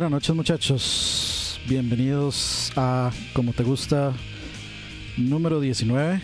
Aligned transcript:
Buenas 0.00 0.12
noches 0.12 0.34
muchachos, 0.34 1.60
bienvenidos 1.68 2.72
a 2.74 3.10
Como 3.34 3.52
Te 3.52 3.62
Gusta 3.62 4.14
número 5.18 5.60
19. 5.60 6.22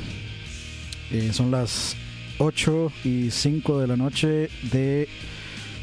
Eh, 1.10 1.30
son 1.34 1.50
las 1.50 1.94
8 2.38 2.90
y 3.04 3.30
5 3.30 3.78
de 3.78 3.86
la 3.86 3.98
noche 3.98 4.48
de 4.72 5.10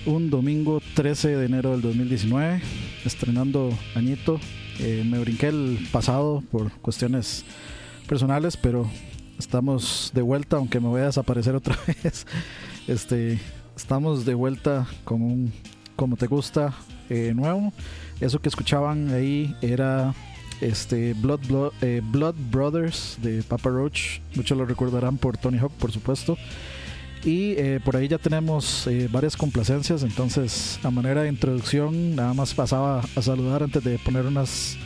un 0.07 0.31
domingo 0.31 0.81
13 0.95 1.37
de 1.37 1.45
enero 1.45 1.73
del 1.73 1.81
2019, 1.83 2.63
estrenando 3.05 3.69
añito. 3.93 4.39
Eh, 4.79 5.05
me 5.07 5.19
brinqué 5.19 5.49
el 5.49 5.87
pasado 5.91 6.41
por 6.51 6.71
cuestiones 6.81 7.45
personales, 8.07 8.57
pero 8.57 8.89
estamos 9.37 10.09
de 10.15 10.23
vuelta, 10.23 10.57
aunque 10.57 10.79
me 10.79 10.87
voy 10.87 11.01
a 11.01 11.05
desaparecer 11.05 11.53
otra 11.57 11.77
vez. 11.85 12.25
Este, 12.87 13.39
estamos 13.77 14.25
de 14.25 14.33
vuelta 14.33 14.87
con 15.03 15.21
un 15.21 15.53
como 15.95 16.17
te 16.17 16.25
gusta 16.25 16.73
eh, 17.09 17.33
nuevo. 17.35 17.73
Eso 18.19 18.39
que 18.39 18.49
escuchaban 18.49 19.09
ahí 19.13 19.55
era 19.61 20.13
este 20.61 21.13
Blood, 21.13 21.41
Blood, 21.47 21.73
eh, 21.81 22.01
Blood, 22.03 22.35
Brothers 22.51 23.17
de 23.21 23.43
Papa 23.43 23.69
Roach. 23.69 24.19
Muchos 24.35 24.57
lo 24.57 24.65
recordarán 24.65 25.17
por 25.17 25.37
Tony 25.37 25.57
Hawk, 25.57 25.73
por 25.73 25.91
supuesto. 25.91 26.37
Y 27.25 27.51
eh, 27.51 27.79
por 27.83 27.95
ahí 27.95 28.07
ya 28.07 28.17
tenemos 28.17 28.87
varias 29.11 29.37
complacencias. 29.37 30.03
Entonces, 30.03 30.79
a 30.83 30.91
manera 30.91 31.23
de 31.23 31.29
introducción, 31.29 32.15
nada 32.15 32.33
más 32.33 32.53
pasaba 32.53 33.01
a 33.15 33.21
saludar 33.21 33.63
antes 33.63 33.83
de 33.83 33.97
poner 33.99 34.25
unas 34.25 34.77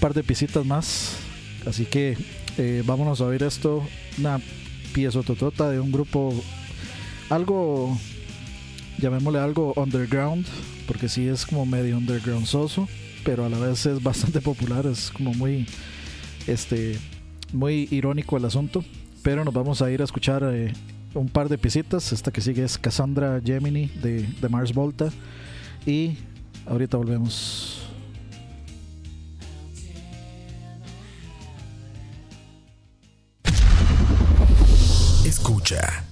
par 0.00 0.14
de 0.14 0.22
pisitas 0.22 0.64
más. 0.64 1.16
Así 1.66 1.84
que 1.84 2.16
vámonos 2.84 3.20
a 3.20 3.26
ver 3.26 3.42
esto. 3.42 3.82
Una 4.18 4.40
pieza 4.92 5.22
totota 5.22 5.70
de 5.70 5.80
un 5.80 5.90
grupo 5.90 6.34
algo 7.30 7.98
llamémosle 9.02 9.40
algo 9.40 9.74
underground, 9.76 10.46
porque 10.86 11.08
sí 11.08 11.26
es 11.26 11.44
como 11.44 11.66
medio 11.66 11.98
underground 11.98 12.46
soso, 12.46 12.88
pero 13.24 13.44
a 13.44 13.48
la 13.48 13.58
vez 13.58 13.84
es 13.84 14.00
bastante 14.00 14.40
popular, 14.50 14.86
es 14.86 15.10
como 15.10 15.34
muy, 15.34 15.66
este, 16.46 16.98
muy 17.52 17.88
irónico 17.90 18.36
el 18.36 18.44
asunto. 18.44 18.84
Pero 19.22 19.44
nos 19.44 19.54
vamos 19.54 19.82
a 19.82 19.90
ir 19.90 20.00
a 20.00 20.04
escuchar 20.04 20.42
eh, 20.52 20.72
un 21.14 21.28
par 21.28 21.48
de 21.48 21.58
pisitas. 21.58 22.12
Esta 22.12 22.32
que 22.32 22.40
sigue 22.40 22.64
es 22.64 22.76
Cassandra 22.76 23.40
Gemini 23.44 23.86
de, 23.86 24.22
de 24.22 24.48
Mars 24.48 24.72
Volta. 24.72 25.10
Y 25.86 26.16
ahorita 26.66 26.96
volvemos. 26.96 27.88
Escucha. 35.24 36.11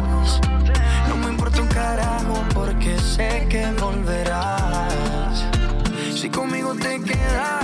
Que 3.49 3.65
volverás. 3.79 5.45
Si 6.15 6.29
conmigo 6.29 6.73
te 6.75 6.99
quedas 7.01 7.60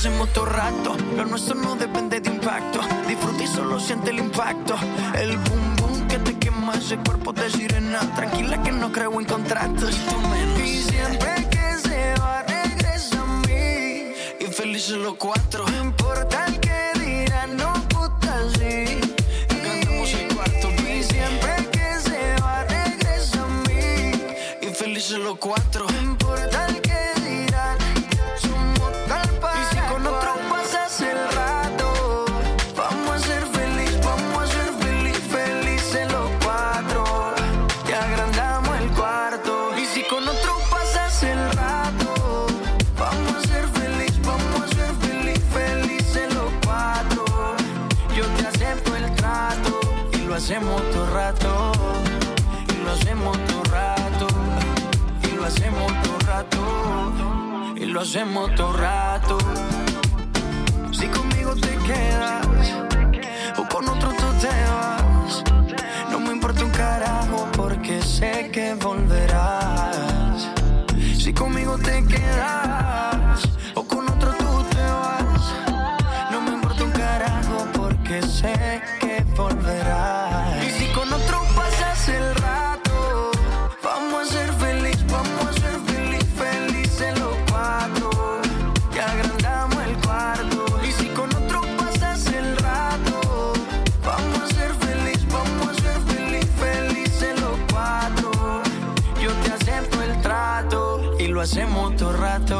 hacemos 0.00 0.32
todo 0.32 0.46
rato. 0.46 0.96
Lo 1.14 1.26
nuestro 1.26 1.54
no 1.54 1.76
depende 1.76 2.20
de 2.20 2.30
impacto. 2.30 2.80
Disfruta 3.06 3.44
y 3.44 3.46
solo 3.46 3.78
siente 3.78 4.08
el 4.08 4.18
impacto. 4.20 4.74
El 5.14 5.36
boom 5.36 5.76
boom 5.76 6.08
que 6.08 6.16
te 6.18 6.38
quema 6.38 6.72
ese 6.72 6.96
cuerpo 6.96 7.34
de 7.34 7.50
sirena. 7.50 8.00
Tranquila 8.16 8.62
que 8.62 8.72
no 8.72 8.90
creo 8.90 9.20
en 9.20 9.26
contratos. 9.26 9.94
Y 10.64 10.76
siempre 10.84 11.46
que 11.50 11.76
se 11.86 12.14
va, 12.18 12.42
regresa 12.44 13.20
a 13.20 13.26
mí. 13.46 14.14
Y 14.40 14.46
felices 14.50 14.96
los 14.96 15.16
cuatro. 15.16 15.66
No 15.68 15.84
importa 15.84 16.46
el 16.46 16.58
que 16.60 16.69
lo 58.00 58.04
hacemos 58.04 58.54
todo 58.54 58.72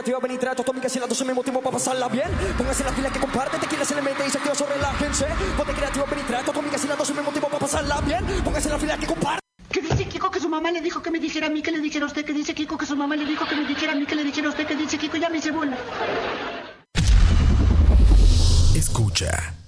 Creativa, 0.00 0.18
ven 0.20 0.32
y 0.32 0.38
trae 0.38 0.54
tu 0.54 0.62
atómica 0.62 0.88
y 0.88 0.98
las 0.98 1.08
dos 1.08 1.20
al 1.20 1.26
mismo 1.26 1.42
tiempo 1.42 1.60
para 1.60 1.72
pasarla 1.72 2.08
bien. 2.08 2.28
Póngase 2.56 2.84
la 2.84 2.92
fila 2.92 3.10
que 3.10 3.20
comparte, 3.20 3.58
tequila 3.58 3.84
se 3.84 3.94
le 3.94 4.02
mete 4.02 4.26
y 4.26 4.30
se 4.30 4.38
activa 4.38 4.54
sobre 4.54 4.78
la 4.78 4.92
gente. 4.94 5.26
Ponte 5.56 5.72
creativa, 5.74 6.04
ven 6.06 6.18
y 6.18 6.22
trae 6.22 6.42
tu 6.42 6.50
atómica 6.50 6.76
y 6.82 6.86
las 6.86 6.98
dos 6.98 7.10
al 7.10 7.16
mismo 7.16 7.30
tiempo 7.30 7.48
para 7.48 7.60
pasarla 7.60 8.00
bien. 8.00 8.24
Póngase 8.42 8.68
la 8.70 8.78
fila 8.78 8.96
que 8.96 9.06
comparte. 9.06 9.40
¿Qué 9.70 9.82
dice 9.82 10.04
Kiko 10.06 10.30
que 10.30 10.40
su 10.40 10.48
mamá 10.48 10.70
le 10.70 10.80
dijo 10.80 11.02
que 11.02 11.10
me 11.10 11.18
dijera 11.18 11.46
a 11.46 11.50
mí 11.50 11.62
que 11.62 11.70
le 11.70 11.80
dijera 11.80 12.06
a 12.06 12.08
usted? 12.08 12.24
¿Qué 12.24 12.32
dice 12.32 12.54
Kiko 12.54 12.78
que 12.78 12.86
su 12.86 12.96
mamá 12.96 13.14
le 13.14 13.26
dijo 13.26 13.46
que 13.46 13.56
me 13.56 13.66
dijera 13.66 13.92
a 13.92 13.94
mí 13.94 14.06
que 14.06 14.14
le 14.14 14.24
dijera 14.24 14.46
a 14.48 14.50
usted? 14.50 14.66
¿Qué 14.66 14.74
dice 14.74 14.98
Kiko? 14.98 15.16
Ya 15.18 15.28
me 15.28 15.40
se 15.40 15.50
bola. 15.50 15.76
Escucha. 18.74 19.59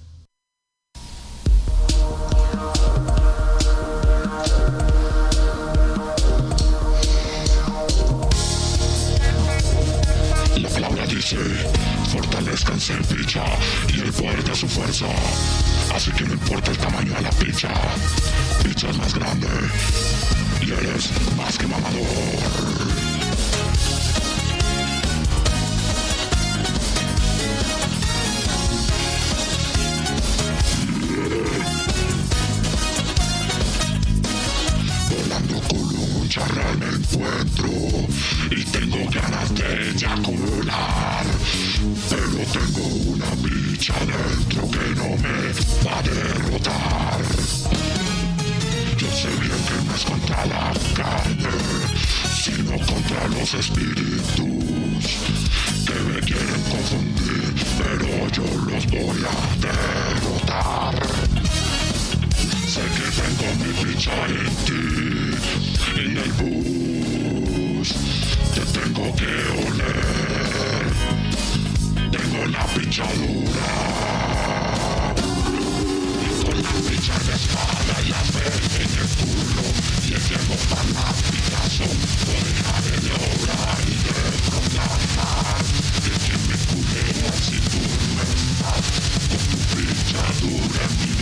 Fortalezcanse 12.11 12.93
en 12.93 13.03
picha 13.05 13.43
y 13.93 14.01
el 14.01 14.11
poder 14.11 14.43
de 14.43 14.55
su 14.55 14.67
fuerza. 14.67 15.05
Así 15.93 16.11
que 16.11 16.23
no 16.25 16.33
importa 16.33 16.71
el 16.71 16.77
tamaño 16.77 17.13
de 17.13 17.21
la 17.21 17.29
picha, 17.31 17.69
picha 18.63 18.89
es 18.89 18.97
más 18.97 19.13
grande 19.13 19.47
y 20.61 20.71
eres 20.71 21.11
más 21.37 21.57
que 21.57 21.67
mamador. 21.67 22.92
Y 38.51 38.63
tengo 38.65 38.97
ganas 39.09 39.53
de 39.55 39.89
eyacular. 39.91 41.25
Pero 42.09 42.39
tengo 42.51 42.85
una 43.11 43.29
bicha 43.41 43.93
dentro 43.99 44.69
que 44.69 44.95
no 44.95 45.09
me 45.17 45.37
va 45.85 45.99
a 45.99 46.03
derrotar. 46.03 47.21
Yo 48.97 49.07
sé 49.11 49.29
bien 49.41 49.61
que 49.67 49.77
no 49.85 49.95
es 49.95 50.03
contra 50.05 50.45
la 50.45 50.73
carne, 50.93 51.49
sino 52.35 52.71
contra 52.85 53.27
los 53.29 53.53
espíritus 53.53 55.03
que 55.85 55.99
me 56.07 56.19
quieren 56.21 56.61
confundir, 56.69 57.53
pero 57.77 58.27
yo 58.29 58.43
los 58.69 58.85
voy 58.87 59.23
a 59.25 59.35
derrotar. 59.61 60.95
Sé 62.67 62.81
que 62.81 63.07
tengo 63.21 63.47
mi 63.63 63.71
ficha 63.83 64.15
en 64.27 64.55
ti, 64.65 65.22
en 65.95 66.17
el 66.17 66.31
bus. 66.33 67.89
Te 68.53 68.61
tengo 68.79 69.15
que 69.15 69.31
oler. 69.67 70.85
Tengo 72.11 72.45
la 72.47 72.65
pichadura. 72.67 73.69
Con 76.45 76.55
la 76.61 76.69
ficha 76.69 77.17
de 77.19 77.33
espada 77.33 77.95
y 78.05 78.09
la 78.09 78.23
fe 78.33 78.47
en 78.83 78.91
el 79.01 79.07
culo. 79.17 79.65
Y 80.07 80.13
el 80.13 80.21
tiempo 80.21 80.55
para 80.69 80.89
la 80.89 81.07
picazón. 81.31 81.97
No 82.25 82.35
dejaré 82.47 82.95
de 83.05 83.11
obrar 83.13 83.79
y 83.87 83.95
de 84.05 84.15
proclamar. 84.49 85.61
De 86.03 86.11
que 86.25 86.35
me 86.47 86.57
culé 86.69 87.05
si 87.41 87.57
tú 87.71 87.81
no. 88.15 88.25
Con 89.29 89.43
tu 89.49 89.57
fichadura 89.75 91.12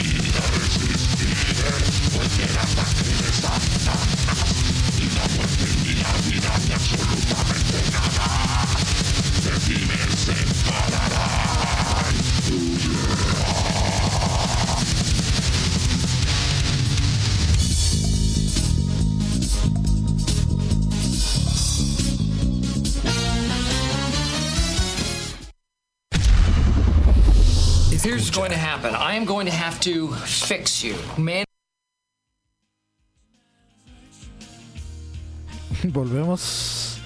I 28.38 29.15
am 29.15 29.26
going 29.26 29.46
to 29.46 29.52
have 29.52 29.80
to 29.82 30.08
fix 30.26 30.84
you. 30.84 30.96
Volvemos 35.84 36.98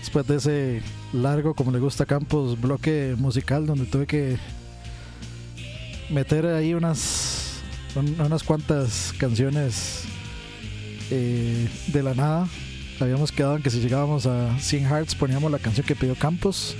después 0.00 0.26
de 0.26 0.36
ese 0.36 0.82
largo, 1.12 1.54
como 1.54 1.70
le 1.70 1.78
gusta 1.78 2.04
a 2.04 2.06
Campos, 2.06 2.60
bloque 2.60 3.14
musical 3.18 3.66
donde 3.66 3.84
tuve 3.86 4.06
que 4.06 4.38
meter 6.10 6.46
ahí 6.46 6.74
unas, 6.74 7.60
un- 7.94 8.20
unas 8.20 8.42
cuantas 8.42 9.12
canciones 9.18 10.04
eh, 11.10 11.68
de 11.88 12.02
la 12.02 12.14
nada. 12.14 12.48
Habíamos 13.00 13.30
quedado 13.30 13.56
en 13.56 13.62
que 13.62 13.70
si 13.70 13.80
llegábamos 13.80 14.26
a 14.26 14.58
100 14.58 14.86
Hearts 14.86 15.14
poníamos 15.14 15.50
la 15.52 15.58
canción 15.58 15.86
que 15.86 15.94
pidió 15.94 16.14
Campos. 16.14 16.74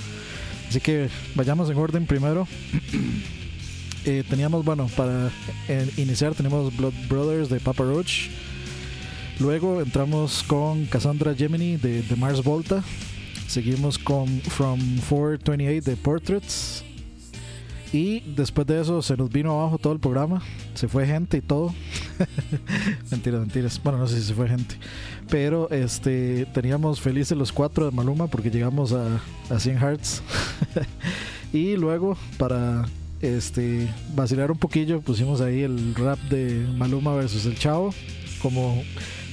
Así 0.69 0.81
que 0.81 1.09
vayamos 1.35 1.71
en 1.71 1.77
orden 1.79 2.07
primero. 2.07 2.49
Eh, 4.09 4.23
teníamos, 4.31 4.65
bueno, 4.65 4.89
para 4.97 5.33
eh, 5.67 5.91
iniciar 5.97 6.33
tenemos 6.33 6.75
Blood 6.77 6.95
Brothers 7.09 7.49
de 7.49 7.59
Papa 7.59 7.83
Roach. 7.83 8.29
Luego 9.41 9.83
entramos 9.83 10.45
con 10.45 10.87
Cassandra 10.87 11.35
Gemini 11.35 11.77
de, 11.77 12.05
Mars 12.17 12.45
Volta. 12.45 12.85
Seguimos 13.49 13.99
con 13.99 14.29
From 14.43 14.79
428 15.09 15.91
de 15.91 15.97
Portraits. 15.97 16.85
Y 17.93 18.21
después 18.21 18.65
de 18.69 18.81
eso 18.81 19.03
se 19.03 19.17
nos 19.17 19.29
vino 19.29 19.61
abajo 19.61 19.79
todo 19.79 19.93
el 19.93 19.99
programa. 19.99 20.41
Se 20.75 20.87
fue 20.87 21.05
gente 21.05 21.39
y 21.39 21.41
todo. 21.41 21.75
mentiras, 23.11 23.41
mentiras. 23.41 23.81
Bueno, 23.83 23.99
no 23.99 24.07
sé 24.07 24.21
si 24.21 24.29
se 24.29 24.35
fue 24.35 24.49
gente. 24.49 24.77
Pero 25.29 25.69
este 25.71 26.47
teníamos 26.55 27.01
felices 27.01 27.37
los 27.37 27.51
cuatro 27.51 27.87
de 27.87 27.91
Maluma 27.91 28.29
porque 28.29 28.51
llegamos 28.51 28.93
a, 28.93 29.21
a 29.51 29.59
100 29.59 29.79
Hearts. 29.79 30.23
y 31.53 31.75
luego 31.77 32.17
para 32.39 32.87
este 33.23 33.89
vacilar 34.15 34.51
un 34.51 34.59
poquillo 34.59 35.01
pusimos 35.01 35.41
ahí 35.41 35.63
el 35.63 35.95
rap 35.95 36.19
de 36.29 36.67
Maluma 36.77 37.15
versus 37.15 37.47
el 37.47 37.59
Chavo 37.59 37.95
como 38.43 38.83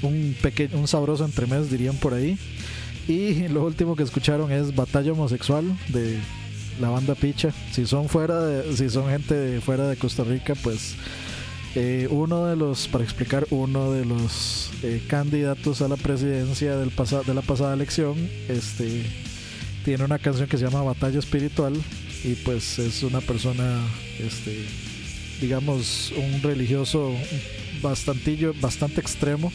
un 0.02 0.36
pequeño 0.42 0.78
un 0.78 0.88
sabroso 0.88 1.26
entremés 1.26 1.70
dirían 1.70 1.96
por 1.98 2.14
ahí. 2.14 2.38
Y 3.08 3.50
lo 3.50 3.66
último 3.66 3.96
que 3.98 4.04
escucharon 4.04 4.52
es 4.52 4.74
Batalla 4.76 5.12
Homosexual 5.12 5.66
de 5.90 6.18
la 6.80 6.90
banda 6.90 7.16
Picha. 7.16 7.52
Si 7.72 7.86
son 7.86 8.08
fuera 8.08 8.42
de, 8.42 8.76
si 8.78 8.90
son 8.90 9.10
gente 9.10 9.36
de 9.36 9.60
fuera 9.62 9.88
de 9.90 9.98
Costa 9.98 10.24
Rica 10.24 10.54
pues 10.56 10.96
eh, 11.76 12.08
uno 12.12 12.46
de 12.46 12.56
los 12.56 12.88
para 12.88 13.04
explicar 13.04 13.46
uno 13.50 13.92
de 13.92 14.06
los 14.06 14.70
eh, 14.84 15.04
candidatos 15.08 15.82
a 15.82 15.88
la 15.90 15.98
presidencia 15.98 16.78
del 16.78 16.92
pasa- 16.92 17.24
de 17.24 17.34
la 17.34 17.42
pasada 17.42 17.74
elección 17.74 18.16
este 18.48 19.04
tiene 19.84 20.06
una 20.06 20.20
canción 20.20 20.48
que 20.48 20.58
se 20.58 20.64
llama 20.64 20.82
Batalla 20.84 21.20
Espiritual 21.20 21.74
y 22.24 22.36
pues 22.36 22.80
es 22.80 23.04
una 23.04 23.22
persona 23.22 23.82
este 24.20 24.66
digamos 25.42 26.14
un 26.16 26.42
religioso 26.42 27.14
bastantillo 27.82 28.54
bastante 28.62 29.02
extremo. 29.02 29.52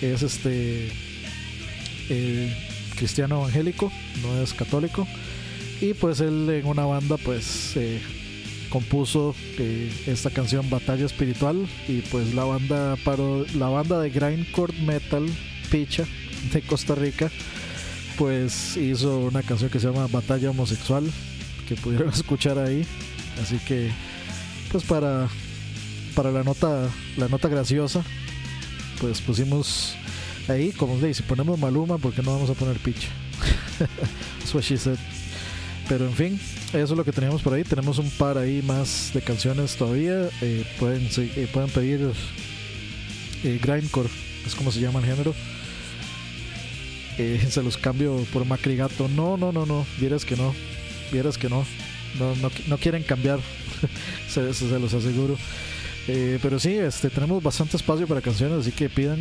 Es 0.00 0.22
este 0.22 0.88
eh, 2.08 2.56
cristiano 2.96 3.40
evangélico 3.40 3.92
no 4.22 4.42
es 4.42 4.52
católico. 4.54 5.06
Y 5.80 5.94
pues 5.94 6.20
él 6.20 6.48
en 6.50 6.66
una 6.66 6.84
banda 6.84 7.16
pues 7.16 7.74
compuso 8.68 9.34
eh, 9.58 9.90
esta 10.06 10.30
canción 10.30 10.68
Batalla 10.70 11.06
Espiritual. 11.06 11.66
Y 11.88 12.02
pues 12.02 12.34
la 12.34 12.44
banda 12.44 12.96
paro- 13.04 13.46
la 13.54 13.68
banda 13.68 13.98
de 14.00 14.10
grindcore 14.10 14.74
metal 14.82 15.26
Picha 15.70 16.04
de 16.52 16.62
Costa 16.62 16.94
Rica 16.94 17.30
pues 18.16 18.76
hizo 18.76 19.18
una 19.20 19.42
canción 19.42 19.70
que 19.70 19.80
se 19.80 19.86
llama 19.88 20.06
Batalla 20.06 20.50
Homosexual 20.50 21.04
que 21.74 21.80
pudieron 21.80 22.08
escuchar 22.12 22.58
ahí 22.58 22.84
así 23.40 23.58
que 23.58 23.90
pues 24.70 24.84
para 24.84 25.28
para 26.14 26.30
la 26.30 26.42
nota 26.42 26.88
la 27.16 27.28
nota 27.28 27.48
graciosa 27.48 28.02
pues 29.00 29.20
pusimos 29.20 29.94
ahí 30.48 30.72
como 30.72 30.98
de 30.98 31.14
si 31.14 31.22
ponemos 31.22 31.58
Maluma 31.58 31.98
porque 31.98 32.22
no 32.22 32.32
vamos 32.32 32.50
a 32.50 32.54
poner 32.54 32.76
Picha 32.78 33.08
That's 34.50 34.54
what. 34.54 34.98
Pero 35.88 36.06
en 36.06 36.14
fin, 36.14 36.40
eso 36.68 36.84
es 36.84 36.90
lo 36.90 37.04
que 37.04 37.12
teníamos 37.12 37.42
por 37.42 37.52
ahí. 37.52 37.64
Tenemos 37.64 37.98
un 37.98 38.10
par 38.10 38.38
ahí 38.38 38.62
más 38.62 39.10
de 39.12 39.22
canciones 39.22 39.76
todavía. 39.76 40.28
Eh, 40.40 40.64
pueden, 40.78 41.08
eh, 41.16 41.48
pueden 41.52 41.70
pedir 41.70 42.12
eh, 43.42 43.60
Grindcore, 43.60 44.08
es 44.46 44.54
como 44.54 44.70
se 44.70 44.80
llama 44.80 45.00
el 45.00 45.06
género. 45.06 45.34
Eh, 47.18 47.44
se 47.50 47.62
los 47.62 47.76
cambio 47.76 48.24
por 48.32 48.44
Macri 48.44 48.76
Gato. 48.76 49.08
No, 49.08 49.36
no, 49.36 49.50
no, 49.52 49.66
no. 49.66 49.86
Vieras 49.98 50.24
que 50.24 50.36
no. 50.36 50.54
Vieras 51.12 51.38
que 51.38 51.48
no. 51.48 51.64
No, 52.18 52.34
no, 52.36 52.50
qui- 52.50 52.66
no 52.66 52.76
quieren 52.78 53.02
cambiar. 53.02 53.38
se, 54.28 54.42
los 54.78 54.94
aseguro. 54.94 55.36
Eh, 56.08 56.38
pero 56.42 56.58
sí, 56.58 56.74
este, 56.74 57.10
tenemos 57.10 57.42
bastante 57.42 57.76
espacio 57.76 58.06
para 58.06 58.20
canciones, 58.20 58.58
así 58.60 58.72
que 58.72 58.88
pidan, 58.88 59.18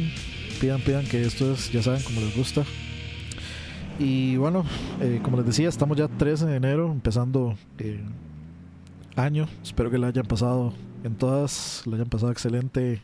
pidan, 0.60 0.82
pidan 0.82 1.06
que 1.06 1.22
esto 1.22 1.54
es, 1.54 1.72
ya 1.72 1.84
saben, 1.84 2.02
como 2.04 2.22
les 2.22 2.36
gusta. 2.36 2.64
Y 4.00 4.38
bueno, 4.38 4.66
eh, 5.02 5.20
como 5.22 5.38
les 5.38 5.46
decía, 5.46 5.68
estamos 5.70 5.98
ya 5.98 6.08
13 6.08 6.46
de 6.46 6.56
enero, 6.56 6.92
empezando 6.92 7.58
eh, 7.80 8.00
año. 9.16 9.48
Espero 9.62 9.92
que 9.92 9.98
la 9.98 10.08
hayan 10.08 10.26
pasado 10.26 10.74
en 11.04 11.16
todas, 11.16 11.84
la 11.86 11.96
hayan 11.96 12.08
pasado 12.10 12.32
excelente 12.32 13.02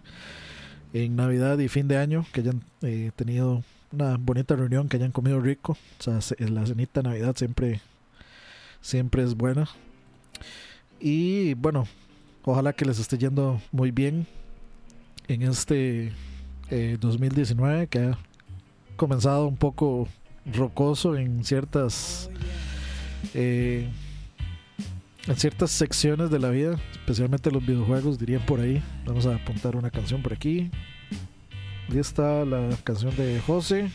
en 0.93 1.15
Navidad 1.17 1.59
y 1.59 1.67
fin 1.67 1.87
de 1.89 1.97
año, 1.97 2.25
que 2.31 2.39
hayan 2.41 2.61
eh, 2.81 3.11
tenido 3.15 3.61
una 3.91 4.15
bonita 4.17 4.55
reunión, 4.55 4.87
que 4.87 4.95
hayan 4.97 5.11
comido 5.11 5.41
rico. 5.41 5.77
O 5.99 6.03
sea, 6.03 6.21
se- 6.21 6.37
la 6.49 6.65
cenita 6.65 7.01
de 7.01 7.09
Navidad 7.09 7.35
siempre, 7.35 7.81
siempre 8.85 9.23
es 9.23 9.35
buena. 9.35 9.67
Y 10.99 11.55
bueno, 11.55 11.87
ojalá 12.43 12.71
que 12.73 12.85
les 12.85 12.99
esté 12.99 13.17
yendo 13.17 13.59
muy 13.71 13.89
bien 13.89 14.27
en 15.27 15.41
este 15.41 16.13
eh, 16.69 16.97
2019 16.99 17.87
que 17.87 17.99
ha 17.99 18.19
comenzado 18.95 19.47
un 19.47 19.57
poco 19.57 20.07
rocoso 20.45 21.15
en 21.17 21.43
ciertas 21.43 22.29
eh, 23.33 23.89
en 25.27 25.35
ciertas 25.35 25.71
secciones 25.71 26.29
de 26.29 26.37
la 26.37 26.51
vida, 26.51 26.79
especialmente 26.91 27.49
los 27.49 27.65
videojuegos, 27.65 28.19
dirían 28.19 28.45
por 28.45 28.59
ahí. 28.59 28.83
Vamos 29.07 29.25
a 29.25 29.33
apuntar 29.33 29.75
una 29.75 29.89
canción 29.89 30.21
por 30.21 30.33
aquí. 30.33 30.69
Ahí 31.89 31.97
está 31.97 32.45
la 32.45 32.69
canción 32.83 33.15
de 33.15 33.41
José. 33.47 33.89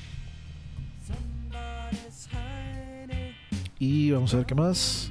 Y 3.81 4.11
vamos 4.11 4.35
a 4.35 4.37
ver 4.37 4.47
qué 4.47 4.55
más. 4.55 5.09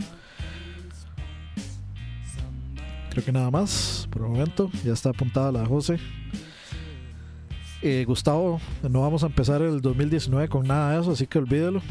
Creo 3.09 3.25
que 3.25 3.31
nada 3.31 3.49
más 3.49 4.07
por 4.11 4.21
el 4.21 4.27
momento. 4.29 4.69
Ya 4.85 4.93
está 4.93 5.09
apuntada 5.09 5.51
la 5.51 5.61
de 5.61 5.65
José. 5.65 5.99
Eh, 7.81 8.03
Gustavo, 8.05 8.61
no 8.87 9.01
vamos 9.01 9.23
a 9.23 9.25
empezar 9.25 9.63
el 9.63 9.81
2019 9.81 10.49
con 10.49 10.67
nada 10.67 10.93
de 10.93 11.01
eso, 11.01 11.11
así 11.13 11.25
que 11.25 11.39
olvídelo. 11.39 11.81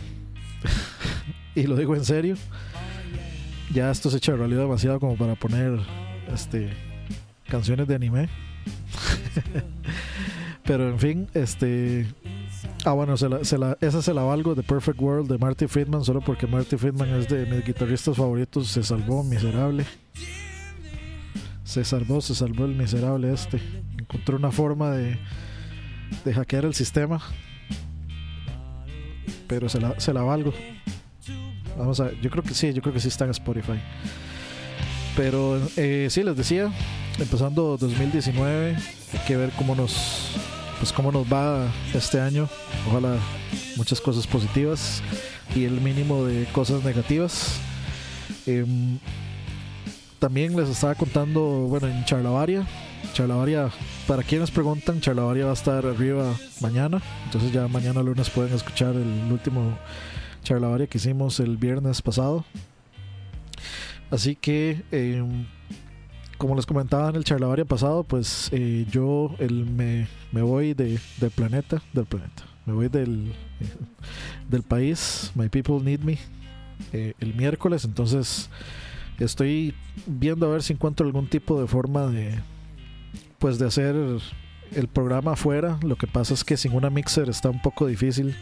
y 1.57 1.65
lo 1.65 1.75
digo 1.75 1.97
en 1.97 2.05
serio. 2.05 2.37
Ya 3.75 3.91
esto 3.91 4.09
se 4.09 4.19
echa 4.19 4.33
en 4.33 4.39
realidad 4.39 4.61
demasiado 4.61 5.01
como 5.01 5.17
para 5.17 5.35
poner 5.35 5.81
este 6.33 6.71
canciones 7.49 7.89
de 7.89 7.97
anime. 7.97 8.29
Pero 10.65 10.89
en 10.91 10.99
fin, 11.01 11.29
este 11.35 12.07
Ah, 12.85 12.93
bueno, 12.93 13.17
se 13.17 13.29
la- 13.29 13.77
esa 13.81 14.03
se 14.03 14.15
la 14.15 14.23
valgo 14.23 14.55
de 14.55 14.63
Perfect 14.63 15.01
World 15.01 15.31
de 15.31 15.39
Marty 15.39 15.67
Friedman, 15.67 16.05
solo 16.05 16.21
porque 16.21 16.47
Marty 16.47 16.77
Friedman 16.77 17.09
es 17.11 17.29
de 17.29 17.45
mis 17.47 17.65
guitarristas 17.65 18.17
favoritos. 18.17 18.69
Se 18.69 18.83
salvó, 18.83 19.23
miserable. 19.25 19.85
Se 21.65 21.85
salvó, 21.85 22.21
se 22.21 22.35
salvó 22.35 22.65
el 22.65 22.75
miserable 22.75 23.33
este. 23.33 23.61
Encontró 23.99 24.37
una 24.37 24.51
forma 24.51 24.91
de, 24.93 25.19
de 26.25 26.35
hackear 26.35 26.65
el 26.65 26.75
sistema. 26.75 27.21
Pero 29.47 29.69
se 29.69 29.81
la, 29.81 29.99
se 30.01 30.13
la 30.13 30.23
valgo. 30.23 30.53
Vamos 31.77 32.01
a 32.01 32.05
ver, 32.05 32.21
yo 32.21 32.31
creo 32.31 32.43
que 32.43 32.55
sí, 32.55 32.73
yo 32.73 32.81
creo 32.83 32.95
que 32.95 33.01
sí 33.01 33.09
está 33.09 33.25
en 33.25 33.31
Spotify. 33.31 33.79
Pero 35.17 35.61
eh, 35.77 36.09
sí, 36.11 36.23
les 36.23 36.37
decía, 36.37 36.73
empezando 37.19 37.77
2019, 37.77 38.75
hay 38.77 39.19
que 39.27 39.37
ver 39.37 39.51
cómo 39.57 39.75
nos, 39.75 40.37
pues 40.79 40.93
cómo 40.93 41.13
nos 41.13 41.27
va 41.27 41.67
este 41.95 42.21
año. 42.21 42.49
Ojalá 42.89 43.17
muchas 43.77 44.01
cosas 44.01 44.27
positivas 44.27 45.03
y 45.55 45.65
el 45.65 45.81
mínimo 45.81 46.25
de 46.25 46.45
cosas 46.53 46.85
negativas. 46.85 47.59
Em, 48.47 48.99
también 50.19 50.57
les 50.57 50.69
estaba 50.69 50.95
contando, 50.95 51.41
bueno, 51.69 51.87
en 51.89 52.05
Charlavaria. 52.05 52.67
Charlavaria, 53.13 53.71
para 54.07 54.23
quienes 54.23 54.51
preguntan, 54.51 55.01
Charlavaria 55.01 55.45
va 55.45 55.51
a 55.51 55.55
estar 55.55 55.87
arriba 55.87 56.35
mañana. 56.61 57.01
Entonces 57.25 57.53
ya 57.53 57.69
mañana 57.69 58.03
lunes 58.03 58.31
pueden 58.31 58.55
escuchar 58.55 58.95
el 58.95 59.31
último 59.31 59.79
Charlavaria 60.43 60.87
que 60.87 60.99
hicimos 60.99 61.41
el 61.41 61.57
viernes 61.57 62.03
pasado. 62.03 62.45
Así 64.11 64.37
que, 64.37 64.83
em, 64.91 65.47
como 66.39 66.55
les 66.55 66.67
comentaba 66.67 67.11
en 67.11 67.17
el 67.17 67.25
Charlavaria 67.25 67.65
pasado, 67.65 68.05
pues 68.05 68.49
eh, 68.53 68.87
yo 68.91 69.35
el, 69.39 69.67
me, 69.67 70.07
me 70.33 70.41
voy 70.41 70.73
de, 70.73 70.99
del 71.21 71.31
planeta, 71.33 71.83
del 71.93 72.07
planeta, 72.07 72.45
me 72.65 72.73
voy 72.73 72.89
del, 72.89 73.35
del 74.49 74.63
país, 74.63 75.33
My 75.35 75.49
People 75.49 75.81
Need 75.83 76.01
Me, 76.01 76.17
eh, 76.93 77.15
el 77.19 77.35
miércoles, 77.35 77.85
entonces 77.85 78.49
estoy 79.19 79.75
viendo 80.07 80.47
a 80.47 80.51
ver 80.51 80.63
si 80.63 80.73
encuentro 80.73 81.05
algún 81.05 81.29
tipo 81.29 81.61
de 81.61 81.67
forma 81.67 82.07
de, 82.07 82.39
pues 83.41 83.59
de 83.59 83.67
hacer 83.67 83.97
el 83.97 84.89
programa 84.89 85.33
afuera, 85.33 85.79
lo 85.83 85.97
que 85.97 86.07
pasa 86.07 86.35
es 86.35 86.45
que 86.45 86.57
sin 86.57 86.73
una 86.73 86.89
mixer 86.89 87.29
está 87.29 87.51
un 87.51 87.61
poco 87.61 87.87
difícil, 87.87 88.37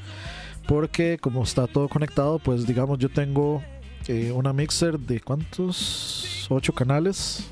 porque 0.68 1.16
como 1.18 1.42
está 1.44 1.66
todo 1.66 1.88
conectado, 1.88 2.38
pues 2.40 2.66
digamos 2.66 2.98
yo 2.98 3.09
tengo 3.09 3.62
eh, 4.06 4.32
una 4.32 4.52
mixer 4.52 4.98
de 4.98 5.20
cuántos 5.20 6.46
8 6.50 6.74
canales 6.74 7.50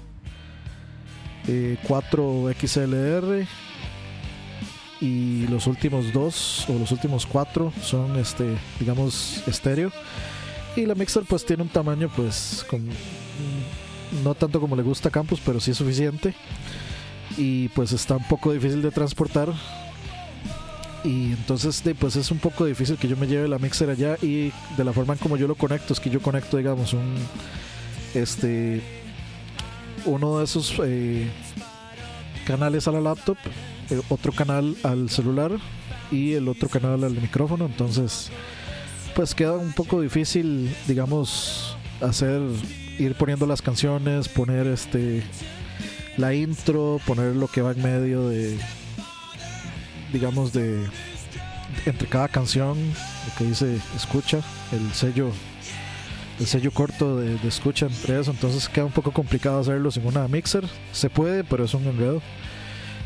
4 1.86 2.50
XLR 2.58 3.46
y 5.00 5.46
los 5.48 5.66
últimos 5.66 6.12
dos 6.12 6.64
o 6.68 6.78
los 6.78 6.90
últimos 6.90 7.26
cuatro 7.26 7.72
son 7.82 8.16
este 8.16 8.56
digamos 8.80 9.42
estéreo. 9.46 9.92
Y 10.76 10.86
la 10.86 10.94
mixer 10.94 11.24
pues 11.24 11.44
tiene 11.44 11.62
un 11.62 11.68
tamaño 11.68 12.10
pues 12.14 12.64
con, 12.68 12.88
no 14.24 14.34
tanto 14.34 14.60
como 14.60 14.74
le 14.74 14.82
gusta 14.82 15.10
a 15.10 15.12
Campus 15.12 15.40
pero 15.44 15.60
sí 15.60 15.72
es 15.72 15.76
suficiente. 15.76 16.34
Y 17.36 17.68
pues 17.68 17.92
está 17.92 18.16
un 18.16 18.26
poco 18.28 18.52
difícil 18.52 18.80
de 18.80 18.90
transportar. 18.90 19.52
Y 21.04 21.32
entonces 21.32 21.82
pues 21.98 22.16
es 22.16 22.30
un 22.30 22.38
poco 22.38 22.64
difícil 22.64 22.96
que 22.96 23.08
yo 23.08 23.16
me 23.16 23.26
lleve 23.26 23.46
la 23.46 23.58
mixer 23.58 23.90
allá 23.90 24.16
y 24.22 24.52
de 24.76 24.84
la 24.84 24.92
forma 24.94 25.12
en 25.12 25.18
como 25.18 25.36
yo 25.36 25.46
lo 25.46 25.54
conecto 25.54 25.92
es 25.92 26.00
que 26.00 26.08
yo 26.08 26.22
conecto 26.22 26.56
digamos 26.56 26.94
un 26.94 27.14
este 28.14 29.03
uno 30.06 30.38
de 30.38 30.44
esos 30.44 30.74
eh, 30.84 31.28
canales 32.46 32.88
a 32.88 32.92
la 32.92 33.00
laptop 33.00 33.36
eh, 33.90 34.00
otro 34.08 34.32
canal 34.32 34.76
al 34.82 35.10
celular 35.10 35.52
y 36.10 36.32
el 36.34 36.48
otro 36.48 36.68
canal 36.68 37.04
al 37.04 37.12
micrófono. 37.12 37.66
Entonces 37.66 38.30
pues 39.14 39.34
queda 39.34 39.52
un 39.52 39.72
poco 39.72 40.00
difícil 40.00 40.74
digamos 40.88 41.76
hacer 42.00 42.40
ir 42.98 43.14
poniendo 43.14 43.46
las 43.46 43.62
canciones 43.62 44.28
poner 44.28 44.66
este 44.66 45.22
la 46.16 46.34
intro 46.34 47.00
poner 47.06 47.36
lo 47.36 47.46
que 47.46 47.62
va 47.62 47.72
en 47.72 47.82
medio 47.82 48.28
de 48.28 48.58
digamos 50.12 50.52
de 50.52 50.84
entre 51.86 52.08
cada 52.08 52.28
canción 52.28 52.76
lo 52.76 53.34
que 53.38 53.44
dice 53.44 53.78
escucha 53.94 54.40
el 54.72 54.92
sello 54.92 55.30
el 56.38 56.46
sello 56.46 56.70
corto 56.72 57.18
de, 57.18 57.36
escucha 57.46 57.86
entre 57.86 58.20
eso 58.20 58.30
entonces 58.30 58.68
queda 58.68 58.84
un 58.84 58.92
poco 58.92 59.12
complicado 59.12 59.60
hacerlo 59.60 59.90
sin 59.90 60.06
una 60.06 60.26
mixer. 60.28 60.64
Se 60.92 61.10
puede 61.10 61.44
pero 61.44 61.64
es 61.64 61.74
un 61.74 61.84
enredo. 61.84 62.20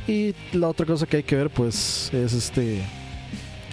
Y 0.07 0.35
la 0.53 0.69
otra 0.69 0.87
cosa 0.87 1.07
que 1.07 1.19
hay 1.19 1.23
que 1.23 1.37
ver 1.37 1.51
pues 1.51 2.11
es 2.15 2.33
este 2.33 2.83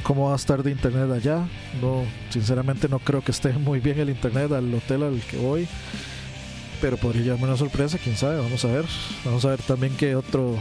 cómo 0.04 0.28
va 0.28 0.34
a 0.34 0.36
estar 0.36 0.62
de 0.64 0.72
internet 0.72 1.10
allá. 1.12 1.48
No 1.82 2.04
sinceramente 2.30 2.90
no 2.90 3.00
creo 3.00 3.24
que 3.24 3.32
esté 3.32 3.54
muy 3.54 3.80
bien 3.80 4.00
el 4.00 4.10
internet 4.10 4.52
al 4.52 4.74
hotel 4.74 5.04
al 5.04 5.22
que 5.22 5.38
voy 5.38 5.68
pero 6.82 6.98
podría 6.98 7.24
llevarme 7.24 7.46
una 7.46 7.58
sorpresa 7.58 7.98
quién 7.98 8.18
sabe 8.18 8.38
vamos 8.38 8.64
a 8.66 8.68
ver. 8.68 8.86
Vamos 9.24 9.46
a 9.46 9.50
ver 9.50 9.62
también 9.62 9.96
qué 9.96 10.16
otro 10.16 10.60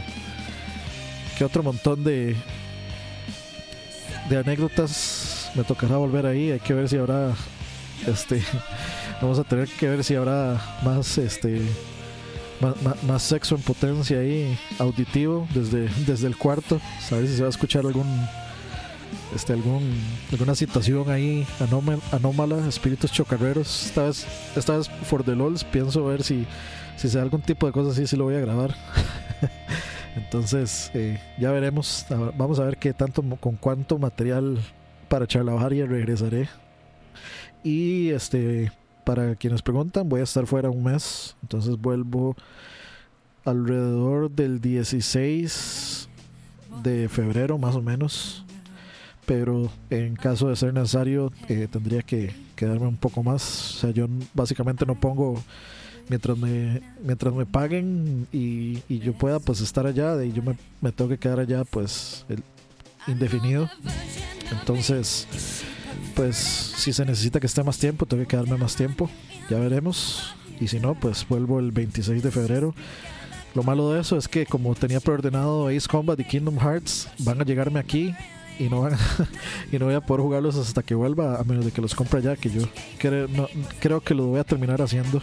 qué 1.37 1.43
otro 1.43 1.63
montón 1.63 2.03
de 2.03 2.35
de 4.29 4.37
anécdotas 4.37 5.51
me 5.55 5.63
tocará 5.63 5.97
volver 5.97 6.25
ahí. 6.25 6.51
Hay 6.51 6.59
que 6.59 6.73
ver 6.73 6.87
si 6.87 6.97
habrá 6.97 7.33
este 8.07 8.41
vamos 9.21 9.39
a 9.39 9.43
tener 9.43 9.67
que 9.67 9.87
ver 9.89 10.03
si 10.03 10.15
habrá 10.15 10.61
más 10.83 11.17
este 11.17 11.61
más, 12.61 13.03
más- 13.03 13.23
sexo 13.23 13.55
en 13.55 13.61
potencia 13.61 14.19
ahí 14.19 14.57
auditivo 14.79 15.47
desde, 15.53 15.89
desde 16.05 16.27
el 16.27 16.37
cuarto. 16.37 16.79
Saber 17.01 17.27
si 17.27 17.35
se 17.35 17.41
va 17.41 17.47
a 17.47 17.49
escuchar 17.49 17.85
algún 17.85 18.07
este 19.35 19.53
algún 19.53 19.93
alguna 20.31 20.55
situación 20.55 21.09
ahí 21.09 21.45
anómal- 21.59 22.01
anómala 22.11 22.67
espíritus 22.67 23.11
chocarreros. 23.11 23.85
Esta 23.87 24.03
vez 24.03 24.25
esta 24.55 24.77
vez 24.77 24.89
for 25.03 25.23
the 25.23 25.35
lols. 25.35 25.63
Pienso 25.63 26.05
ver 26.05 26.23
si 26.23 26.45
si 26.95 27.09
se 27.09 27.17
da 27.17 27.23
algún 27.23 27.41
tipo 27.41 27.65
de 27.67 27.73
cosa 27.73 27.91
así 27.91 28.07
si 28.07 28.15
lo 28.15 28.23
voy 28.25 28.35
a 28.35 28.39
grabar. 28.39 28.73
Entonces 30.15 30.91
eh, 30.93 31.19
ya 31.37 31.51
veremos. 31.51 32.05
Vamos 32.37 32.59
a 32.59 32.63
ver 32.63 32.77
qué 32.77 32.93
tanto 32.93 33.21
con 33.39 33.55
cuánto 33.57 33.97
material 33.97 34.59
para 35.09 35.27
charlavaria 35.27 35.85
regresaré 35.85 36.47
y 37.65 38.11
este 38.11 38.71
para 39.03 39.35
quienes 39.35 39.61
preguntan 39.61 40.07
voy 40.07 40.21
a 40.21 40.23
estar 40.23 40.47
fuera 40.47 40.69
un 40.69 40.83
mes 40.83 41.35
entonces 41.41 41.77
vuelvo 41.77 42.35
alrededor 43.45 44.31
del 44.31 44.59
16 44.59 46.09
de 46.83 47.07
febrero 47.09 47.57
más 47.57 47.75
o 47.75 47.81
menos. 47.81 48.43
Pero 49.25 49.71
en 49.89 50.15
caso 50.15 50.49
de 50.49 50.55
ser 50.55 50.73
necesario 50.73 51.31
eh, 51.49 51.67
tendría 51.71 52.01
que 52.03 52.35
quedarme 52.55 52.87
un 52.87 52.97
poco 52.97 53.23
más. 53.23 53.75
O 53.75 53.79
sea 53.79 53.91
yo 53.91 54.07
básicamente 54.33 54.85
no 54.85 54.95
pongo 54.95 55.41
mientras 56.09 56.37
me 56.37 56.81
mientras 57.01 57.33
me 57.33 57.45
paguen 57.45 58.27
y, 58.31 58.83
y 58.87 58.99
yo 58.99 59.13
pueda 59.13 59.39
pues 59.39 59.61
estar 59.61 59.87
allá 59.87 60.23
y 60.23 60.31
yo 60.31 60.43
me, 60.43 60.55
me 60.81 60.91
tengo 60.91 61.09
que 61.09 61.17
quedar 61.17 61.39
allá 61.39 61.63
pues 61.63 62.25
el 62.29 62.43
indefinido. 63.07 63.69
Entonces 64.51 65.27
pues 66.15 66.35
si 66.37 66.93
se 66.93 67.05
necesita 67.05 67.39
que 67.39 67.47
esté 67.47 67.63
más 67.63 67.77
tiempo 67.77 68.05
tengo 68.05 68.23
que 68.23 68.27
quedarme 68.27 68.57
más 68.57 68.75
tiempo. 68.75 69.09
Ya 69.49 69.59
veremos. 69.59 70.33
Y 70.59 70.67
si 70.67 70.79
no 70.79 70.95
pues 70.95 71.27
vuelvo 71.27 71.59
el 71.59 71.71
26 71.71 72.23
de 72.23 72.31
febrero. 72.31 72.73
Lo 73.53 73.63
malo 73.63 73.91
de 73.91 74.01
eso 74.01 74.17
es 74.17 74.27
que 74.27 74.45
como 74.45 74.75
tenía 74.75 74.99
preordenado 74.99 75.67
Ace 75.69 75.87
Combat 75.87 76.19
y 76.19 76.25
Kingdom 76.25 76.57
Hearts 76.59 77.07
van 77.19 77.39
a 77.41 77.45
llegarme 77.45 77.79
aquí 77.79 78.13
y 78.59 78.63
no 78.69 78.81
van 78.81 78.97
y 79.71 79.77
no 79.79 79.85
voy 79.85 79.93
a 79.95 80.01
poder 80.01 80.21
jugarlos 80.21 80.55
hasta 80.57 80.83
que 80.83 80.93
vuelva 80.95 81.39
a 81.39 81.43
menos 81.43 81.63
de 81.65 81.71
que 81.71 81.81
los 81.81 81.95
compre 81.95 82.21
ya 82.21 82.35
que 82.35 82.49
yo 82.49 82.61
creo, 82.97 83.27
no- 83.29 83.47
creo 83.79 84.01
que 84.01 84.13
lo 84.13 84.27
voy 84.27 84.39
a 84.39 84.43
terminar 84.43 84.81
haciendo. 84.81 85.21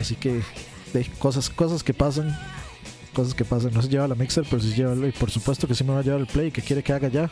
Así 0.00 0.14
que 0.14 0.40
cosas 1.18 1.50
cosas 1.50 1.82
que 1.82 1.92
pasan 1.94 2.36
cosas 3.12 3.34
que 3.34 3.44
pasan. 3.44 3.72
No 3.74 3.82
se 3.82 3.88
lleva 3.88 4.06
la 4.06 4.14
mixer 4.14 4.44
pero 4.48 4.62
sí 4.62 4.72
lleva 4.74 4.92
el- 4.92 5.04
y 5.06 5.12
por 5.12 5.30
supuesto 5.30 5.66
que 5.66 5.74
sí 5.74 5.82
me 5.84 5.92
va 5.92 6.00
a 6.00 6.02
llevar 6.02 6.20
el 6.20 6.26
play 6.26 6.50
que 6.52 6.62
quiere 6.62 6.82
que 6.84 6.92
haga 6.92 7.08
ya 7.08 7.28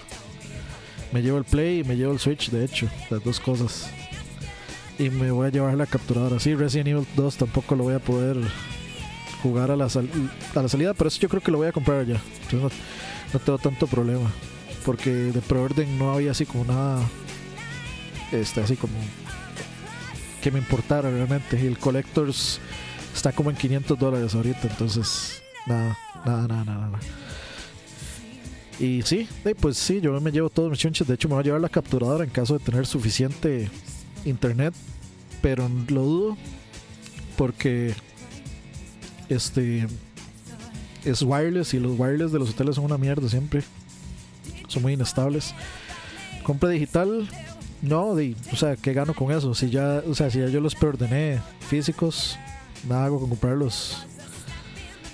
me 1.12 1.22
llevo 1.22 1.38
el 1.38 1.44
play 1.44 1.80
y 1.80 1.84
me 1.84 1.96
llevo 1.96 2.12
el 2.12 2.18
switch 2.18 2.50
de 2.50 2.64
hecho 2.64 2.88
las 3.10 3.22
dos 3.24 3.40
cosas. 3.40 3.88
Y 4.98 5.10
me 5.10 5.30
voy 5.30 5.46
a 5.48 5.50
llevar 5.50 5.74
la 5.74 5.86
capturadora. 5.86 6.40
Sí 6.40 6.54
Resident 6.54 6.88
Evil 6.88 7.06
2 7.16 7.36
tampoco 7.36 7.74
lo 7.76 7.84
voy 7.84 7.94
a 7.94 7.98
poder 7.98 8.36
jugar 9.42 9.70
a 9.70 9.76
la, 9.76 9.88
sal- 9.90 10.08
a 10.54 10.62
la 10.62 10.68
salida 10.68 10.94
pero 10.94 11.08
eso 11.08 11.20
yo 11.20 11.28
creo 11.28 11.42
que 11.42 11.50
lo 11.50 11.58
voy 11.58 11.68
a 11.68 11.72
comprar 11.72 12.06
ya. 12.06 12.20
No 13.32 13.38
tengo 13.40 13.58
tanto 13.58 13.86
problema 13.86 14.30
porque 14.84 15.10
de 15.10 15.40
preorden 15.40 15.98
no 15.98 16.12
había 16.12 16.30
así 16.30 16.46
como 16.46 16.64
nada 16.64 17.00
este 18.32 18.60
así 18.60 18.76
como 18.76 18.94
que 20.42 20.50
me 20.50 20.58
importara 20.60 21.10
realmente. 21.10 21.60
Y 21.62 21.66
el 21.66 21.78
collectors 21.78 22.60
está 23.14 23.32
como 23.32 23.50
en 23.50 23.56
500 23.56 23.98
dólares 23.98 24.34
ahorita 24.34 24.60
entonces 24.68 25.42
nada 25.66 25.96
nada 26.24 26.46
nada 26.48 26.64
nada, 26.64 26.86
nada. 26.88 26.98
Y 28.78 29.02
sí 29.02 29.28
eh, 29.44 29.54
pues 29.58 29.76
sí 29.76 30.00
yo 30.00 30.18
me 30.20 30.30
llevo 30.32 30.50
todos 30.50 30.70
mis 30.70 30.78
chunches 30.78 31.06
de 31.06 31.14
hecho 31.14 31.28
me 31.28 31.34
voy 31.34 31.42
a 31.42 31.44
llevar 31.44 31.60
la 31.60 31.68
capturadora 31.68 32.24
en 32.24 32.30
caso 32.30 32.58
de 32.58 32.64
tener 32.64 32.86
suficiente 32.86 33.70
internet 34.24 34.74
pero 35.40 35.68
lo 35.88 36.02
dudo 36.02 36.36
porque 37.36 37.94
este 39.28 39.86
es 41.04 41.22
wireless 41.22 41.74
y 41.74 41.80
los 41.80 41.98
wireless 41.98 42.32
de 42.32 42.38
los 42.38 42.50
hoteles 42.50 42.76
son 42.76 42.84
una 42.84 42.98
mierda 42.98 43.28
siempre 43.28 43.62
son 44.68 44.82
muy 44.82 44.92
inestables. 44.92 45.54
Compra 46.42 46.68
digital, 46.70 47.28
no, 47.82 48.14
di, 48.14 48.36
o 48.52 48.56
sea, 48.56 48.76
¿qué 48.76 48.92
gano 48.92 49.14
con 49.14 49.32
eso? 49.32 49.54
Si 49.54 49.70
ya, 49.70 50.02
o 50.06 50.14
sea, 50.14 50.30
si 50.30 50.38
ya 50.38 50.46
yo 50.46 50.60
los 50.60 50.74
preordené 50.74 51.40
físicos, 51.68 52.38
nada 52.88 53.06
hago 53.06 53.18
con 53.20 53.30
comprarlos. 53.30 54.06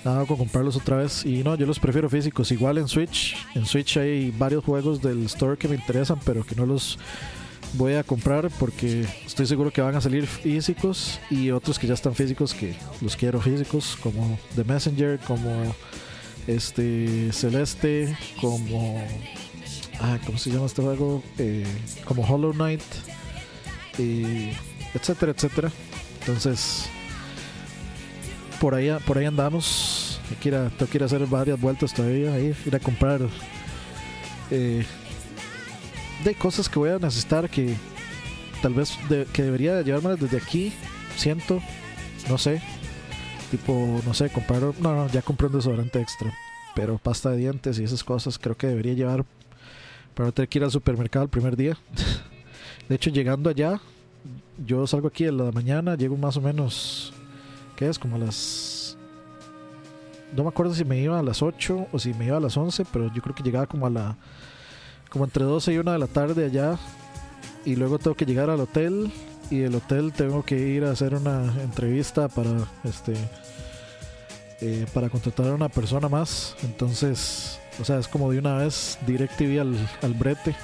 Nada 0.03 0.25
con 0.25 0.37
comprarlos 0.37 0.75
otra 0.75 0.97
vez. 0.97 1.25
Y 1.25 1.43
no, 1.43 1.55
yo 1.55 1.65
los 1.65 1.79
prefiero 1.79 2.09
físicos. 2.09 2.51
Igual 2.51 2.77
en 2.77 2.87
Switch. 2.87 3.35
En 3.55 3.65
Switch 3.65 3.97
hay 3.97 4.31
varios 4.31 4.63
juegos 4.63 5.01
del 5.01 5.25
store 5.25 5.57
que 5.57 5.67
me 5.67 5.75
interesan, 5.75 6.19
pero 6.25 6.43
que 6.45 6.55
no 6.55 6.65
los 6.65 6.97
voy 7.73 7.93
a 7.93 8.03
comprar 8.03 8.49
porque 8.59 9.05
estoy 9.25 9.45
seguro 9.47 9.71
que 9.71 9.81
van 9.81 9.95
a 9.95 10.01
salir 10.01 10.27
físicos 10.27 11.19
y 11.31 11.49
otros 11.49 11.79
que 11.79 11.87
ya 11.87 11.95
están 11.95 12.13
físicos 12.13 12.53
que 12.53 12.75
los 13.01 13.15
quiero 13.15 13.41
físicos, 13.41 13.97
como 14.01 14.37
The 14.55 14.63
Messenger, 14.63 15.19
como 15.19 15.73
este 16.45 17.31
Celeste, 17.31 18.15
como 18.39 19.03
ah, 20.01 20.19
¿cómo 20.25 20.37
se 20.37 20.51
llama 20.51 20.67
este 20.67 20.81
juego? 20.81 21.23
Eh, 21.37 21.65
como 22.05 22.23
Hollow 22.23 22.53
Knight, 22.53 22.83
y 23.97 24.49
etcétera, 24.93 25.31
etcétera. 25.31 25.71
Entonces, 26.19 26.85
por 28.63 28.75
ahí, 28.75 28.89
por 29.05 29.17
ahí 29.17 29.25
andamos. 29.25 30.21
Hay 30.29 30.37
que 30.37 30.47
ir 30.47 30.55
a- 30.55 30.69
tengo 30.69 30.89
que 30.89 30.97
ir 30.97 31.03
a 31.03 31.05
hacer 31.07 31.25
varias 31.27 31.59
vueltas 31.59 31.93
todavía, 31.93 32.33
ahí, 32.33 32.55
ir 32.65 32.73
a 32.73 32.79
comprar 32.79 33.19
eh, 34.51 34.85
de 36.23 36.35
cosas 36.35 36.69
que 36.69 36.79
voy 36.79 36.89
a 36.91 36.97
necesitar 36.97 37.49
que 37.49 37.75
tal 38.61 38.73
vez 38.73 38.97
de- 39.09 39.25
que 39.33 39.43
debería 39.43 39.81
llevármelas 39.81 40.17
desde 40.21 40.37
aquí. 40.37 40.71
Siento, 41.17 41.61
no 42.29 42.37
sé, 42.37 42.61
tipo, 43.51 44.01
no 44.05 44.13
sé, 44.13 44.29
comprar, 44.29 44.61
no, 44.61 44.73
no, 44.95 45.09
ya 45.09 45.21
compré 45.21 45.47
un 45.47 45.53
desodorante 45.53 45.99
extra, 45.99 46.33
pero 46.73 46.97
pasta 46.97 47.31
de 47.31 47.37
dientes 47.37 47.77
y 47.79 47.83
esas 47.83 48.01
cosas 48.03 48.39
creo 48.39 48.55
que 48.55 48.67
debería 48.67 48.93
llevar 48.93 49.25
para 50.15 50.27
no 50.27 50.31
tener 50.31 50.47
que 50.47 50.59
ir 50.59 50.63
al 50.63 50.71
supermercado 50.71 51.23
el 51.23 51.29
primer 51.29 51.57
día. 51.57 51.77
De 52.87 52.95
hecho, 52.95 53.09
llegando 53.09 53.49
allá, 53.49 53.81
yo 54.65 54.87
salgo 54.87 55.09
aquí 55.09 55.25
a 55.25 55.31
la 55.33 55.51
mañana, 55.51 55.95
llego 55.95 56.15
más 56.15 56.37
o 56.37 56.41
menos, 56.41 57.12
¿qué 57.75 57.89
es? 57.89 57.99
Como 57.99 58.15
a 58.15 58.19
las... 58.19 58.97
No 60.35 60.43
me 60.43 60.49
acuerdo 60.49 60.73
si 60.73 60.83
me 60.83 60.99
iba 60.99 61.19
a 61.19 61.23
las 61.23 61.41
8 61.41 61.87
o 61.91 61.99
si 61.99 62.13
me 62.13 62.25
iba 62.25 62.37
a 62.37 62.39
las 62.39 62.57
11, 62.57 62.85
pero 62.91 63.13
yo 63.13 63.21
creo 63.21 63.35
que 63.35 63.43
llegaba 63.43 63.67
como 63.67 63.85
a 63.85 63.89
la... 63.89 64.17
Como 65.09 65.25
entre 65.25 65.43
12 65.43 65.73
y 65.73 65.77
1 65.77 65.91
de 65.91 65.99
la 65.99 66.07
tarde 66.07 66.45
allá. 66.45 66.77
Y 67.65 67.75
luego 67.75 67.99
tengo 67.99 68.15
que 68.15 68.25
llegar 68.25 68.49
al 68.49 68.59
hotel. 68.59 69.11
Y 69.49 69.59
del 69.59 69.75
hotel 69.75 70.11
tengo 70.13 70.43
que 70.43 70.57
ir 70.57 70.85
a 70.85 70.91
hacer 70.91 71.13
una 71.13 71.53
entrevista 71.61 72.27
para 72.27 72.67
este 72.83 73.13
eh, 74.61 74.85
para 74.93 75.09
contratar 75.09 75.47
a 75.47 75.55
una 75.55 75.67
persona 75.67 76.07
más. 76.07 76.55
Entonces, 76.63 77.59
o 77.81 77.85
sea, 77.85 77.99
es 77.99 78.07
como 78.07 78.31
de 78.31 78.39
una 78.39 78.57
vez 78.57 78.97
DirecTV 79.05 79.59
al, 79.59 79.89
al 80.01 80.13
brete. 80.13 80.55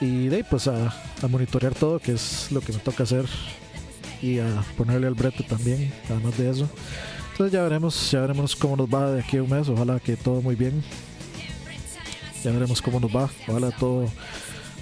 Y 0.00 0.28
de 0.28 0.36
ahí, 0.36 0.42
pues 0.44 0.68
a, 0.68 0.94
a 1.20 1.28
monitorear 1.28 1.74
todo, 1.74 1.98
que 1.98 2.12
es 2.12 2.52
lo 2.52 2.60
que 2.60 2.72
me 2.72 2.78
toca 2.78 3.02
hacer. 3.02 3.26
Y 4.24 4.38
a 4.38 4.64
ponerle 4.78 5.06
al 5.06 5.14
brete 5.14 5.42
también, 5.44 5.92
además 6.08 6.38
de 6.38 6.48
eso. 6.50 6.68
Entonces 7.32 7.52
ya 7.52 7.62
veremos, 7.62 8.10
ya 8.10 8.20
veremos 8.22 8.56
cómo 8.56 8.76
nos 8.76 8.88
va 8.88 9.10
de 9.10 9.20
aquí 9.20 9.36
a 9.36 9.42
un 9.42 9.50
mes. 9.50 9.68
Ojalá 9.68 10.00
que 10.00 10.16
todo 10.16 10.40
muy 10.40 10.54
bien. 10.54 10.82
Ya 12.42 12.52
veremos 12.52 12.80
cómo 12.80 13.00
nos 13.00 13.14
va. 13.14 13.28
Ojalá 13.48 13.70
todo 13.72 14.08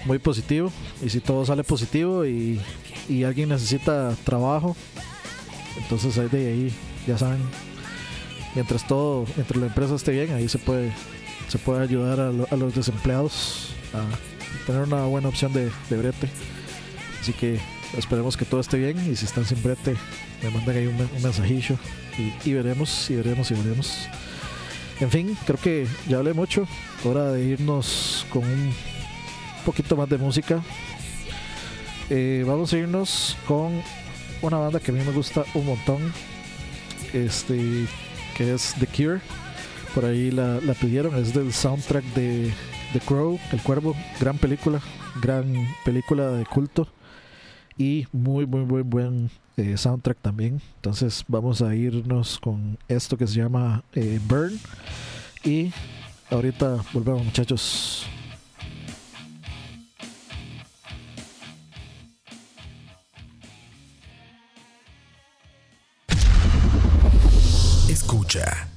muy 0.04 0.18
positivo. 0.18 0.70
Y 1.04 1.08
si 1.08 1.18
todo 1.20 1.44
sale 1.44 1.64
positivo 1.64 2.24
y, 2.24 2.60
y 3.08 3.24
alguien 3.24 3.48
necesita 3.48 4.14
trabajo, 4.24 4.76
entonces 5.76 6.16
ahí 6.18 6.28
de 6.28 6.46
ahí, 6.52 6.74
ya 7.06 7.18
saben, 7.18 7.40
mientras 8.54 8.86
todo, 8.86 9.24
entre 9.36 9.58
la 9.58 9.66
empresa 9.66 9.94
esté 9.96 10.12
bien, 10.12 10.32
ahí 10.34 10.48
se 10.48 10.58
puede, 10.58 10.92
se 11.48 11.58
puede 11.58 11.82
ayudar 11.82 12.20
a, 12.20 12.30
lo- 12.30 12.46
a 12.50 12.56
los 12.56 12.74
desempleados 12.74 13.70
a 13.94 14.04
tener 14.66 14.82
una 14.82 15.04
buena 15.06 15.28
opción 15.28 15.52
de, 15.52 15.70
de 15.90 15.96
brete. 15.96 16.28
Así 17.20 17.32
que 17.32 17.58
esperemos 17.96 18.36
que 18.36 18.44
todo 18.44 18.60
esté 18.60 18.78
bien 18.78 18.98
y 19.10 19.16
si 19.16 19.24
están 19.24 19.44
sin 19.44 19.62
brete, 19.62 19.96
me 20.42 20.50
mandan 20.50 20.76
ahí 20.76 20.86
un, 20.86 20.96
un 20.96 21.22
mensajillo 21.22 21.76
y, 22.44 22.52
veremos, 22.52 23.10
y 23.10 23.16
veremos, 23.16 23.50
y 23.50 23.54
veremos. 23.54 24.08
En 25.00 25.10
fin, 25.10 25.36
creo 25.46 25.58
que 25.58 25.86
ya 26.08 26.18
hablé 26.18 26.32
mucho. 26.32 26.66
Hora 27.04 27.32
de 27.32 27.42
irnos 27.42 28.26
con 28.30 28.44
un 28.44 28.72
poquito 29.64 29.96
más 29.96 30.08
de 30.08 30.18
música. 30.18 30.62
Eh, 32.10 32.44
vamos 32.46 32.72
a 32.72 32.78
irnos 32.78 33.36
con 33.46 33.82
una 34.42 34.58
banda 34.58 34.80
que 34.80 34.90
a 34.90 34.94
mí 34.94 35.00
me 35.04 35.12
gusta 35.12 35.44
un 35.54 35.66
montón. 35.66 36.12
Este, 37.12 37.86
que 38.36 38.54
es 38.54 38.74
The 38.78 38.86
Cure. 38.86 39.20
Por 39.94 40.04
ahí 40.04 40.30
la 40.30 40.74
pidieron. 40.80 41.16
Es 41.16 41.34
del 41.34 41.52
soundtrack 41.52 42.04
de 42.14 42.52
The 42.92 43.00
Crow, 43.00 43.38
El 43.50 43.60
Cuervo. 43.62 43.96
Gran 44.20 44.38
película. 44.38 44.80
Gran 45.20 45.52
película 45.84 46.30
de 46.30 46.44
culto. 46.44 46.88
Y 47.76 48.06
muy, 48.12 48.46
muy, 48.46 48.64
muy 48.64 48.82
buen 48.82 49.30
eh, 49.56 49.76
soundtrack 49.76 50.18
también. 50.18 50.60
Entonces 50.76 51.24
vamos 51.28 51.62
a 51.62 51.74
irnos 51.74 52.38
con 52.38 52.78
esto 52.88 53.16
que 53.16 53.26
se 53.26 53.36
llama 53.36 53.82
eh, 53.94 54.20
Burn. 54.26 54.58
Y 55.44 55.72
ahorita 56.30 56.84
volvemos 56.92 57.24
muchachos. 57.24 58.06
Escucha. 67.88 68.71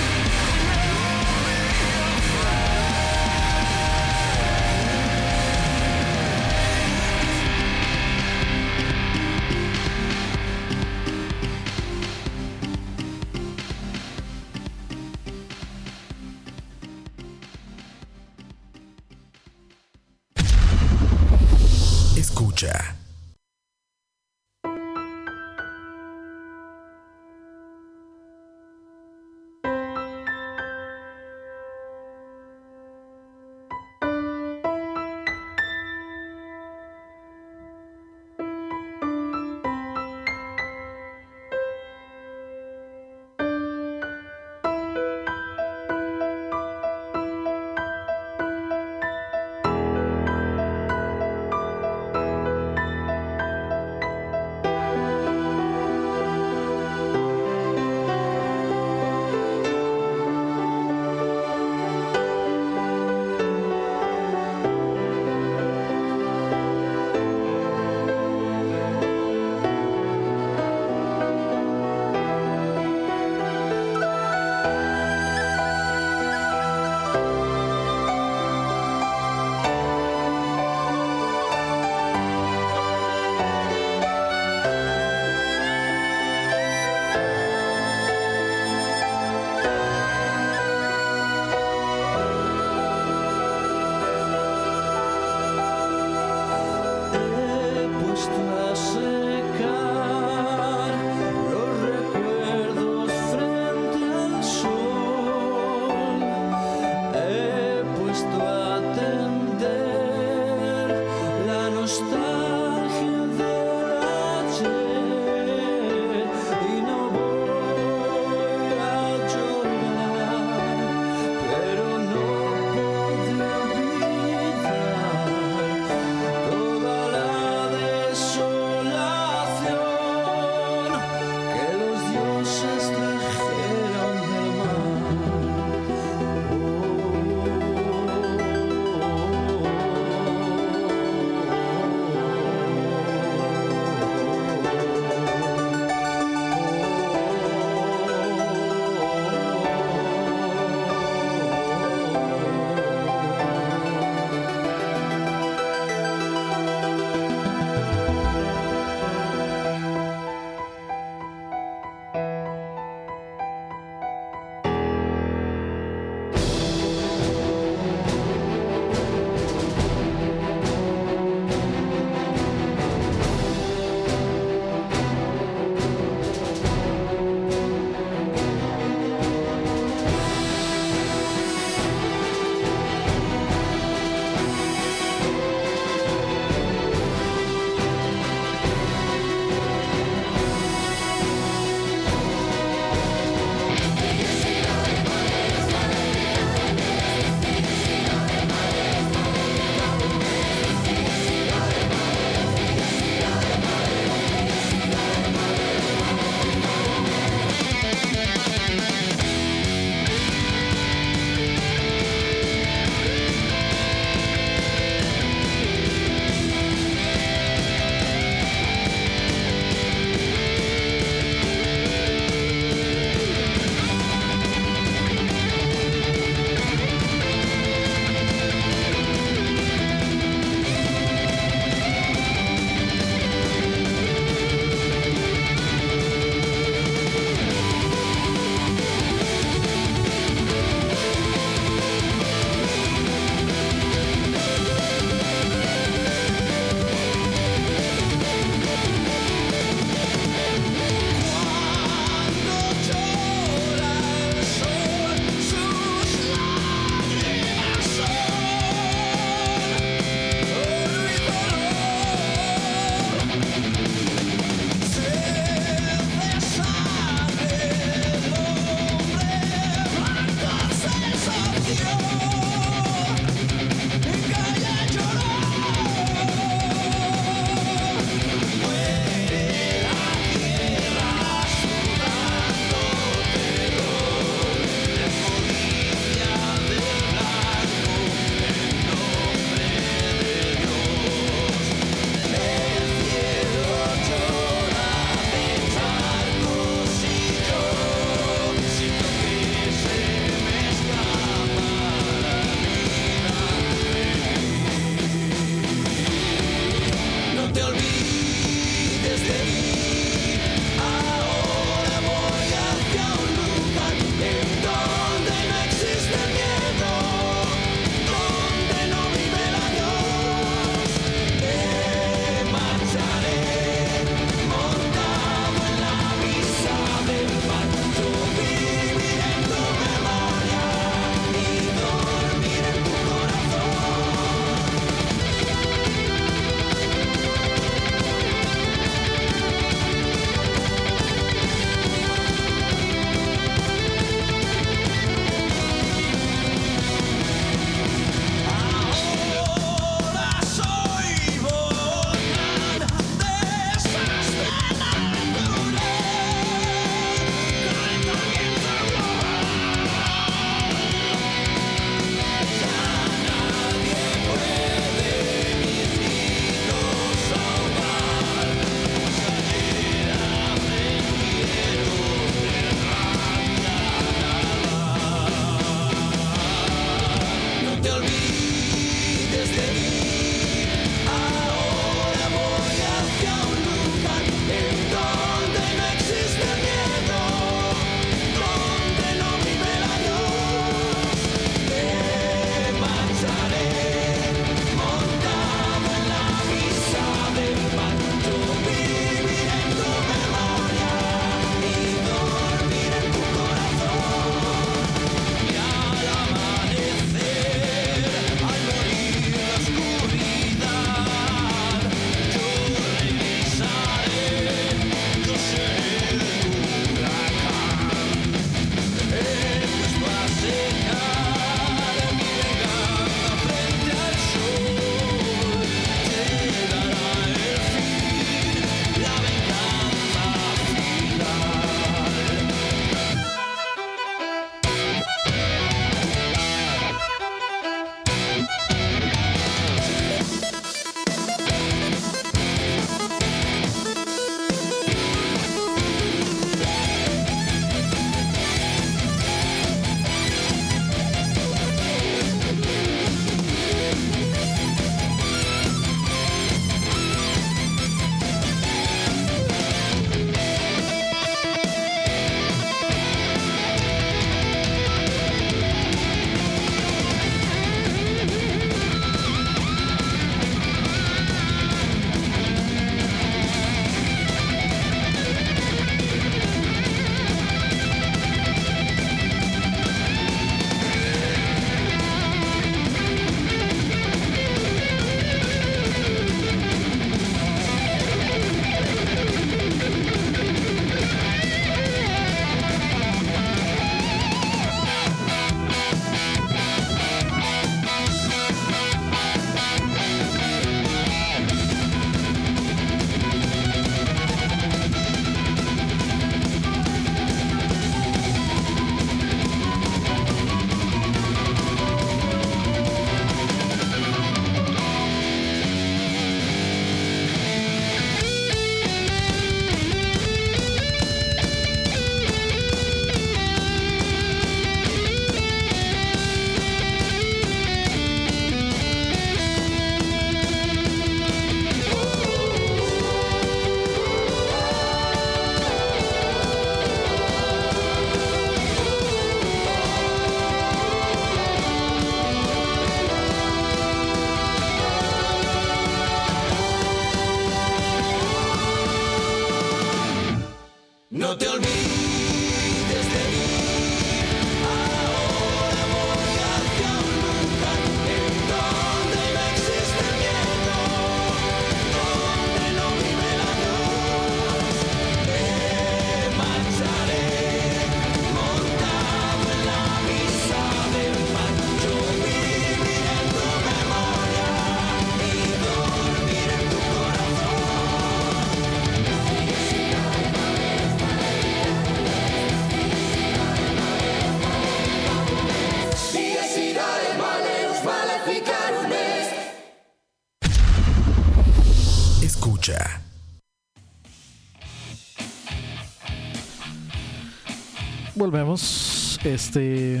Este, 599.26 600.00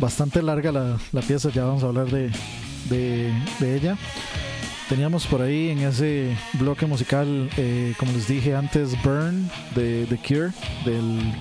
bastante 0.00 0.42
larga 0.42 0.72
la, 0.72 0.98
la 1.12 1.20
pieza, 1.20 1.50
ya 1.50 1.64
vamos 1.64 1.84
a 1.84 1.86
hablar 1.86 2.10
de, 2.10 2.28
de, 2.90 3.32
de 3.60 3.76
ella. 3.76 3.96
Teníamos 4.88 5.28
por 5.28 5.42
ahí 5.42 5.70
en 5.70 5.78
ese 5.78 6.36
bloque 6.54 6.86
musical, 6.86 7.48
eh, 7.56 7.94
como 7.98 8.10
les 8.10 8.26
dije 8.26 8.56
antes, 8.56 9.00
Burn 9.04 9.48
de 9.76 10.06
The 10.08 10.16
Cure, 10.16 10.50
del 10.84 11.32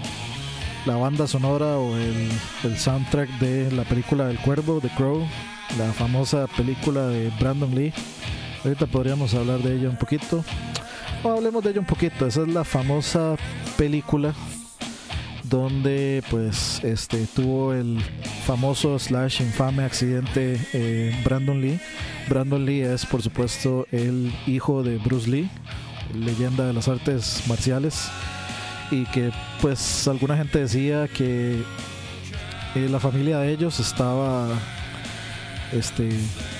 la 0.85 0.95
banda 0.95 1.25
sonora 1.27 1.77
o 1.77 1.95
el, 1.97 2.29
el 2.63 2.77
soundtrack 2.77 3.29
de 3.39 3.71
la 3.71 3.83
película 3.83 4.27
del 4.27 4.37
cuervo, 4.37 4.79
The 4.79 4.89
Crow, 4.89 5.27
la 5.79 5.91
famosa 5.93 6.45
película 6.55 7.07
de 7.07 7.31
Brandon 7.39 7.73
Lee. 7.73 7.93
Ahorita 8.63 8.85
podríamos 8.85 9.33
hablar 9.33 9.59
de 9.59 9.75
ella 9.75 9.89
un 9.89 9.97
poquito. 9.97 10.45
O 11.23 11.31
hablemos 11.31 11.63
de 11.63 11.71
ella 11.71 11.79
un 11.79 11.85
poquito. 11.87 12.27
Esa 12.27 12.43
es 12.43 12.47
la 12.47 12.63
famosa 12.63 13.35
película 13.75 14.35
donde 15.51 16.23
pues 16.31 16.81
este 16.81 17.27
tuvo 17.35 17.73
el 17.73 17.99
famoso 18.45 18.97
slash 18.97 19.41
infame 19.41 19.83
accidente 19.83 20.57
eh, 20.73 21.13
Brandon 21.25 21.61
Lee. 21.61 21.79
Brandon 22.29 22.65
Lee 22.65 22.81
es 22.81 23.05
por 23.05 23.21
supuesto 23.21 23.85
el 23.91 24.33
hijo 24.47 24.81
de 24.81 24.97
Bruce 24.97 25.29
Lee, 25.29 25.49
leyenda 26.15 26.65
de 26.65 26.73
las 26.73 26.87
artes 26.87 27.43
marciales 27.47 28.09
y 28.91 29.03
que 29.07 29.31
pues 29.61 30.07
alguna 30.07 30.37
gente 30.37 30.59
decía 30.59 31.09
que 31.09 31.61
eh, 32.75 32.87
la 32.89 33.01
familia 33.01 33.39
de 33.39 33.51
ellos 33.51 33.79
estaba 33.81 34.47
este 35.73 36.09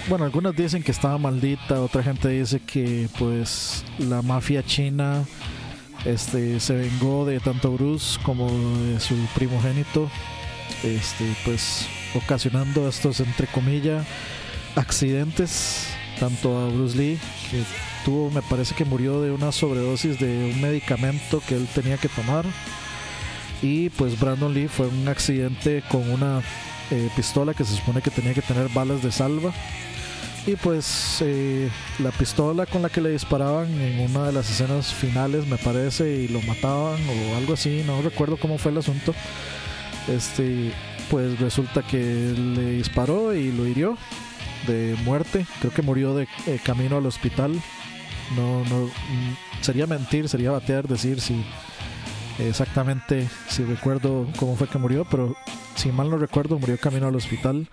bueno 0.10 0.26
algunas 0.26 0.56
dicen 0.56 0.84
que 0.84 0.92
estaba 0.92 1.18
maldita 1.18 1.82
otra 1.82 2.04
gente 2.04 2.30
dice 2.30 2.60
que 2.60 3.08
pues 3.18 3.86
la 4.00 4.22
mafia 4.22 4.64
china 4.64 5.26
este 6.06 6.60
se 6.60 6.74
vengó 6.76 7.26
de 7.26 7.40
tanto 7.40 7.72
Bruce 7.72 8.20
como 8.24 8.50
de 8.50 9.00
su 9.00 9.16
primogénito 9.36 10.10
este 10.84 11.26
pues 11.46 11.88
ocasionando 12.16 12.88
estos 12.88 13.20
entre 13.20 13.48
comillas 13.48 14.06
accidentes 14.76 15.88
tanto 16.20 16.58
a 16.58 16.68
Bruce 16.68 16.98
Lee 16.98 17.20
que 17.50 17.64
tuvo 18.04 18.30
me 18.32 18.42
parece 18.42 18.76
que 18.76 18.86
murió 18.86 19.22
de 19.22 19.32
una 19.32 19.52
sobredosis 19.52 20.20
de 20.20 20.52
un 20.54 20.62
medicamento 20.62 21.42
que 21.48 21.56
él 21.56 21.68
tenía 21.74 21.98
que 21.98 22.10
tomar. 22.10 22.46
Y 23.62 23.90
pues 23.90 24.20
Brandon 24.20 24.54
Lee 24.54 24.68
fue 24.68 24.88
un 24.88 25.08
accidente 25.08 25.84
con 25.90 26.10
una 26.12 26.42
eh, 26.90 27.10
pistola 27.16 27.54
que 27.54 27.64
se 27.64 27.76
supone 27.76 28.02
que 28.02 28.10
tenía 28.10 28.34
que 28.34 28.42
tener 28.42 28.70
balas 28.70 29.04
de 29.04 29.12
salva 29.12 29.54
y 30.48 30.56
pues 30.56 31.18
eh, 31.22 31.70
la 32.00 32.10
pistola 32.12 32.66
con 32.66 32.82
la 32.82 32.90
que 32.90 33.02
le 33.02 33.12
disparaban 33.12 33.70
en 33.80 34.00
una 34.00 34.26
de 34.26 34.34
las 34.34 34.50
escenas 34.50 34.94
finales 34.94 35.46
me 35.46 35.58
parece 35.58 36.16
y 36.16 36.28
lo 36.28 36.42
mataban 36.42 37.00
o 37.08 37.36
algo 37.36 37.54
así 37.54 37.84
no 37.86 38.02
recuerdo 38.02 38.38
cómo 38.38 38.58
fue 38.58 38.72
el 38.72 38.80
asunto. 38.80 39.14
Este 40.08 40.72
pues 41.12 41.40
resulta 41.40 41.84
que 41.84 41.98
le 41.98 42.72
disparó 42.72 43.36
y 43.36 43.52
lo 43.52 43.68
hirió 43.68 43.98
de 44.66 44.96
muerte. 45.04 45.46
Creo 45.60 45.74
que 45.74 45.82
murió 45.82 46.16
de 46.16 46.28
eh, 46.48 46.60
camino 46.64 46.98
al 46.98 47.06
hospital. 47.06 47.54
No 48.36 48.64
no 48.66 48.86
mm, 48.86 49.62
sería 49.62 49.86
mentir 49.86 50.28
sería 50.28 50.52
batear 50.52 50.88
decir 50.88 51.22
si 51.22 51.46
exactamente 52.40 53.28
si 53.48 53.64
recuerdo 53.64 54.28
cómo 54.38 54.56
fue 54.56 54.68
que 54.68 54.80
murió 54.80 55.06
pero 55.06 55.36
si 55.76 55.92
mal 55.92 56.10
no 56.10 56.18
recuerdo 56.18 56.58
murió 56.58 56.80
camino 56.80 57.08
al 57.08 57.16
hospital 57.16 57.68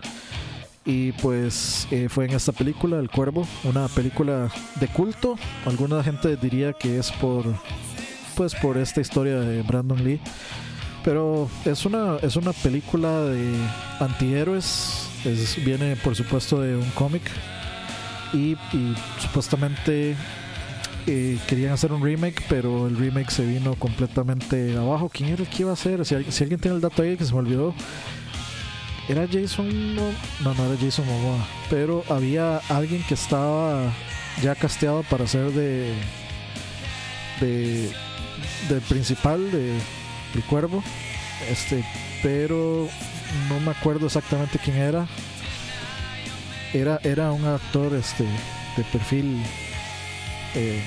y 0.89 1.11
pues 1.11 1.87
eh, 1.91 2.09
fue 2.09 2.25
en 2.25 2.31
esta 2.31 2.51
película 2.51 2.97
El 2.97 3.11
Cuervo 3.11 3.47
una 3.63 3.87
película 3.89 4.49
de 4.79 4.87
culto 4.87 5.35
alguna 5.67 6.03
gente 6.03 6.35
diría 6.35 6.73
que 6.73 6.97
es 6.97 7.11
por 7.11 7.45
pues 8.35 8.55
por 8.55 8.75
esta 8.75 8.99
historia 8.99 9.39
de 9.39 9.61
Brandon 9.61 10.03
Lee 10.03 10.19
pero 11.03 11.47
es 11.63 11.85
una 11.85 12.17
es 12.23 12.35
una 12.37 12.53
película 12.53 13.21
de 13.21 13.53
antihéroes 13.99 15.07
es, 15.25 15.63
viene 15.63 15.95
por 15.95 16.15
supuesto 16.15 16.59
de 16.59 16.75
un 16.75 16.89
cómic 16.95 17.21
y, 18.33 18.57
supuestamente 19.19 20.15
eh, 21.07 21.39
querían 21.47 21.71
hacer 21.71 21.91
un 21.91 22.03
remake, 22.03 22.43
pero 22.47 22.87
el 22.87 22.95
remake 22.95 23.31
se 23.31 23.43
vino 23.43 23.73
completamente 23.73 24.77
abajo. 24.77 25.09
¿Quién 25.11 25.29
era 25.29 25.41
el 25.41 25.49
que 25.49 25.63
iba 25.63 25.71
a 25.71 25.73
hacer? 25.73 26.05
Si 26.05 26.13
alguien 26.13 26.59
tiene 26.59 26.75
el 26.75 26.81
dato 26.81 27.01
ahí 27.01 27.17
que 27.17 27.25
se 27.25 27.33
me 27.33 27.39
olvidó, 27.39 27.73
era 29.09 29.27
Jason. 29.27 29.95
No, 29.95 30.11
no, 30.41 30.51
era 30.53 30.77
Jason 30.79 31.05
Momoa, 31.05 31.45
pero 31.69 32.03
había 32.09 32.57
alguien 32.69 33.03
que 33.03 33.15
estaba 33.15 33.91
ya 34.41 34.55
casteado 34.55 35.03
para 35.03 35.27
ser 35.27 35.51
de. 35.51 35.93
de. 37.41 37.91
del 38.69 38.81
principal 38.81 39.51
de 39.51 39.73
El 40.35 40.43
Cuervo. 40.43 40.83
Este, 41.49 41.83
pero 42.21 42.87
no 43.49 43.59
me 43.59 43.71
acuerdo 43.71 44.05
exactamente 44.05 44.59
quién 44.63 44.77
era. 44.77 45.07
Era, 46.71 46.99
era 47.03 47.31
un 47.31 47.45
actor 47.45 47.95
este, 47.95 48.23
de 48.77 48.83
perfil 48.91 49.41
eh, 50.55 50.83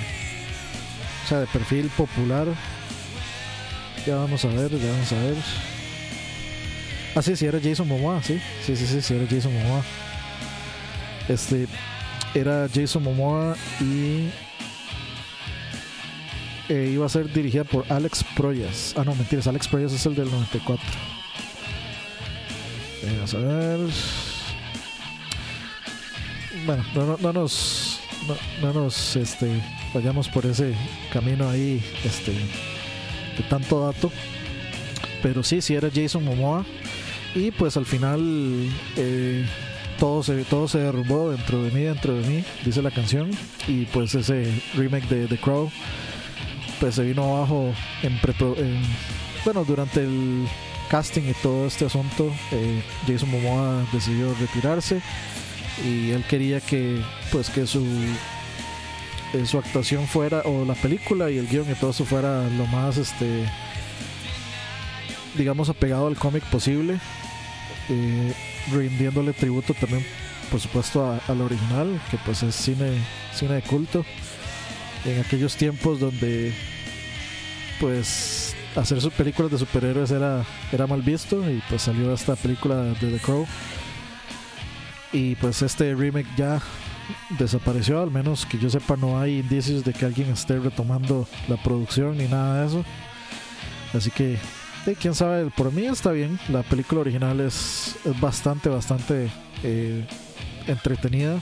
o 1.25 1.29
sea, 1.29 1.41
de 1.41 1.47
perfil 1.47 1.91
popular. 1.97 2.47
Ya 4.07 4.17
vamos 4.17 4.45
a 4.45 4.49
ver, 4.49 4.71
ya 4.71 4.91
vamos 4.91 5.13
a 5.13 5.17
ver. 5.17 5.72
Ah, 7.15 7.23
sí, 7.23 7.37
sí, 7.37 7.47
era 7.47 7.61
Jason 7.63 7.87
Momoa, 7.87 8.23
sí. 8.23 8.41
Sí, 8.65 8.77
sí, 8.77 8.87
sí, 8.87 9.03
sí, 9.03 9.15
era 9.15 9.27
Jason 9.29 9.53
Momoa. 9.53 9.83
Este, 11.29 11.67
era 12.35 12.69
Jason 12.73 13.03
Momoa 13.03 13.55
y 13.81 14.31
eh, 16.69 16.91
iba 16.93 17.05
a 17.05 17.09
ser 17.09 17.31
dirigida 17.33 17.65
por 17.65 17.85
Alex 17.93 18.25
Proyas. 18.35 18.95
Ah, 18.97 19.05
no, 19.05 19.15
mentiras, 19.15 19.47
Alex 19.47 19.69
Proyas 19.69 19.93
es 19.93 20.07
el 20.07 20.15
del 20.15 20.31
94. 20.31 20.85
Eh, 23.03 23.13
Vamos 23.15 23.35
a 23.35 23.39
ver. 23.39 23.81
Bueno, 26.65 26.85
no, 26.95 27.07
no, 27.07 27.19
no 27.21 27.33
nos 27.33 28.01
no, 28.27 28.37
no 28.63 28.85
nos 28.85 29.17
este, 29.17 29.61
vayamos 29.93 30.29
por 30.29 30.47
ese 30.47 30.75
camino 31.13 31.49
ahí 31.49 31.83
este, 32.05 32.33
de 32.33 33.43
tanto 33.49 33.85
dato. 33.87 34.13
Pero 35.23 35.43
sí, 35.43 35.61
sí 35.61 35.75
era 35.75 35.91
Jason 35.93 36.25
Momoa. 36.25 36.65
Y 37.35 37.51
pues 37.51 37.77
al 37.77 37.87
final 37.87 38.69
eh, 38.97 39.47
todo, 39.99 40.23
se, 40.23 40.45
todo 40.45 40.69
se 40.69 40.79
derrumbó 40.79 41.31
dentro 41.31 41.63
de 41.63 41.71
mí, 41.71 41.83
dentro 41.83 42.15
de 42.15 42.27
mí, 42.29 42.45
dice 42.65 42.83
la 42.83 42.91
canción. 42.91 43.31
Y 43.69 43.87
pues 43.87 44.15
ese 44.15 44.53
remake 44.75 45.09
de 45.09 45.27
The 45.29 45.39
Crow 45.39 45.71
pues 46.81 46.97
se 46.97 47.05
vino 47.05 47.37
abajo 47.37 47.73
en, 48.03 48.19
prepro- 48.21 48.59
en- 48.59 48.83
bueno, 49.45 49.65
durante 49.65 50.01
el 50.03 50.47
casting 50.91 51.23
y 51.31 51.35
todo 51.43 51.67
este 51.67 51.87
asunto. 51.87 52.33
eh, 52.51 52.83
Jason 53.07 53.31
Momoa 53.31 53.85
decidió 53.93 54.35
retirarse 54.41 55.01
y 55.87 56.11
él 56.11 56.25
quería 56.29 56.61
que 56.61 57.01
pues 57.31 57.49
que 57.49 57.67
su 57.67 57.83
eh, 59.33 59.47
su 59.47 59.57
actuación 59.59 60.07
fuera 60.07 60.43
o 60.45 60.65
la 60.67 60.75
película 60.75 61.31
y 61.31 61.39
el 61.39 61.49
guion 61.49 61.71
y 61.71 61.75
todo 61.75 61.91
eso 61.93 62.05
fuera 62.05 62.47
lo 62.51 62.67
más 62.67 62.99
este 62.99 63.45
digamos 65.37 65.69
apegado 65.69 66.07
al 66.07 66.17
cómic 66.17 66.43
posible 66.45 66.99
eh, 67.89 68.33
rindiéndole 68.73 69.33
tributo 69.33 69.75
también 69.75 70.05
por 70.51 70.61
supuesto 70.61 71.05
a- 71.11 71.21
al 71.29 71.41
original 71.41 72.01
que 72.11 72.19
pues 72.25 72.43
es 72.43 72.55
cine 72.55 72.93
cine 73.35 73.55
de 73.55 73.63
culto 73.63 74.05
en 75.05 75.21
aquellos 75.21 75.57
tiempos 75.57 75.99
donde 76.01 76.53
pues 77.81 78.55
hacer 78.77 79.01
sus 79.01 79.13
películas 79.13 79.51
de 79.51 79.59
superhéroes 79.59 80.11
era 80.11 80.45
era 80.73 80.87
mal 80.87 81.03
visto 81.03 81.49
y 81.51 81.63
pues 81.69 81.83
salió 81.83 82.13
esta 82.15 82.37
película 82.37 82.77
de 82.83 82.95
The 83.11 83.19
Crow 83.19 83.47
y 85.13 85.35
pues 85.37 85.61
este 85.63 85.95
remake 85.95 86.29
ya 86.39 86.61
desapareció, 87.39 88.01
al 88.01 88.11
menos 88.11 88.47
que 88.47 88.59
yo 88.59 88.71
sepa 88.71 88.97
no 88.97 89.21
hay 89.21 89.41
indicios 89.41 89.85
de 89.85 89.93
que 89.93 90.07
alguien 90.07 90.31
esté 90.31 90.59
retomando 90.59 91.27
la 91.49 91.57
producción 91.63 92.17
ni 92.17 92.25
nada 92.29 92.61
de 92.63 92.67
eso. 92.69 92.85
Así 93.93 94.11
que, 94.11 94.39
quién 95.01 95.15
sabe, 95.15 95.51
por 95.51 95.73
mí 95.73 95.87
está 95.87 96.11
bien. 96.11 96.39
La 96.49 96.63
película 96.63 97.03
original 97.03 97.41
es, 97.41 97.97
bastante, 98.21 98.69
bastante 98.69 99.31
eh, 99.63 100.05
entretenida 100.67 101.41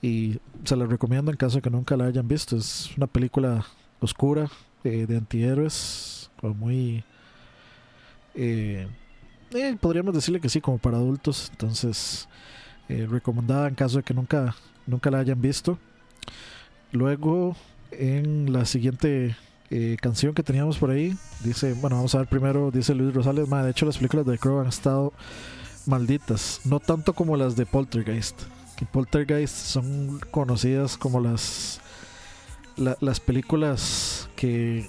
y 0.00 0.38
se 0.64 0.76
la 0.76 0.86
recomiendo 0.86 1.30
en 1.30 1.36
caso 1.36 1.56
de 1.56 1.62
que 1.62 1.70
nunca 1.70 1.96
la 1.96 2.06
hayan 2.06 2.28
visto. 2.28 2.56
Es 2.56 2.90
una 2.96 3.06
película 3.06 3.64
oscura 4.00 4.48
eh, 4.84 5.06
de 5.06 5.16
antihéroes, 5.16 6.30
como 6.40 6.54
muy... 6.54 7.04
eh, 8.34 8.88
eh, 9.52 9.76
podríamos 9.80 10.14
decirle 10.14 10.40
que 10.40 10.48
sí, 10.48 10.60
como 10.60 10.78
para 10.78 10.98
adultos. 10.98 11.48
Entonces, 11.50 12.28
recomendada 12.88 13.68
en 13.68 13.74
caso 13.74 13.98
de 13.98 14.02
que 14.04 14.14
nunca, 14.14 14.54
nunca 14.86 15.10
la 15.10 15.18
hayan 15.18 15.40
visto. 15.40 15.78
Luego, 16.92 17.56
en 17.90 18.52
la 18.52 18.64
siguiente 18.64 19.36
eh, 19.70 19.96
canción 20.00 20.34
que 20.34 20.42
teníamos 20.42 20.78
por 20.78 20.90
ahí, 20.90 21.16
dice, 21.44 21.72
bueno, 21.74 21.96
vamos 21.96 22.14
a 22.14 22.18
ver 22.18 22.26
primero, 22.28 22.70
dice 22.70 22.94
Luis 22.94 23.14
Rosales, 23.14 23.48
"Ma, 23.48 23.62
de 23.62 23.70
hecho 23.70 23.86
las 23.86 23.96
películas 23.98 24.26
de 24.26 24.38
Crow 24.38 24.60
han 24.60 24.66
estado 24.66 25.12
malditas, 25.86 26.60
no 26.64 26.80
tanto 26.80 27.12
como 27.14 27.36
las 27.36 27.56
de 27.56 27.66
Poltergeist, 27.66 28.40
que 28.76 28.86
Poltergeist 28.86 29.54
son 29.54 30.20
conocidas 30.30 30.96
como 30.96 31.20
las 31.20 31.80
la- 32.76 32.96
las 33.00 33.20
películas 33.20 34.28
que 34.36 34.88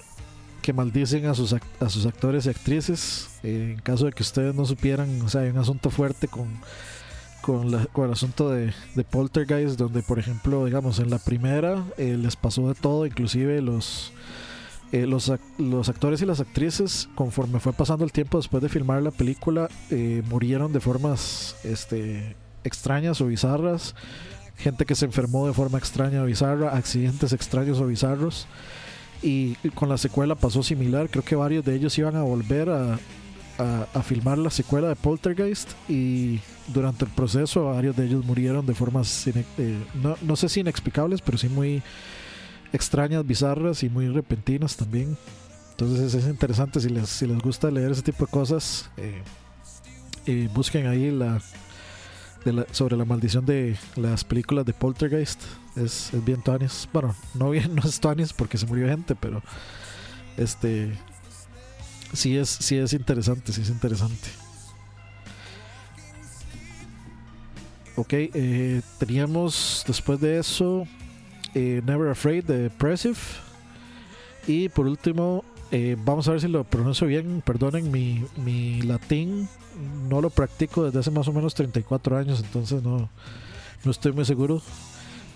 que 0.62 0.72
maldicen 0.72 1.26
a 1.26 1.34
sus, 1.34 1.52
a 1.80 1.88
sus 1.90 2.06
actores 2.06 2.46
y 2.46 2.50
actrices. 2.50 3.30
Eh, 3.42 3.74
en 3.76 3.80
caso 3.82 4.04
de 4.06 4.12
que 4.12 4.22
ustedes 4.22 4.54
no 4.54 4.64
supieran, 4.64 5.20
o 5.22 5.28
sea, 5.28 5.40
hay 5.40 5.48
un 5.50 5.58
asunto 5.58 5.90
fuerte 5.90 6.28
con, 6.28 6.46
con, 7.40 7.84
con 7.88 8.06
el 8.06 8.12
asunto 8.12 8.48
de, 8.48 8.72
de 8.94 9.02
Poltergeist, 9.02 9.76
donde, 9.76 10.02
por 10.04 10.20
ejemplo, 10.20 10.64
digamos, 10.64 11.00
en 11.00 11.10
la 11.10 11.18
primera 11.18 11.84
eh, 11.98 12.16
les 12.16 12.36
pasó 12.36 12.68
de 12.68 12.74
todo, 12.76 13.06
inclusive 13.06 13.60
los, 13.60 14.12
eh, 14.92 15.06
los, 15.06 15.32
los 15.58 15.88
actores 15.88 16.22
y 16.22 16.26
las 16.26 16.40
actrices, 16.40 17.08
conforme 17.14 17.58
fue 17.60 17.72
pasando 17.72 18.04
el 18.04 18.12
tiempo 18.12 18.38
después 18.38 18.62
de 18.62 18.68
filmar 18.68 19.02
la 19.02 19.10
película, 19.10 19.68
eh, 19.90 20.22
murieron 20.28 20.72
de 20.72 20.80
formas 20.80 21.56
este, 21.64 22.36
extrañas 22.62 23.20
o 23.20 23.26
bizarras. 23.26 23.94
Gente 24.58 24.84
que 24.84 24.94
se 24.94 25.06
enfermó 25.06 25.46
de 25.46 25.54
forma 25.54 25.78
extraña 25.78 26.22
o 26.22 26.26
bizarra, 26.26 26.76
accidentes 26.76 27.32
extraños 27.32 27.80
o 27.80 27.86
bizarros. 27.86 28.46
Y 29.22 29.54
con 29.74 29.88
la 29.88 29.98
secuela 29.98 30.34
pasó 30.34 30.62
similar. 30.62 31.08
Creo 31.08 31.24
que 31.24 31.36
varios 31.36 31.64
de 31.64 31.74
ellos 31.74 31.96
iban 31.96 32.16
a 32.16 32.22
volver 32.22 32.68
a, 32.68 32.98
a- 33.94 34.02
filmar 34.02 34.36
la 34.38 34.50
secuela 34.50 34.88
de 34.88 34.96
Poltergeist. 34.96 35.70
Y 35.88 36.40
durante 36.74 37.04
el 37.04 37.10
proceso, 37.12 37.64
varios 37.66 37.96
de 37.96 38.06
ellos 38.06 38.24
murieron 38.24 38.66
de 38.66 38.74
formas, 38.74 39.26
eh, 39.28 39.78
no, 40.02 40.16
no 40.22 40.36
sé 40.36 40.48
si 40.48 40.60
inexplicables, 40.60 41.22
pero 41.22 41.38
sí 41.38 41.48
muy 41.48 41.82
extrañas, 42.72 43.26
bizarras 43.26 43.82
y 43.82 43.88
muy 43.88 44.08
repentinas 44.08 44.76
también. 44.76 45.16
Entonces 45.72 46.14
es 46.14 46.26
interesante 46.28 46.80
si 46.80 46.88
les, 46.88 47.08
si 47.08 47.26
les 47.26 47.38
gusta 47.38 47.70
leer 47.70 47.90
ese 47.92 48.02
tipo 48.02 48.24
de 48.26 48.30
cosas. 48.30 48.90
eh, 48.96 49.22
eh, 50.26 50.48
busquen 50.54 50.86
ahí 50.86 51.10
la, 51.10 51.40
de 52.44 52.52
la- 52.52 52.66
sobre 52.70 52.96
la 52.96 53.04
maldición 53.04 53.44
de 53.44 53.76
las 53.96 54.22
películas 54.24 54.64
de 54.66 54.72
Poltergeist. 54.72 55.40
Es, 55.76 56.10
bien 56.24 56.42
tuanis. 56.42 56.88
Bueno, 56.92 57.14
no 57.34 57.50
bien, 57.50 57.74
no 57.74 57.82
es 57.82 57.98
tuanis 58.00 58.32
porque 58.32 58.58
se 58.58 58.66
murió 58.66 58.86
gente, 58.88 59.14
pero 59.16 59.42
este 60.36 60.92
sí 62.12 62.36
es, 62.36 62.48
sí 62.48 62.76
es 62.76 62.92
interesante, 62.92 63.52
sí 63.52 63.62
es 63.62 63.68
interesante. 63.70 64.28
Ok, 67.96 68.12
eh, 68.14 68.80
teníamos 68.98 69.84
después 69.86 70.18
de 70.20 70.38
eso 70.38 70.86
eh, 71.54 71.82
Never 71.84 72.10
Afraid 72.10 72.44
de 72.44 72.58
Depressive. 72.58 73.16
Y 74.46 74.68
por 74.68 74.86
último, 74.86 75.44
eh, 75.70 75.96
vamos 76.04 76.28
a 76.28 76.32
ver 76.32 76.40
si 76.40 76.48
lo 76.48 76.64
pronuncio 76.64 77.06
bien. 77.06 77.42
Perdonen 77.44 77.90
mi, 77.90 78.24
mi 78.36 78.82
latín. 78.82 79.48
No 80.08 80.20
lo 80.20 80.30
practico 80.30 80.84
desde 80.84 80.98
hace 80.98 81.10
más 81.10 81.28
o 81.28 81.32
menos 81.32 81.54
34 81.54 82.18
años, 82.18 82.40
entonces 82.44 82.82
no, 82.82 83.08
no 83.84 83.90
estoy 83.90 84.12
muy 84.12 84.24
seguro. 84.24 84.60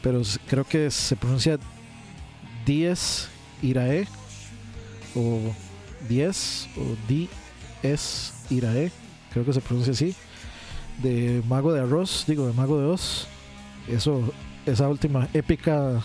Pero 0.03 0.23
creo 0.49 0.65
que 0.65 0.91
se 0.91 1.17
pronuncia 1.17 1.59
Dies 2.65 3.29
Irae. 3.63 4.07
O 5.15 5.41
10 6.09 6.69
o 6.77 6.97
Dies 7.09 8.35
Irae. 8.51 8.93
Creo 9.33 9.45
que 9.45 9.53
se 9.53 9.61
pronuncia 9.61 9.93
así. 9.93 10.15
De 11.03 11.43
Mago 11.49 11.73
de 11.73 11.81
Arroz, 11.81 12.25
digo, 12.27 12.47
de 12.47 12.53
Mago 12.53 12.79
de 12.79 12.87
Oz. 12.87 13.27
Eso, 13.89 14.23
esa 14.67 14.89
última 14.89 15.29
épica 15.33 16.03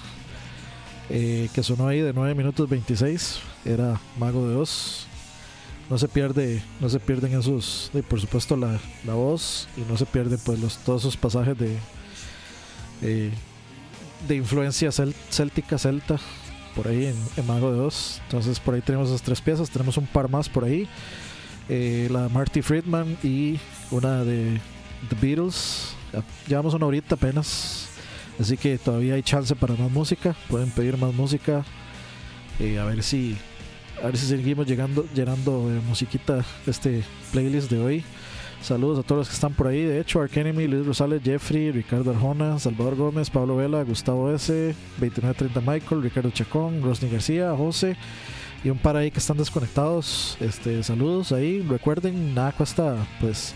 eh, 1.09 1.49
que 1.53 1.64
sonó 1.64 1.88
ahí 1.88 1.99
de 2.01 2.14
9 2.14 2.36
minutos 2.36 2.70
26 2.70 3.39
era 3.66 3.99
Mago 4.18 4.47
de 4.47 4.55
Oz. 4.55 5.07
No 5.89 5.97
se 5.97 6.07
pierde, 6.07 6.62
no 6.80 6.88
se 6.89 6.99
pierden 7.01 7.38
esos, 7.38 7.89
de, 7.93 8.01
por 8.01 8.22
supuesto 8.22 8.55
la, 8.55 8.80
la 9.05 9.14
voz 9.14 9.68
y 9.76 9.82
no 9.91 9.97
se 9.97 10.05
pierden 10.05 10.39
pues 10.45 10.57
los, 10.59 10.78
todos 10.78 11.01
esos 11.01 11.18
pasajes 11.18 11.57
de 11.57 11.78
de 13.01 14.36
influencia 14.36 14.89
cel- 14.89 15.16
céltica, 15.32 15.78
celta, 15.80 16.20
por 16.76 16.88
ahí 16.88 17.07
en, 17.38 17.47
Mago 17.47 17.74
de 17.74 17.80
Oz. 17.80 18.22
Entonces 18.26 18.59
por 18.59 18.76
ahí 18.76 18.82
tenemos 18.82 19.09
esas 19.09 19.22
tres 19.24 19.41
piezas, 19.41 19.70
tenemos 19.70 19.97
un 19.97 20.05
par 20.05 20.30
más 20.30 20.47
por 20.47 20.64
ahí. 20.64 20.88
Eh, 21.70 22.07
la 22.12 22.30
Marty 22.30 22.62
Friedman 22.62 23.18
y 23.24 23.59
una 23.89 24.24
de 24.24 24.59
The 25.09 25.16
Beatles. 25.20 25.93
Ya- 26.14 26.24
Llevamos 26.47 26.74
una 26.74 26.86
horita 26.86 27.16
apenas. 27.16 27.88
Así 28.39 28.57
que 28.57 28.77
todavía 28.77 29.15
hay 29.15 29.23
chance 29.23 29.55
para 29.55 29.75
más 29.75 29.91
música. 29.91 30.36
Pueden 30.49 30.71
pedir 30.71 30.97
más 30.97 31.13
música. 31.13 31.63
Eh, 32.59 32.79
a 32.79 32.86
ver 32.86 33.03
si. 33.03 33.38
A 34.01 34.05
ver 34.05 34.17
si 34.17 34.25
seguimos 34.25 34.65
llegando, 34.65 35.05
llenando 35.13 35.69
de 35.69 35.79
musiquita 35.82 36.43
este 36.65 37.03
playlist 37.32 37.69
de 37.69 37.79
hoy. 37.79 38.03
Saludos 38.61 38.99
a 38.99 39.03
todos 39.03 39.19
los 39.19 39.27
que 39.27 39.34
están 39.34 39.53
por 39.53 39.67
ahí. 39.67 39.84
De 39.84 39.99
hecho, 39.99 40.21
Ark 40.21 40.36
Enemy, 40.36 40.67
Luis 40.67 40.86
Rosales, 40.86 41.21
Jeffrey, 41.23 41.71
Ricardo 41.71 42.11
Arjona, 42.11 42.59
Salvador 42.59 42.95
Gómez, 42.95 43.29
Pablo 43.29 43.55
Vela, 43.57 43.84
Gustavo 43.84 44.32
S, 44.32 44.75
2930 44.99 45.61
Michael, 45.61 46.03
Ricardo 46.03 46.29
Chacón, 46.32 46.82
Rosny 46.82 47.09
García, 47.09 47.53
José 47.55 47.95
y 48.63 48.69
un 48.69 48.77
par 48.77 48.95
ahí 48.95 49.11
que 49.11 49.19
están 49.19 49.38
desconectados. 49.38 50.38
Este, 50.39 50.84
saludos 50.84 51.32
ahí. 51.32 51.61
Recuerden, 51.67 52.36
nada 52.36 52.51
cuesta 52.51 52.95
pues 53.19 53.55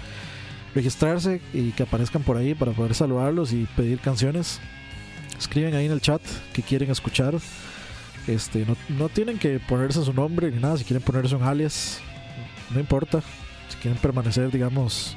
registrarse 0.75 1.41
y 1.53 1.71
que 1.71 1.83
aparezcan 1.83 2.21
por 2.21 2.37
ahí 2.37 2.53
para 2.53 2.73
poder 2.73 2.93
saludarlos 2.93 3.53
y 3.53 3.65
pedir 3.75 3.99
canciones. 3.99 4.59
Escriben 5.39 5.73
ahí 5.73 5.85
en 5.85 5.91
el 5.91 6.01
chat 6.01 6.21
que 6.53 6.61
quieren 6.61 6.91
escuchar. 6.91 7.35
Este, 8.27 8.65
no, 8.65 8.75
no 8.89 9.09
tienen 9.09 9.39
que 9.39 9.59
ponerse 9.59 10.03
su 10.03 10.13
nombre 10.13 10.51
ni 10.51 10.59
nada, 10.59 10.77
si 10.77 10.83
quieren 10.83 11.03
ponerse 11.03 11.35
un 11.35 11.43
alias, 11.43 12.01
no 12.71 12.79
importa. 12.79 13.23
Si 13.69 13.77
quieren 13.77 13.99
permanecer, 13.99 14.51
digamos, 14.51 15.15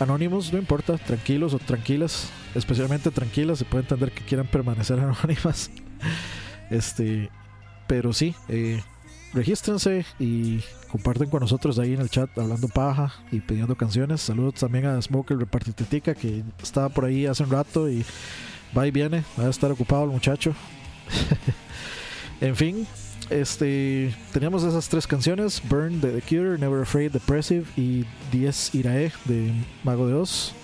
anónimos, 0.00 0.52
no 0.52 0.58
importa, 0.58 0.98
tranquilos 0.98 1.54
o 1.54 1.58
tranquilas, 1.58 2.28
especialmente 2.54 3.10
tranquilas, 3.10 3.58
se 3.58 3.64
puede 3.64 3.84
entender 3.84 4.12
que 4.12 4.24
quieran 4.24 4.46
permanecer 4.46 4.98
anónimas. 5.00 5.70
Este, 6.70 7.30
pero 7.86 8.12
sí, 8.12 8.34
eh, 8.48 8.82
regístrense 9.34 10.04
y 10.18 10.60
comparten 10.90 11.30
con 11.30 11.40
nosotros 11.40 11.78
ahí 11.78 11.94
en 11.94 12.00
el 12.00 12.10
chat 12.10 12.36
hablando 12.38 12.68
paja 12.68 13.12
y 13.30 13.40
pidiendo 13.40 13.76
canciones. 13.76 14.20
Saludos 14.20 14.54
también 14.54 14.86
a 14.86 15.00
Smoker 15.00 15.38
Repartitetica 15.38 16.14
que 16.14 16.42
estaba 16.62 16.88
por 16.88 17.04
ahí 17.04 17.26
hace 17.26 17.42
un 17.42 17.50
rato 17.50 17.88
y 17.88 18.04
va 18.76 18.86
y 18.86 18.90
viene, 18.90 19.24
va 19.38 19.46
a 19.46 19.50
estar 19.50 19.70
ocupado 19.70 20.04
el 20.04 20.10
muchacho. 20.10 20.54
en 22.40 22.56
fin, 22.56 22.86
este 23.30 24.14
teníamos 24.32 24.64
esas 24.64 24.88
tres 24.88 25.06
canciones: 25.06 25.62
Burn 25.68 26.00
de 26.00 26.20
The 26.20 26.22
Cure, 26.22 26.58
Never 26.58 26.82
Afraid, 26.82 27.12
Depressive 27.12 27.64
y 27.76 28.04
10 28.30 28.74
Irae 28.74 29.12
de 29.24 29.52
Mago 29.84 30.06
de 30.06 30.14
Oz. 30.14 30.54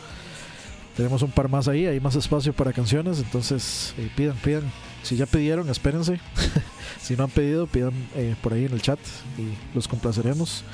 Tenemos 0.97 1.23
un 1.23 1.31
par 1.31 1.49
más 1.49 1.69
ahí, 1.69 1.87
hay 1.87 2.01
más 2.01 2.17
espacio 2.17 2.53
para 2.53 2.73
canciones, 2.73 3.21
entonces 3.21 3.95
eh, 3.99 4.11
pidan, 4.17 4.37
pidan. 4.37 4.65
Si 5.05 5.17
ya 5.17 5.27
pidieron, 5.27 5.69
espérense. 5.71 6.19
si 7.01 7.17
no 7.17 7.25
han 7.25 7.31
pedido, 7.31 7.67
pidan 7.67 7.93
eh, 8.15 8.35
por 8.43 8.53
ahí 8.53 8.65
en 8.65 8.73
el 8.73 8.83
chat 8.83 8.99
y 9.39 9.75
los 9.75 9.89
complaceremos. 9.89 10.65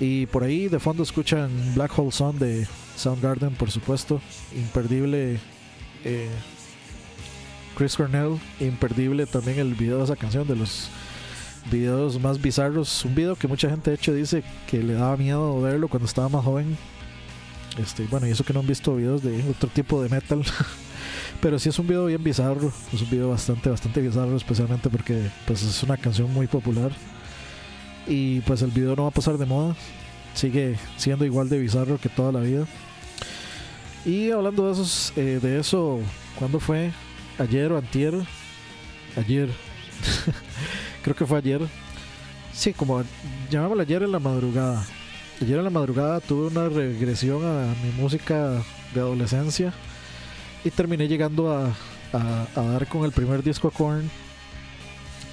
Y 0.00 0.26
por 0.26 0.42
ahí 0.42 0.68
de 0.68 0.80
fondo 0.80 1.02
escuchan 1.02 1.50
Black 1.74 1.96
Hole 1.98 2.12
Sun 2.12 2.38
de 2.38 2.66
Soundgarden, 2.96 3.54
por 3.54 3.70
supuesto. 3.70 4.20
Imperdible 4.54 5.38
eh, 6.04 6.28
Chris 7.76 7.96
Cornell. 7.96 8.38
Imperdible 8.60 9.26
también 9.26 9.58
el 9.58 9.74
video 9.74 9.98
de 9.98 10.04
esa 10.04 10.16
canción, 10.16 10.46
de 10.46 10.56
los 10.56 10.88
videos 11.70 12.20
más 12.20 12.40
bizarros. 12.40 13.04
Un 13.04 13.14
video 13.14 13.36
que 13.36 13.48
mucha 13.48 13.70
gente 13.70 13.90
de 13.90 13.96
hecho 13.96 14.12
dice 14.12 14.42
que 14.68 14.82
le 14.82 14.94
daba 14.94 15.16
miedo 15.16 15.60
verlo 15.60 15.88
cuando 15.88 16.06
estaba 16.06 16.28
más 16.28 16.44
joven. 16.44 16.76
Este, 17.78 18.04
bueno, 18.06 18.26
y 18.26 18.30
eso 18.30 18.44
que 18.44 18.52
no 18.52 18.60
han 18.60 18.66
visto 18.66 18.96
videos 18.96 19.22
de 19.22 19.42
otro 19.48 19.68
tipo 19.68 20.02
de 20.02 20.08
metal. 20.08 20.42
Pero 21.42 21.58
sí 21.58 21.70
es 21.70 21.78
un 21.80 21.88
video 21.88 22.06
bien 22.06 22.22
bizarro. 22.22 22.72
Es 22.92 23.02
un 23.02 23.10
video 23.10 23.30
bastante, 23.30 23.68
bastante 23.68 24.00
bizarro, 24.00 24.36
especialmente 24.36 24.88
porque 24.88 25.28
pues, 25.44 25.64
es 25.64 25.82
una 25.82 25.96
canción 25.96 26.32
muy 26.32 26.46
popular. 26.46 26.92
Y 28.06 28.40
pues 28.42 28.62
el 28.62 28.70
video 28.70 28.94
no 28.94 29.02
va 29.02 29.08
a 29.08 29.12
pasar 29.12 29.36
de 29.36 29.44
moda. 29.44 29.74
Sigue 30.34 30.76
siendo 30.96 31.24
igual 31.24 31.48
de 31.48 31.58
bizarro 31.58 31.98
que 31.98 32.08
toda 32.08 32.30
la 32.30 32.38
vida. 32.38 32.64
Y 34.04 34.30
hablando 34.30 34.72
de 34.72 34.82
eh, 35.16 35.40
de 35.42 35.58
eso, 35.58 35.98
¿cuándo 36.38 36.60
fue? 36.60 36.92
Ayer 37.40 37.72
o 37.72 37.78
antier. 37.78 38.14
Ayer. 39.16 39.48
Creo 41.02 41.16
que 41.16 41.26
fue 41.26 41.38
ayer. 41.38 41.62
Sí, 42.52 42.72
como 42.72 43.02
llamámoslo 43.50 43.82
ayer 43.82 44.04
en 44.04 44.12
la 44.12 44.20
madrugada. 44.20 44.86
Ayer 45.40 45.58
en 45.58 45.64
la 45.64 45.70
madrugada 45.70 46.20
tuve 46.20 46.46
una 46.46 46.68
regresión 46.68 47.44
a 47.44 47.74
mi 47.82 47.90
música 48.00 48.62
de 48.94 49.00
adolescencia 49.00 49.74
y 50.64 50.70
terminé 50.70 51.08
llegando 51.08 51.52
a, 51.52 51.66
a- 52.12 52.46
a 52.54 52.62
dar 52.62 52.86
con 52.86 53.04
el 53.04 53.12
primer 53.12 53.42
disco 53.42 53.70
de 53.70 53.76
Korn, 53.76 54.10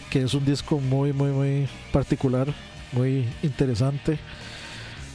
que 0.09 0.23
es 0.23 0.33
un 0.33 0.43
disco 0.45 0.79
muy, 0.79 1.13
muy, 1.13 1.31
muy 1.31 1.67
particular, 1.91 2.47
muy 2.93 3.25
interesante, 3.43 4.17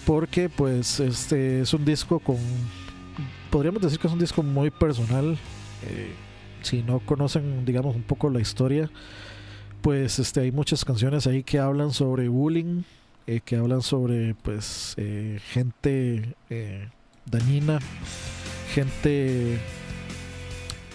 porque 0.06 0.48
pues 0.48 1.00
este 1.00 1.60
es 1.62 1.74
un 1.74 1.84
disco 1.84 2.18
con, 2.20 2.36
podríamos 3.50 3.82
decir 3.82 3.98
que 3.98 4.06
es 4.06 4.12
un 4.12 4.18
disco 4.20 4.42
muy 4.42 4.70
personal, 4.70 5.36
eh, 5.86 6.12
si 6.62 6.82
no 6.82 7.00
conocen, 7.00 7.64
digamos, 7.64 7.96
un 7.96 8.02
poco 8.02 8.30
la 8.30 8.40
historia, 8.40 8.88
pues 9.82 10.18
este, 10.18 10.40
hay 10.40 10.52
muchas 10.52 10.84
canciones 10.84 11.26
ahí 11.26 11.42
que 11.42 11.58
hablan 11.58 11.90
sobre 11.92 12.28
bullying, 12.28 12.82
eh, 13.26 13.40
que 13.44 13.56
hablan 13.56 13.82
sobre 13.82 14.34
pues 14.36 14.94
eh, 14.96 15.40
gente 15.50 16.34
dañina, 17.26 17.80
gente 18.74 19.58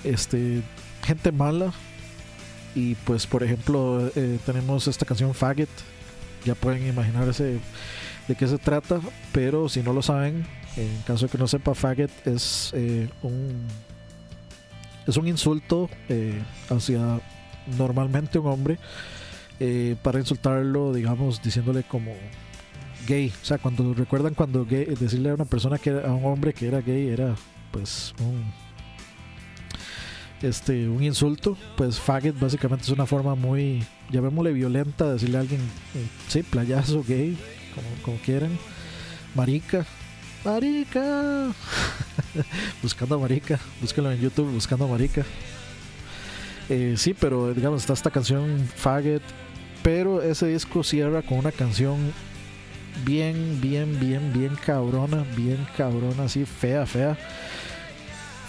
este 0.03 0.61
gente 1.03 1.31
mala 1.31 1.73
Y 2.75 2.95
pues, 2.95 3.25
por 3.25 3.43
ejemplo, 3.43 4.11
eh, 4.15 4.37
tenemos 4.45 4.87
esta 4.87 5.05
canción 5.05 5.33
Faggot. 5.33 5.69
Ya 6.45 6.55
pueden 6.55 6.87
imaginarse 6.87 7.59
de 8.27 8.35
qué 8.35 8.47
se 8.47 8.57
trata, 8.57 9.01
pero 9.31 9.67
si 9.67 9.81
no 9.81 9.91
lo 9.91 10.01
saben, 10.01 10.45
en 10.77 11.01
caso 11.05 11.25
de 11.25 11.31
que 11.31 11.37
no 11.37 11.47
sepa, 11.47 11.73
Faggot 11.73 12.11
es 12.25 12.71
eh, 12.73 13.09
un 13.23 13.67
es 15.07 15.17
un 15.17 15.27
insulto 15.27 15.89
eh, 16.07 16.39
hacia 16.69 17.19
normalmente 17.77 18.37
un 18.37 18.47
hombre 18.47 18.77
para 20.03 20.19
insultarlo, 20.19 20.93
digamos, 20.93 21.41
diciéndole 21.41 21.83
como 21.83 22.13
gay. 23.07 23.33
O 23.41 23.45
sea, 23.45 23.57
cuando 23.57 23.93
recuerdan 23.93 24.33
cuando 24.33 24.65
gay, 24.65 24.85
decirle 24.85 25.31
a 25.31 25.33
una 25.33 25.45
persona 25.45 25.77
que 25.77 25.89
era, 25.89 26.07
a 26.07 26.13
un 26.13 26.23
hombre 26.25 26.53
que 26.53 26.67
era 26.67 26.79
gay 26.79 27.09
era 27.09 27.35
pues 27.71 28.13
un 28.19 28.51
este 30.41 30.87
un 30.87 31.03
insulto, 31.03 31.57
pues 31.75 31.99
faggot 31.99 32.39
básicamente 32.39 32.83
es 32.85 32.89
una 32.89 33.05
forma 33.05 33.35
muy, 33.35 33.83
llamémosle 34.09 34.53
violenta, 34.53 35.05
de 35.05 35.13
decirle 35.13 35.37
a 35.37 35.41
alguien, 35.41 35.61
eh, 35.95 36.07
sí, 36.27 36.43
playazo, 36.43 37.03
gay, 37.07 37.37
como, 37.75 37.87
como 38.03 38.17
quieran, 38.19 38.57
marica, 39.35 39.85
marica, 40.43 41.51
buscando 42.81 43.15
a 43.15 43.19
marica, 43.19 43.59
búsquenlo 43.81 44.11
en 44.11 44.19
YouTube, 44.21 44.51
buscando 44.51 44.85
a 44.85 44.87
marica. 44.87 45.25
Eh, 46.69 46.95
sí, 46.97 47.15
pero 47.19 47.53
digamos, 47.53 47.81
está 47.81 47.93
esta 47.93 48.11
canción 48.11 48.69
Faggot, 48.75 49.23
pero 49.81 50.21
ese 50.21 50.47
disco 50.47 50.83
cierra 50.83 51.23
con 51.23 51.39
una 51.39 51.51
canción 51.51 52.13
bien, 53.05 53.59
bien, 53.61 53.99
bien, 53.99 54.31
bien 54.33 54.55
cabrona, 54.55 55.25
bien 55.35 55.65
cabrona, 55.75 56.23
así 56.23 56.45
fea, 56.45 56.85
fea. 56.85 57.17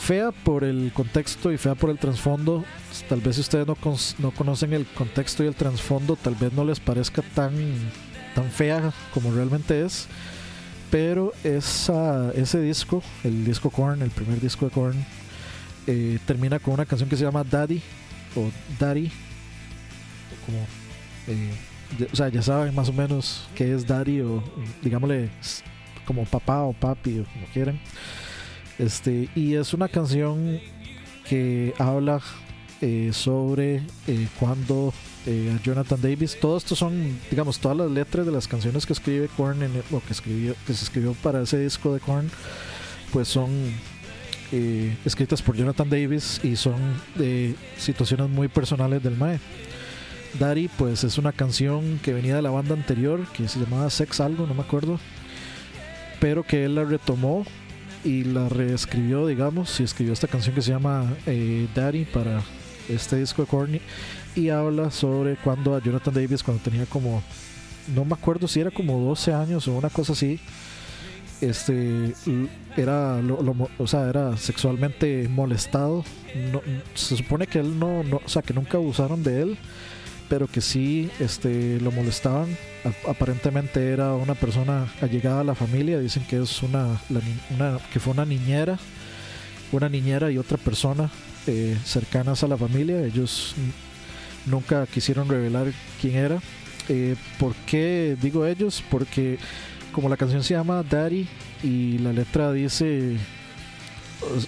Fea 0.00 0.32
por 0.32 0.64
el 0.64 0.90
contexto 0.94 1.52
y 1.52 1.58
fea 1.58 1.74
por 1.74 1.90
el 1.90 1.98
trasfondo. 1.98 2.64
Tal 3.08 3.20
vez 3.20 3.36
si 3.36 3.42
ustedes 3.42 3.66
no, 3.66 3.74
con- 3.74 3.96
no 4.18 4.30
conocen 4.30 4.72
el 4.72 4.86
contexto 4.86 5.44
y 5.44 5.46
el 5.46 5.54
trasfondo, 5.54 6.16
tal 6.16 6.34
vez 6.34 6.52
no 6.52 6.64
les 6.64 6.80
parezca 6.80 7.22
tan, 7.34 7.52
tan 8.34 8.50
fea 8.50 8.92
como 9.12 9.30
realmente 9.32 9.84
es. 9.84 10.06
Pero 10.90 11.32
esa, 11.44 12.32
ese 12.32 12.60
disco, 12.60 13.02
el 13.22 13.44
disco 13.44 13.70
Korn, 13.70 14.02
el 14.02 14.10
primer 14.10 14.40
disco 14.40 14.64
de 14.64 14.70
Korn, 14.72 15.04
eh, 15.86 16.18
termina 16.26 16.58
con 16.58 16.74
una 16.74 16.86
canción 16.86 17.08
que 17.08 17.16
se 17.16 17.24
llama 17.24 17.44
Daddy 17.44 17.80
o 18.36 18.48
Daddy. 18.78 19.10
eh, 21.28 21.50
o 22.12 22.16
sea, 22.16 22.28
ya 22.28 22.42
saben 22.42 22.74
más 22.74 22.88
o 22.88 22.92
menos 22.92 23.48
qué 23.54 23.72
es 23.74 23.86
Daddy 23.86 24.20
o 24.22 24.42
digámosle 24.82 25.28
s- 25.40 25.62
como 26.06 26.24
papá 26.24 26.62
o 26.62 26.72
papi 26.72 27.20
o 27.20 27.24
como 27.24 27.46
quieran. 27.52 27.78
Este, 28.80 29.28
y 29.34 29.54
es 29.56 29.74
una 29.74 29.88
canción 29.88 30.58
que 31.28 31.74
habla 31.78 32.20
eh, 32.80 33.10
sobre 33.12 33.82
eh, 34.06 34.26
cuando 34.38 34.94
eh, 35.26 35.54
Jonathan 35.62 36.00
Davis, 36.00 36.40
todo 36.40 36.56
esto 36.56 36.74
son, 36.74 37.18
digamos, 37.30 37.58
todas 37.58 37.76
las 37.76 37.90
letras 37.90 38.24
de 38.24 38.32
las 38.32 38.48
canciones 38.48 38.86
que 38.86 38.94
escribe 38.94 39.28
Korn 39.36 39.62
en 39.62 39.76
el- 39.76 39.84
o 39.94 40.00
que 40.00 40.14
escribió, 40.14 40.54
que 40.66 40.72
se 40.72 40.84
escribió 40.84 41.12
para 41.12 41.42
ese 41.42 41.58
disco 41.58 41.92
de 41.92 42.00
Korn, 42.00 42.30
pues 43.12 43.28
son 43.28 43.50
escritas 45.04 45.42
por 45.42 45.56
Jonathan 45.56 45.88
Davis 45.88 46.40
y 46.42 46.56
son 46.56 46.74
de 47.14 47.54
situaciones 47.78 48.28
muy 48.28 48.48
personales 48.48 49.00
del 49.00 49.16
Mae. 49.16 49.38
Daddy, 50.40 50.68
pues 50.76 51.04
es 51.04 51.18
una 51.18 51.30
canción 51.32 52.00
que 52.02 52.12
venía 52.12 52.34
de 52.34 52.42
la 52.42 52.50
banda 52.50 52.74
anterior, 52.74 53.20
que 53.36 53.46
se 53.46 53.60
llamaba 53.60 53.88
Sex 53.90 54.20
Algo, 54.20 54.48
no 54.48 54.54
me 54.54 54.62
acuerdo, 54.62 54.98
pero 56.18 56.42
que 56.42 56.64
él 56.64 56.74
la 56.74 56.84
retomó 56.84 57.44
y 58.04 58.24
la 58.24 58.48
reescribió, 58.48 59.26
digamos, 59.26 59.78
y 59.80 59.84
escribió 59.84 60.12
esta 60.12 60.26
canción 60.28 60.54
que 60.54 60.62
se 60.62 60.70
llama 60.72 61.12
eh, 61.26 61.68
Daddy 61.74 62.04
para 62.06 62.42
este 62.88 63.16
disco 63.16 63.42
de 63.42 63.48
Corny 63.48 63.80
y 64.34 64.48
habla 64.48 64.90
sobre 64.90 65.36
cuando 65.36 65.74
a 65.76 65.82
Jonathan 65.82 66.14
Davis, 66.14 66.42
cuando 66.42 66.62
tenía 66.62 66.86
como, 66.86 67.22
no 67.94 68.04
me 68.04 68.14
acuerdo 68.14 68.48
si 68.48 68.60
era 68.60 68.70
como 68.70 68.98
12 69.00 69.32
años 69.32 69.68
o 69.68 69.72
una 69.74 69.90
cosa 69.90 70.12
así, 70.14 70.40
este 71.40 72.14
era 72.76 73.20
lo- 73.22 73.42
lo 73.42 73.68
o 73.78 73.86
sea 73.86 74.08
era 74.08 74.36
sexualmente 74.36 75.26
molestado. 75.28 76.04
No, 76.52 76.60
se 76.94 77.16
supone 77.16 77.46
que 77.46 77.58
él 77.60 77.78
no, 77.78 78.02
no 78.04 78.20
o 78.24 78.28
sea 78.28 78.42
que 78.42 78.52
nunca 78.54 78.76
abusaron 78.76 79.22
de 79.22 79.42
él 79.42 79.58
pero 80.28 80.46
que 80.46 80.60
sí 80.60 81.10
este 81.18 81.80
lo 81.80 81.90
molestaban 81.90 82.56
aparentemente 83.08 83.90
era 83.90 84.14
una 84.14 84.34
persona 84.34 84.88
allegada 85.00 85.40
a 85.40 85.44
la 85.44 85.54
familia 85.54 85.98
dicen 85.98 86.24
que 86.24 86.42
es 86.42 86.62
una, 86.62 87.00
que 87.92 88.00
fue 88.00 88.12
una 88.12 88.24
niñera 88.24 88.78
una 89.72 89.88
niñera 89.88 90.30
y 90.30 90.38
otra 90.38 90.56
persona 90.56 91.10
eh, 91.46 91.76
cercanas 91.84 92.42
a 92.42 92.48
la 92.48 92.56
familia 92.56 93.04
ellos 93.04 93.54
nunca 94.46 94.86
quisieron 94.86 95.28
revelar 95.28 95.72
quién 96.00 96.16
era 96.16 96.40
eh, 96.88 97.16
¿por 97.38 97.54
qué 97.66 98.16
digo 98.20 98.46
ellos? 98.46 98.82
porque 98.90 99.38
como 99.92 100.08
la 100.08 100.16
canción 100.16 100.42
se 100.42 100.54
llama 100.54 100.82
Daddy 100.82 101.28
y 101.62 101.98
la 101.98 102.12
letra 102.12 102.52
dice 102.52 103.16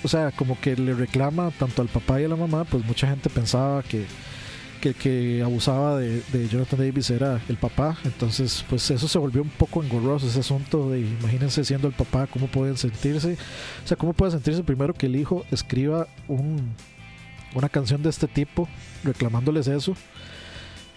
o 0.02 0.08
sea 0.08 0.30
como 0.30 0.58
que 0.60 0.76
le 0.76 0.94
reclama 0.94 1.50
tanto 1.50 1.82
al 1.82 1.88
papá 1.88 2.20
y 2.20 2.24
a 2.24 2.28
la 2.28 2.36
mamá 2.36 2.64
pues 2.64 2.84
mucha 2.84 3.08
gente 3.08 3.28
pensaba 3.30 3.82
que 3.82 4.06
que, 4.82 4.88
el 4.90 4.94
que 4.96 5.42
abusaba 5.42 5.96
de, 5.96 6.22
de 6.32 6.48
Jonathan 6.48 6.80
Davis 6.80 7.08
era 7.10 7.40
el 7.48 7.56
papá 7.56 7.96
entonces 8.04 8.64
pues 8.68 8.90
eso 8.90 9.06
se 9.06 9.18
volvió 9.18 9.42
un 9.42 9.48
poco 9.48 9.82
engorroso 9.82 10.26
ese 10.26 10.40
asunto 10.40 10.90
de 10.90 11.00
imagínense 11.00 11.64
siendo 11.64 11.86
el 11.88 11.94
papá 11.94 12.26
cómo 12.26 12.48
pueden 12.48 12.76
sentirse 12.76 13.38
o 13.84 13.86
sea 13.86 13.96
cómo 13.96 14.12
puede 14.12 14.32
sentirse 14.32 14.62
primero 14.64 14.92
que 14.92 15.06
el 15.06 15.16
hijo 15.16 15.44
escriba 15.50 16.08
un, 16.26 16.74
una 17.54 17.68
canción 17.68 18.02
de 18.02 18.10
este 18.10 18.26
tipo 18.26 18.68
reclamándoles 19.04 19.68
eso 19.68 19.94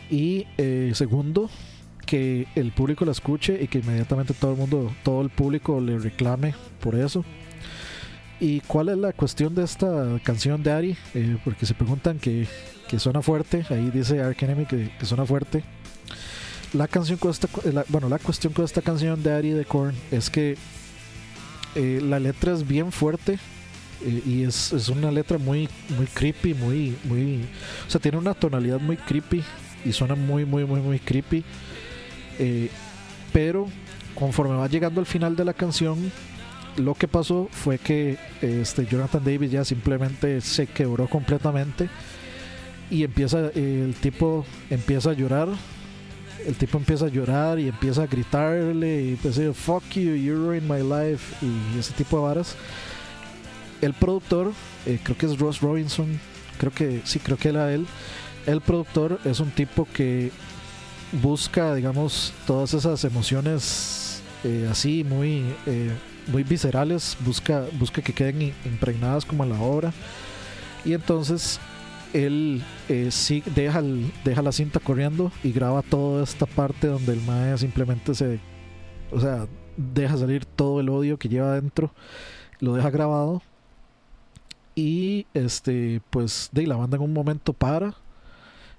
y 0.09 0.47
eh, 0.57 0.91
segundo 0.93 1.49
que 2.05 2.47
el 2.55 2.71
público 2.71 3.05
la 3.05 3.11
escuche 3.11 3.61
y 3.61 3.67
que 3.67 3.79
inmediatamente 3.79 4.33
todo 4.33 4.51
el 4.51 4.57
mundo, 4.57 4.91
todo 5.03 5.21
el 5.21 5.29
público 5.29 5.81
le 5.81 5.97
reclame 5.97 6.53
por 6.79 6.95
eso. 6.95 7.25
¿Y 8.39 8.59
cuál 8.61 8.89
es 8.89 8.97
la 8.97 9.13
cuestión 9.13 9.55
de 9.55 9.63
esta 9.63 10.19
canción 10.23 10.61
de 10.61 10.71
Ari? 10.71 10.97
Eh, 11.13 11.37
porque 11.43 11.65
se 11.65 11.73
preguntan 11.73 12.19
que, 12.19 12.47
que 12.87 12.99
suena 12.99 13.21
fuerte, 13.21 13.65
ahí 13.69 13.89
dice 13.91 14.21
Ark 14.21 14.37
Enemy 14.41 14.65
que, 14.65 14.91
que 14.97 15.05
suena 15.05 15.25
fuerte. 15.25 15.63
La 16.73 16.87
canción 16.87 17.17
con 17.17 17.31
esta, 17.31 17.47
la- 17.71 17.85
bueno, 17.89 18.09
la 18.09 18.19
cuestión 18.19 18.53
con 18.53 18.65
esta 18.65 18.81
canción 18.81 19.21
de 19.23 19.31
Ari 19.31 19.51
de 19.51 19.65
Korn 19.65 19.95
es 20.11 20.29
que 20.29 20.57
eh, 21.75 21.99
la 22.03 22.19
letra 22.19 22.53
es 22.53 22.67
bien 22.67 22.91
fuerte 22.91 23.39
eh, 24.03 24.21
y 24.25 24.43
es, 24.43 24.73
es 24.73 24.89
una 24.89 25.11
letra 25.11 25.37
muy, 25.37 25.69
muy 25.97 26.05
creepy, 26.07 26.53
muy, 26.53 26.95
muy, 27.05 27.45
o 27.87 27.89
sea, 27.89 28.01
tiene 28.01 28.17
una 28.17 28.33
tonalidad 28.33 28.79
muy 28.79 28.97
creepy 28.97 29.43
y 29.85 29.91
suena 29.93 30.15
muy, 30.15 30.45
muy, 30.45 30.65
muy, 30.65 30.81
muy 30.81 30.99
creepy. 30.99 31.43
Eh, 32.39 32.69
pero 33.31 33.67
conforme 34.13 34.55
va 34.55 34.67
llegando 34.67 34.99
al 34.99 35.05
final 35.05 35.35
de 35.35 35.45
la 35.45 35.53
canción, 35.53 36.11
lo 36.77 36.93
que 36.93 37.07
pasó 37.07 37.47
fue 37.51 37.77
que 37.77 38.17
este 38.41 38.85
Jonathan 38.85 39.23
Davis 39.23 39.51
ya 39.51 39.63
simplemente 39.63 40.41
se 40.41 40.67
quebró 40.67 41.07
completamente 41.07 41.89
y 42.89 43.03
empieza 43.03 43.49
el 43.55 43.95
tipo 44.01 44.45
empieza 44.69 45.11
a 45.11 45.13
llorar 45.13 45.49
el 46.45 46.55
tipo 46.55 46.77
empieza 46.77 47.05
a 47.05 47.09
llorar 47.09 47.59
y 47.59 47.67
empieza 47.67 48.03
a 48.03 48.07
gritarle 48.07 49.03
y 49.03 49.09
empieza 49.09 49.53
fuck 49.53 49.83
you 49.95 50.13
you 50.13 50.35
ruined 50.35 50.69
my 50.69 50.81
life 50.81 51.35
y 51.41 51.79
ese 51.79 51.93
tipo 51.93 52.17
de 52.17 52.23
varas. 52.23 52.55
El 53.81 53.93
productor 53.93 54.51
eh, 54.85 54.99
creo 55.03 55.17
que 55.17 55.25
es 55.25 55.39
Ross 55.39 55.61
Robinson 55.61 56.19
creo 56.57 56.71
que 56.71 57.01
sí 57.03 57.19
creo 57.19 57.37
que 57.37 57.49
era 57.49 57.73
él. 57.73 57.85
El 58.45 58.61
productor 58.61 59.19
es 59.25 59.39
un 59.39 59.49
tipo 59.51 59.87
que 59.91 60.31
busca 61.11 61.73
digamos 61.73 62.33
todas 62.45 62.73
esas 62.73 63.03
emociones 63.03 64.21
eh, 64.43 64.67
así 64.69 65.03
muy 65.03 65.43
eh, 65.65 65.91
muy 66.27 66.43
viscerales 66.43 67.17
busca 67.21 67.65
busca 67.79 68.01
que 68.01 68.13
queden 68.13 68.53
impregnadas 68.65 69.25
como 69.25 69.45
la 69.45 69.59
obra. 69.59 69.93
Y 70.83 70.93
entonces 70.93 71.59
él 72.15 72.63
eh, 72.89 73.09
deja, 73.55 73.79
el- 73.79 74.11
deja 74.23 74.41
la 74.41 74.51
cinta 74.51 74.79
corriendo 74.79 75.31
y 75.43 75.51
graba 75.51 75.81
toda 75.81 76.23
esta 76.23 76.45
parte 76.45 76.87
donde 76.87 77.13
el 77.13 77.21
mae 77.21 77.57
simplemente 77.57 78.13
se 78.15 78.39
o 79.11 79.19
sea 79.19 79.47
deja 79.77 80.17
salir 80.17 80.45
todo 80.45 80.79
el 80.79 80.89
odio 80.89 81.17
que 81.19 81.27
lleva 81.29 81.49
adentro 81.49 81.91
lo 82.59 82.73
deja 82.75 82.89
grabado 82.89 83.41
y 84.75 85.25
este 85.33 86.01
pues 86.09 86.49
de 86.51 86.67
la 86.67 86.75
banda 86.75 86.97
en 86.97 87.03
un 87.03 87.13
momento 87.13 87.53
para 87.53 87.93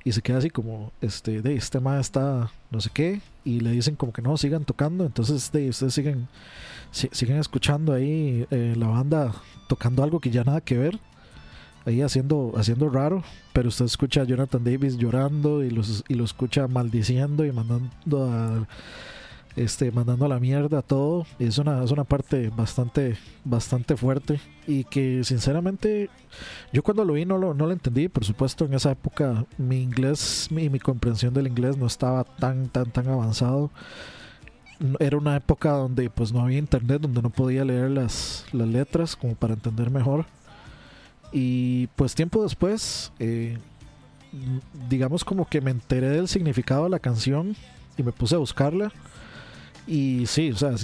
y 0.04 0.12
se 0.12 0.22
queda 0.22 0.38
así 0.38 0.50
como 0.50 0.92
este 1.00 1.42
de 1.42 1.54
este 1.56 1.80
mae 1.80 2.00
está 2.00 2.50
no 2.70 2.80
sé 2.80 2.90
qué 2.92 3.20
y 3.44 3.60
le 3.60 3.70
dicen 3.70 3.96
como 3.96 4.12
que 4.12 4.22
no 4.22 4.36
sigan 4.36 4.64
tocando. 4.64 5.04
Entonces 5.04 5.50
de 5.52 5.68
ustedes 5.68 5.94
siguen 5.94 6.28
si- 6.92 7.08
siguen 7.12 7.38
escuchando 7.38 7.92
ahí 7.92 8.46
eh, 8.50 8.74
la 8.76 8.86
banda 8.88 9.32
tocando 9.68 10.02
algo 10.02 10.20
que 10.20 10.30
ya 10.30 10.44
nada 10.44 10.60
que 10.60 10.76
ver 10.78 10.98
ahí 11.86 12.02
haciendo 12.02 12.52
haciendo 12.56 12.88
raro 12.90 13.22
pero 13.52 13.68
usted 13.68 13.84
escucha 13.86 14.22
a 14.22 14.24
Jonathan 14.24 14.62
Davis 14.62 14.98
llorando 14.98 15.64
y 15.64 15.70
los 15.70 16.04
y 16.08 16.14
lo 16.14 16.24
escucha 16.24 16.68
maldiciendo 16.68 17.44
y 17.44 17.52
mandando 17.52 18.30
a 18.30 18.66
este, 19.56 19.90
mandando 19.90 20.26
a 20.26 20.28
la 20.28 20.38
mierda 20.38 20.82
todo. 20.82 21.26
Es 21.38 21.58
una, 21.58 21.82
es 21.82 21.90
una 21.90 22.04
parte 22.04 22.50
bastante, 22.50 23.16
bastante 23.44 23.96
fuerte. 23.96 24.38
Y 24.66 24.84
que 24.84 25.24
sinceramente, 25.24 26.10
yo 26.72 26.82
cuando 26.82 27.04
lo 27.04 27.14
vi 27.14 27.24
no 27.24 27.38
lo, 27.38 27.54
no 27.54 27.66
lo 27.66 27.72
entendí. 27.72 28.08
Por 28.08 28.24
supuesto, 28.24 28.66
en 28.66 28.74
esa 28.74 28.92
época 28.92 29.46
mi 29.58 29.82
inglés, 29.82 30.48
mi, 30.50 30.68
mi 30.68 30.78
comprensión 30.78 31.32
del 31.34 31.46
inglés 31.46 31.76
no 31.78 31.86
estaba 31.86 32.24
tan, 32.24 32.68
tan, 32.68 32.90
tan 32.90 33.08
avanzado. 33.08 33.70
Era 35.00 35.16
una 35.16 35.36
época 35.36 35.70
donde 35.70 36.10
pues 36.10 36.32
no 36.32 36.40
había 36.40 36.58
internet, 36.58 37.00
donde 37.00 37.22
no 37.22 37.30
podía 37.30 37.64
leer 37.64 37.90
las, 37.90 38.44
las 38.52 38.68
letras 38.68 39.16
como 39.16 39.34
para 39.34 39.54
entender 39.54 39.90
mejor. 39.90 40.26
Y 41.38 41.88
pues 41.96 42.14
tiempo 42.14 42.42
después, 42.42 43.12
eh, 43.18 43.58
digamos 44.88 45.22
como 45.22 45.46
que 45.46 45.60
me 45.60 45.70
enteré 45.70 46.08
del 46.08 46.28
significado 46.28 46.84
de 46.84 46.88
la 46.88 46.98
canción 46.98 47.54
y 47.98 48.02
me 48.02 48.10
puse 48.10 48.36
a 48.36 48.38
buscarla. 48.38 48.90
Y 49.86 50.24
sí, 50.24 50.50
o 50.50 50.56
sea, 50.56 50.74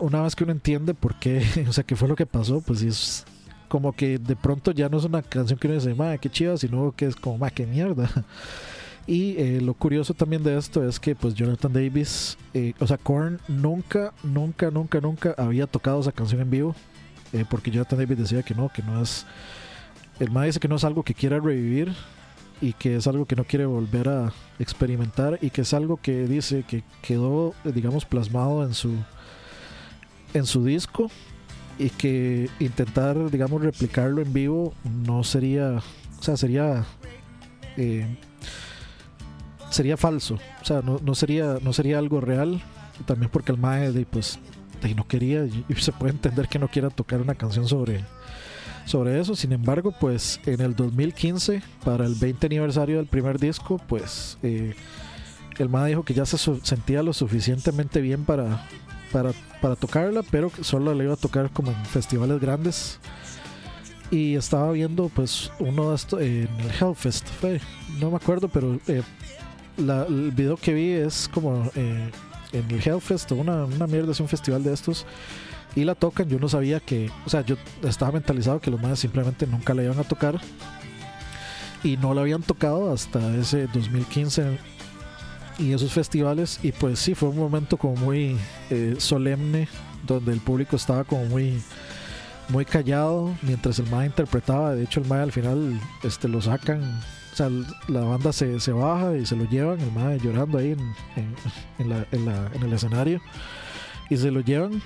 una 0.00 0.22
vez 0.22 0.34
que 0.34 0.42
uno 0.42 0.52
entiende 0.52 0.94
por 0.94 1.14
qué, 1.20 1.46
o 1.68 1.72
sea, 1.72 1.84
qué 1.84 1.94
fue 1.94 2.08
lo 2.08 2.16
que 2.16 2.26
pasó, 2.26 2.60
pues 2.60 2.82
es 2.82 3.24
como 3.68 3.92
que 3.92 4.18
de 4.18 4.34
pronto 4.34 4.72
ya 4.72 4.88
no 4.88 4.98
es 4.98 5.04
una 5.04 5.22
canción 5.22 5.60
que 5.60 5.68
uno 5.68 5.76
dice, 5.76 5.94
madre, 5.94 6.18
qué 6.18 6.28
chiva, 6.28 6.56
sino 6.56 6.90
que 6.90 7.06
es 7.06 7.14
como, 7.14 7.38
madre, 7.38 7.54
qué 7.54 7.66
mierda. 7.66 8.10
Y 9.06 9.36
eh, 9.38 9.60
lo 9.60 9.74
curioso 9.74 10.12
también 10.12 10.42
de 10.42 10.56
esto 10.56 10.86
es 10.86 11.00
que, 11.00 11.16
pues, 11.16 11.34
Jonathan 11.34 11.72
Davis, 11.72 12.36
eh, 12.52 12.74
o 12.78 12.86
sea, 12.86 12.96
Korn 12.98 13.40
nunca, 13.48 14.12
nunca, 14.22 14.70
nunca, 14.70 15.00
nunca 15.00 15.34
había 15.38 15.66
tocado 15.66 16.00
esa 16.00 16.12
canción 16.12 16.40
en 16.42 16.50
vivo, 16.50 16.76
porque 17.48 17.70
Jonathan 17.72 17.98
Davis 17.98 18.18
decía 18.18 18.42
que 18.42 18.54
no, 18.54 18.68
que 18.68 18.82
no 18.82 19.02
es. 19.02 19.26
El 20.20 20.30
mae 20.30 20.46
dice 20.46 20.60
que 20.60 20.68
no 20.68 20.76
es 20.76 20.84
algo 20.84 21.02
que 21.02 21.14
quiera 21.14 21.40
revivir 21.40 21.94
y 22.60 22.74
que 22.74 22.96
es 22.96 23.06
algo 23.06 23.24
que 23.24 23.36
no 23.36 23.44
quiere 23.44 23.64
volver 23.64 24.08
a 24.08 24.32
experimentar 24.58 25.38
y 25.40 25.48
que 25.48 25.62
es 25.62 25.72
algo 25.72 25.96
que 25.96 26.26
dice 26.26 26.62
que 26.68 26.84
quedó, 27.00 27.54
digamos, 27.64 28.04
plasmado 28.04 28.64
en 28.64 28.74
su 28.74 28.94
en 30.34 30.44
su 30.46 30.62
disco 30.64 31.10
y 31.78 31.88
que 31.88 32.50
intentar, 32.60 33.30
digamos, 33.30 33.62
replicarlo 33.62 34.20
en 34.20 34.32
vivo 34.32 34.74
no 34.84 35.24
sería, 35.24 35.78
o 36.18 36.22
sea, 36.22 36.36
sería 36.36 36.84
eh, 37.78 38.06
sería 39.70 39.96
falso, 39.96 40.38
o 40.60 40.64
sea, 40.64 40.82
no, 40.82 41.14
sería 41.14 41.56
no 41.62 41.72
sería 41.72 41.98
algo 41.98 42.20
real, 42.20 42.60
también 43.06 43.30
porque 43.30 43.52
el 43.52 43.58
mae 43.58 43.90
pues 44.10 44.38
no 44.94 45.08
quería 45.08 45.46
y 45.46 45.64
se 45.76 45.92
puede 45.92 46.12
entender 46.12 46.48
que 46.48 46.58
no 46.58 46.68
quiera 46.68 46.90
tocar 46.90 47.22
una 47.22 47.34
canción 47.34 47.66
sobre 47.66 48.04
sobre 48.84 49.20
eso. 49.20 49.36
Sin 49.36 49.52
embargo, 49.52 49.92
pues 49.92 50.40
en 50.46 50.60
el 50.60 50.74
2015, 50.74 51.62
para 51.84 52.06
el 52.06 52.14
20 52.14 52.46
aniversario 52.46 52.96
del 52.96 53.06
primer 53.06 53.38
disco, 53.38 53.80
pues 53.88 54.38
eh, 54.42 54.74
el 55.58 55.68
MA 55.68 55.86
dijo 55.86 56.04
que 56.04 56.14
ya 56.14 56.26
se 56.26 56.38
sentía 56.38 57.02
lo 57.02 57.12
suficientemente 57.12 58.00
bien 58.00 58.24
para, 58.24 58.66
para, 59.12 59.32
para 59.60 59.76
tocarla, 59.76 60.22
pero 60.30 60.50
que 60.50 60.64
solo 60.64 60.94
la 60.94 61.04
iba 61.04 61.14
a 61.14 61.18
tocar 61.18 61.50
como 61.50 61.70
en 61.70 61.84
festivales 61.86 62.40
grandes. 62.40 62.98
Y 64.10 64.34
estaba 64.34 64.72
viendo 64.72 65.08
pues 65.08 65.52
uno 65.60 65.90
de 65.90 65.96
estos 65.96 66.20
en 66.20 66.48
el 66.48 66.70
Hellfest, 66.80 67.28
fue, 67.40 67.60
no 68.00 68.10
me 68.10 68.16
acuerdo, 68.16 68.48
pero 68.48 68.80
eh, 68.88 69.02
el 69.78 70.32
video 70.32 70.56
que 70.56 70.74
vi 70.74 70.90
es 70.90 71.28
como 71.32 71.70
eh, 71.76 72.10
en 72.52 72.70
el 72.70 72.80
Hellfest, 72.84 73.30
una, 73.32 73.64
una 73.64 73.86
mierda, 73.86 74.10
es 74.10 74.20
un 74.20 74.28
festival 74.28 74.64
de 74.64 74.72
estos 74.72 75.06
y 75.76 75.84
la 75.84 75.94
tocan. 75.94 76.28
Yo 76.28 76.38
no 76.38 76.48
sabía 76.48 76.80
que, 76.80 77.10
o 77.26 77.30
sea, 77.30 77.42
yo 77.42 77.56
estaba 77.82 78.12
mentalizado 78.12 78.60
que 78.60 78.70
los 78.70 78.80
madres 78.80 78.98
simplemente 79.00 79.46
nunca 79.46 79.74
la 79.74 79.82
iban 79.84 79.98
a 79.98 80.04
tocar 80.04 80.40
y 81.82 81.96
no 81.96 82.12
la 82.14 82.20
habían 82.22 82.42
tocado 82.42 82.92
hasta 82.92 83.34
ese 83.36 83.66
2015 83.68 84.58
y 85.58 85.72
esos 85.72 85.92
festivales. 85.92 86.60
Y 86.62 86.72
pues 86.72 86.98
sí, 86.98 87.14
fue 87.14 87.28
un 87.30 87.38
momento 87.38 87.76
como 87.76 87.96
muy 87.96 88.36
eh, 88.70 88.96
solemne 88.98 89.68
donde 90.06 90.32
el 90.32 90.40
público 90.40 90.76
estaba 90.76 91.04
como 91.04 91.24
muy 91.26 91.60
muy 92.48 92.64
callado 92.64 93.32
mientras 93.42 93.78
el 93.78 93.88
MAE 93.90 94.06
interpretaba. 94.06 94.74
De 94.74 94.82
hecho, 94.82 95.00
el 95.00 95.06
MAE 95.06 95.22
al 95.22 95.32
final 95.32 95.80
este, 96.02 96.26
lo 96.26 96.42
sacan. 96.42 96.82
O 97.32 97.36
sea, 97.36 97.48
la 97.86 98.00
banda 98.00 98.32
se, 98.32 98.58
se 98.58 98.72
baja 98.72 99.16
y 99.16 99.24
se 99.24 99.36
lo 99.36 99.44
llevan. 99.48 99.78
El 99.80 99.92
MAE 99.92 100.18
llorando 100.18 100.58
ahí 100.58 100.72
en, 100.72 100.80
en- 101.16 101.34
en 101.78 101.88
la- 101.88 102.06
en 102.10 102.26
la- 102.26 102.50
el 102.60 102.72
escenario. 102.72 103.20
Y 104.08 104.16
se 104.16 104.32
lo 104.32 104.40
llevan. 104.40 104.82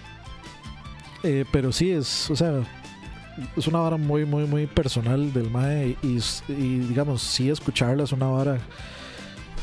Eh, 1.24 1.44
pero 1.50 1.72
sí, 1.72 1.90
es, 1.90 2.30
o 2.30 2.36
sea, 2.36 2.60
es 3.56 3.66
una 3.66 3.78
vara 3.80 3.96
muy, 3.96 4.24
muy, 4.24 4.44
muy 4.44 4.66
personal 4.66 5.32
del 5.32 5.50
MAE. 5.50 5.96
Y, 6.02 6.18
digamos, 6.80 7.22
sí, 7.22 7.50
escucharla 7.50 8.04
es 8.04 8.12
una 8.12 8.26
vara. 8.26 8.58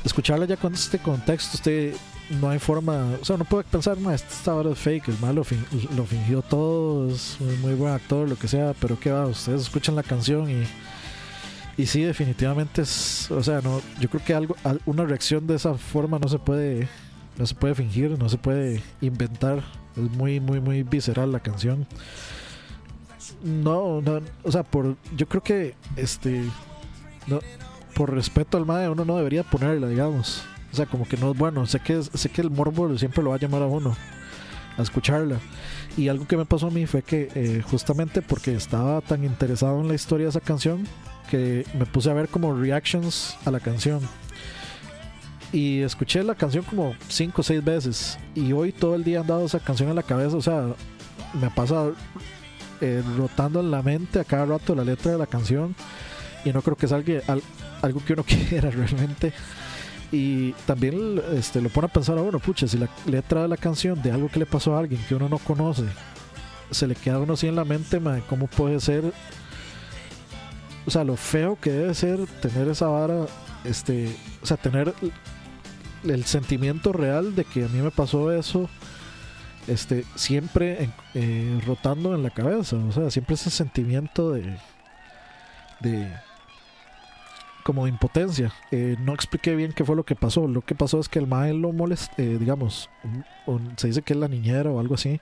Escucharla 0.03 0.45
ya 0.45 0.57
con 0.57 0.73
este 0.73 0.97
contexto, 0.97 1.51
usted 1.57 1.93
no 2.41 2.49
hay 2.49 2.57
forma, 2.57 3.05
o 3.21 3.25
sea, 3.25 3.35
uno 3.35 3.45
puede 3.45 3.65
pensar, 3.65 3.99
"Ma, 3.99 4.15
esta 4.15 4.53
vara 4.53 4.71
es 4.71 4.77
fake, 4.79 5.09
el 5.09 5.19
malo 5.19 5.43
lo 5.95 6.05
fingió 6.05 6.41
todo, 6.41 7.07
es 7.13 7.37
muy, 7.39 7.55
muy 7.57 7.73
buen 7.75 7.93
actor, 7.93 8.27
lo 8.27 8.35
que 8.35 8.47
sea, 8.47 8.73
pero 8.79 8.99
qué 8.99 9.11
va, 9.11 9.27
ustedes 9.27 9.61
escuchan 9.61 9.95
la 9.95 10.01
canción 10.01 10.49
y, 10.49 10.63
y 11.77 11.85
sí, 11.85 12.01
definitivamente 12.01 12.81
es, 12.81 13.29
o 13.29 13.43
sea, 13.43 13.61
no, 13.61 13.79
yo 13.99 14.09
creo 14.09 14.23
que 14.23 14.33
algo, 14.33 14.55
al- 14.63 14.81
una 14.87 15.03
reacción 15.05 15.45
de 15.45 15.55
esa 15.55 15.75
forma 15.75 16.17
no 16.17 16.27
se 16.29 16.39
puede, 16.39 16.87
no 17.37 17.45
se 17.45 17.53
puede 17.53 17.75
fingir, 17.75 18.17
no 18.17 18.27
se 18.29 18.37
puede 18.37 18.81
inventar, 19.01 19.61
es 19.95 20.11
muy, 20.11 20.39
muy, 20.39 20.59
muy 20.59 20.83
visceral 20.83 21.31
la 21.31 21.39
canción. 21.39 21.87
No, 23.43 24.01
no, 24.01 24.21
o 24.43 24.51
sea, 24.51 24.63
por, 24.63 24.95
yo 25.15 25.27
creo 25.27 25.41
que, 25.41 25.75
este, 25.95 26.43
no, 27.27 27.39
por 27.93 28.13
respeto 28.13 28.57
al 28.57 28.65
MAE, 28.65 28.89
uno 28.89 29.05
no 29.05 29.17
debería 29.17 29.43
ponerla, 29.43 29.87
digamos. 29.87 30.43
O 30.71 30.75
sea, 30.75 30.85
como 30.85 31.07
que 31.07 31.17
no 31.17 31.31
es 31.31 31.37
bueno. 31.37 31.65
Sé 31.65 31.79
que, 31.79 32.01
sé 32.01 32.29
que 32.29 32.41
el 32.41 32.49
morbo 32.49 32.97
siempre 32.97 33.23
lo 33.23 33.31
va 33.31 33.35
a 33.35 33.39
llamar 33.39 33.61
a 33.61 33.67
uno 33.67 33.95
a 34.77 34.81
escucharla. 34.81 35.39
Y 35.97 36.07
algo 36.07 36.25
que 36.27 36.37
me 36.37 36.45
pasó 36.45 36.67
a 36.67 36.71
mí 36.71 36.85
fue 36.85 37.01
que 37.01 37.29
eh, 37.35 37.61
justamente 37.69 38.21
porque 38.21 38.55
estaba 38.55 39.01
tan 39.01 39.25
interesado 39.25 39.81
en 39.81 39.87
la 39.87 39.95
historia 39.95 40.25
de 40.25 40.29
esa 40.29 40.39
canción 40.39 40.87
que 41.29 41.65
me 41.77 41.85
puse 41.85 42.09
a 42.09 42.13
ver 42.13 42.29
como 42.29 42.53
reactions 42.53 43.37
a 43.45 43.51
la 43.51 43.59
canción. 43.59 43.99
Y 45.53 45.81
escuché 45.81 46.23
la 46.23 46.35
canción 46.35 46.63
como 46.63 46.95
cinco 47.09 47.41
o 47.41 47.43
seis 47.43 47.63
veces. 47.63 48.17
Y 48.35 48.53
hoy 48.53 48.71
todo 48.71 48.95
el 48.95 49.03
día 49.03 49.19
han 49.21 49.27
dado 49.27 49.45
esa 49.45 49.59
canción 49.59 49.89
en 49.89 49.95
la 49.95 50.03
cabeza. 50.03 50.37
O 50.37 50.41
sea, 50.41 50.63
me 51.33 51.49
pasa 51.49 51.91
eh, 52.79 53.03
rotando 53.17 53.59
en 53.59 53.69
la 53.71 53.81
mente 53.81 54.19
a 54.19 54.23
cada 54.23 54.45
rato 54.45 54.73
la 54.75 54.83
letra 54.83 55.11
de 55.11 55.17
la 55.17 55.27
canción. 55.27 55.75
Y 56.45 56.51
no 56.53 56.61
creo 56.61 56.77
que 56.77 56.87
salga 56.87 57.21
al- 57.27 57.43
algo 57.81 58.01
que 58.05 58.13
uno 58.13 58.23
quiera 58.49 58.69
realmente. 58.71 59.33
Y 60.13 60.51
también 60.65 61.21
este, 61.33 61.61
lo 61.61 61.69
pone 61.69 61.87
a 61.87 61.93
pensar 61.93 62.17
a 62.17 62.21
uno, 62.21 62.39
pucha, 62.39 62.67
si 62.67 62.77
la 62.77 62.89
letra 63.05 63.43
de 63.43 63.47
la 63.47 63.55
canción 63.57 64.01
de 64.01 64.11
algo 64.11 64.27
que 64.29 64.39
le 64.39 64.45
pasó 64.45 64.75
a 64.75 64.79
alguien 64.79 65.01
que 65.07 65.15
uno 65.15 65.29
no 65.29 65.37
conoce, 65.37 65.83
se 66.69 66.85
le 66.85 66.95
queda 66.95 67.15
a 67.15 67.19
uno 67.19 67.33
así 67.33 67.47
en 67.47 67.55
la 67.55 67.63
mente, 67.63 67.97
mae, 68.01 68.21
¿cómo 68.27 68.47
puede 68.47 68.79
ser? 68.81 69.13
O 70.85 70.91
sea, 70.91 71.03
lo 71.05 71.15
feo 71.15 71.57
que 71.61 71.71
debe 71.71 71.93
ser 71.93 72.19
tener 72.41 72.67
esa 72.67 72.87
vara, 72.87 73.25
este, 73.63 74.13
o 74.41 74.45
sea, 74.45 74.57
tener 74.57 74.93
el 76.03 76.25
sentimiento 76.25 76.91
real 76.93 77.35
de 77.35 77.45
que 77.45 77.65
a 77.65 77.67
mí 77.67 77.79
me 77.81 77.91
pasó 77.91 78.31
eso, 78.31 78.69
este, 79.67 80.05
siempre 80.15 80.89
eh, 81.13 81.61
rotando 81.65 82.15
en 82.15 82.23
la 82.23 82.29
cabeza, 82.31 82.75
o 82.77 82.91
sea, 82.91 83.11
siempre 83.11 83.35
ese 83.35 83.49
sentimiento 83.49 84.31
de, 84.31 84.57
de, 85.81 86.07
como 87.63 87.85
de 87.85 87.91
impotencia. 87.91 88.51
Eh, 88.71 88.95
no 88.99 89.13
expliqué 89.13 89.55
bien 89.55 89.73
qué 89.73 89.85
fue 89.85 89.95
lo 89.95 90.03
que 90.03 90.15
pasó. 90.15 90.47
Lo 90.47 90.61
que 90.61 90.75
pasó 90.75 90.99
es 90.99 91.07
que 91.09 91.19
el 91.19 91.27
mae 91.27 91.53
lo 91.53 91.71
molestó, 91.71 92.15
digamos, 92.21 92.89
un- 93.47 93.73
se 93.77 93.87
dice 93.87 94.01
que 94.01 94.13
es 94.13 94.19
la 94.19 94.27
niñera 94.27 94.69
o 94.71 94.79
algo 94.79 94.95
así, 94.95 95.19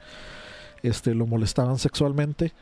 este, 0.83 1.13
lo 1.13 1.25
molestaban 1.27 1.77
sexualmente, 1.77 2.53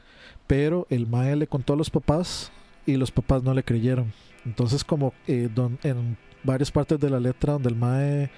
pero 0.48 0.88
el 0.90 1.06
mae 1.08 1.36
le 1.36 1.48
contó 1.48 1.74
a 1.74 1.78
los 1.78 1.90
papás 1.92 2.52
y 2.88 2.96
los 2.96 3.12
papás 3.12 3.44
no 3.44 3.54
le 3.54 3.64
creyeron. 3.64 4.12
Entonces 4.46 4.84
como 4.84 5.14
eh, 5.28 5.50
don- 5.54 5.78
en 5.84 6.18
varias 6.48 6.72
partes 6.72 7.00
de 7.00 7.10
la 7.10 7.20
letra 7.20 7.54
donde 7.54 7.70
el 7.70 7.76
mae 7.76 8.32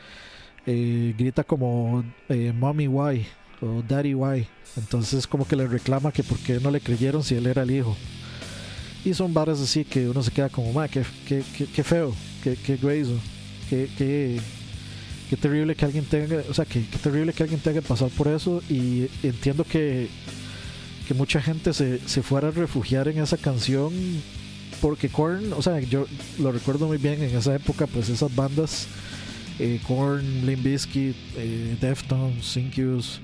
eh, 0.66 1.16
grita 1.18 1.44
como 1.46 2.04
eh, 2.28 2.52
mommy 2.54 2.88
why 2.88 3.26
o 3.62 3.82
daddy 3.88 4.14
why, 4.14 4.48
entonces 4.76 5.28
como 5.28 5.48
que 5.48 5.56
le 5.56 5.68
reclama 5.68 6.12
que 6.12 6.24
por 6.24 6.38
qué 6.40 6.60
no 6.60 6.72
le 6.72 6.82
creyeron 6.82 7.24
si 7.24 7.36
él 7.36 7.48
era 7.48 7.64
el 7.64 7.72
hijo. 7.72 7.96
Y 9.06 9.14
son 9.14 9.34
barras 9.34 9.62
así 9.62 9.86
que 9.86 10.10
uno 10.10 10.22
se 10.24 10.32
queda 10.32 10.50
como, 10.50 10.74
ma, 10.74 10.88
qué, 10.88 11.04
qué, 11.28 11.44
qué, 11.58 11.66
qué 11.66 11.84
feo, 11.84 12.14
qué, 12.44 12.56
qué 12.56 12.76
grueso, 12.76 13.18
qué, 13.70 13.90
qué, 13.98 14.40
qué 15.30 15.38
terrible 15.38 15.76
que 15.76 15.86
alguien 15.86 16.06
tenga, 16.06 16.42
o 16.50 16.54
sea, 16.54 16.66
qué, 16.66 16.86
qué 16.86 16.98
terrible 16.98 17.32
que 17.32 17.44
alguien 17.44 17.62
tenga 17.62 17.82
que 17.82 17.88
pasar 17.88 18.10
por 18.10 18.28
eso. 18.28 18.62
Y 18.70 19.10
entiendo 19.24 19.64
que, 19.64 20.10
que 21.08 21.14
mucha 21.14 21.42
gente 21.42 21.74
se, 21.74 22.00
se 22.08 22.22
fuera 22.22 22.50
a 22.50 22.52
refugiar 22.52 23.08
en 23.08 23.20
esa 23.20 23.38
canción 23.38 23.94
porque 24.82 25.10
Korn, 25.10 25.54
o 25.54 25.62
sea, 25.62 25.80
yo 25.80 26.06
lo 26.40 26.52
recuerdo 26.52 26.88
muy 26.88 26.98
bien 26.98 27.22
en 27.22 27.36
esa 27.36 27.56
época, 27.56 27.88
pues 27.88 28.10
esas 28.10 28.34
bandas, 28.36 28.88
eh, 29.60 29.80
Korn, 29.88 30.46
Limp 30.46 30.64
Bizkit, 30.64 31.16
eh, 31.38 31.78
Deftones, 31.80 32.58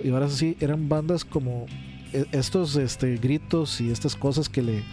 y 0.03 0.09
ahora 0.09 0.25
así, 0.25 0.57
eran 0.59 0.89
bandas 0.89 1.23
como 1.25 1.65
e- 2.13 2.25
estos 2.31 2.75
este, 2.75 3.17
gritos 3.17 3.81
y 3.81 3.91
estas 3.91 4.15
cosas 4.15 4.49
que 4.49 4.61
le 4.61 4.83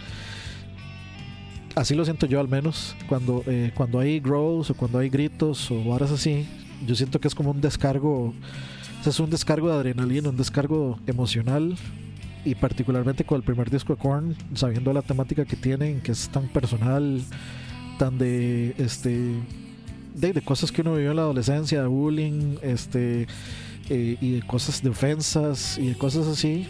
así 1.75 1.95
lo 1.95 2.05
siento 2.05 2.27
yo 2.27 2.39
al 2.39 2.47
menos 2.47 2.95
cuando 3.07 3.43
eh, 3.47 3.71
cuando 3.73 3.99
hay 3.99 4.19
growls 4.19 4.69
o 4.69 4.75
cuando 4.75 4.99
hay 4.99 5.09
gritos 5.09 5.71
o 5.71 5.83
varas 5.83 6.11
así 6.11 6.45
yo 6.85 6.93
siento 6.95 7.19
que 7.19 7.27
es 7.27 7.33
como 7.33 7.49
un 7.49 7.61
descargo 7.61 8.33
es 9.05 9.19
un 9.19 9.29
descargo 9.29 9.69
de 9.69 9.75
adrenalina, 9.75 10.29
un 10.29 10.37
descargo 10.37 10.99
emocional 11.07 11.75
y 12.45 12.55
particularmente 12.55 13.23
con 13.23 13.37
el 13.37 13.43
primer 13.43 13.69
disco 13.69 13.95
de 13.95 14.01
Korn, 14.01 14.35
sabiendo 14.53 14.91
la 14.93 15.01
temática 15.01 15.45
que 15.45 15.55
tienen, 15.55 16.01
que 16.01 16.11
es 16.11 16.29
tan 16.29 16.47
personal, 16.49 17.21
tan 17.97 18.17
de 18.17 18.75
este 18.77 19.39
de, 20.13 20.33
de 20.33 20.41
cosas 20.41 20.71
que 20.71 20.81
uno 20.81 20.95
vivió 20.95 21.11
en 21.11 21.17
la 21.17 21.23
adolescencia, 21.23 21.81
de 21.81 21.87
bullying, 21.87 22.57
este 22.61 23.27
eh, 23.89 24.17
y 24.21 24.31
de 24.31 24.41
cosas 24.41 24.81
de 24.81 24.89
ofensas 24.89 25.77
y 25.77 25.87
de 25.89 25.97
cosas 25.97 26.27
así, 26.27 26.67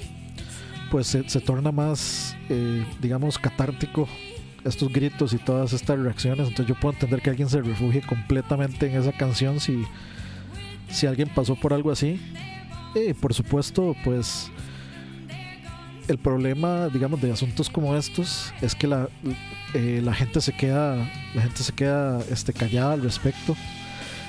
pues 0.92 1.08
se, 1.08 1.28
se 1.30 1.40
torna 1.40 1.72
más, 1.72 2.36
eh, 2.50 2.86
digamos, 3.02 3.38
catártico 3.38 4.08
estos 4.64 4.92
gritos 4.92 5.34
y 5.34 5.38
todas 5.38 5.74
estas 5.74 6.00
reacciones. 6.00 6.48
Entonces 6.48 6.68
yo 6.68 6.80
puedo 6.80 6.94
entender 6.94 7.22
que 7.22 7.30
alguien 7.30 7.50
se 7.50 7.62
refugie 7.62 8.02
completamente 8.02 8.88
en 8.88 9.00
esa 9.00 9.12
canción 9.12 9.60
si, 9.60 9.84
si 10.90 11.06
alguien 11.06 11.30
pasó 11.30 11.56
por 11.56 11.74
algo 11.74 11.92
así. 11.92 12.20
Y 12.96 13.14
por 13.14 13.34
supuesto, 13.34 13.96
pues 14.04 14.52
el 16.08 16.18
problema, 16.18 16.90
digamos, 16.90 17.22
de 17.22 17.32
asuntos 17.32 17.70
como 17.70 17.96
estos 17.96 18.54
es 18.62 18.76
que 18.76 18.88
la, 18.88 19.10
eh, 19.74 20.02
la 20.04 20.14
gente 20.14 20.42
se 20.42 20.54
queda, 20.54 20.96
la 21.34 21.42
gente 21.42 21.64
se 21.64 21.74
queda 21.74 22.22
este, 22.30 22.54
callada 22.54 22.94
al 22.94 23.02
respecto. 23.02 23.56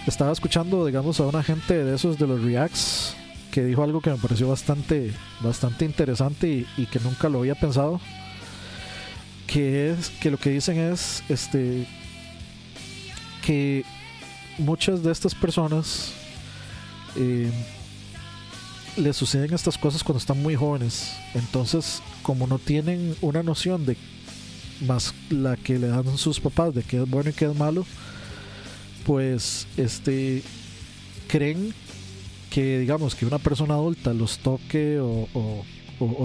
Estaba 0.06 0.32
escuchando, 0.32 0.86
digamos, 0.86 1.18
a 1.20 1.24
una 1.24 1.42
gente 1.42 1.82
de 1.82 1.94
esos 1.94 2.18
de 2.18 2.26
los 2.26 2.42
Reacts 2.42 3.16
que 3.50 3.64
dijo 3.64 3.82
algo 3.82 4.00
que 4.00 4.10
me 4.10 4.16
pareció 4.16 4.48
bastante, 4.48 5.12
bastante 5.40 5.84
interesante 5.84 6.66
y, 6.76 6.86
que 6.86 7.00
nunca 7.00 7.28
lo 7.28 7.38
había 7.38 7.54
pensado. 7.54 8.00
Que 9.46 9.90
es 9.90 10.10
que 10.10 10.30
lo 10.30 10.38
que 10.38 10.50
dicen 10.50 10.78
es 10.78 11.22
este 11.28 11.86
que 13.44 13.84
muchas 14.58 15.02
de 15.02 15.12
estas 15.12 15.34
personas 15.34 16.12
eh, 17.16 17.50
les 18.96 19.16
suceden 19.16 19.52
estas 19.52 19.78
cosas 19.78 20.04
cuando 20.04 20.18
están 20.18 20.42
muy 20.42 20.54
jóvenes. 20.54 21.16
Entonces, 21.34 22.02
como 22.22 22.46
no 22.46 22.58
tienen 22.58 23.14
una 23.20 23.42
noción 23.42 23.86
de 23.86 23.96
más 24.86 25.14
la 25.30 25.56
que 25.56 25.78
le 25.78 25.88
dan 25.88 26.16
sus 26.18 26.40
papás 26.40 26.74
de 26.74 26.82
qué 26.82 27.02
es 27.02 27.08
bueno 27.08 27.30
y 27.30 27.32
qué 27.32 27.46
es 27.46 27.56
malo, 27.56 27.86
pues 29.04 29.66
este 29.76 30.42
creen 31.28 31.74
que 32.50 32.78
digamos 32.78 33.14
que 33.14 33.26
una 33.26 33.38
persona 33.38 33.74
adulta 33.74 34.12
los 34.12 34.38
toque 34.38 34.98
o, 35.00 35.64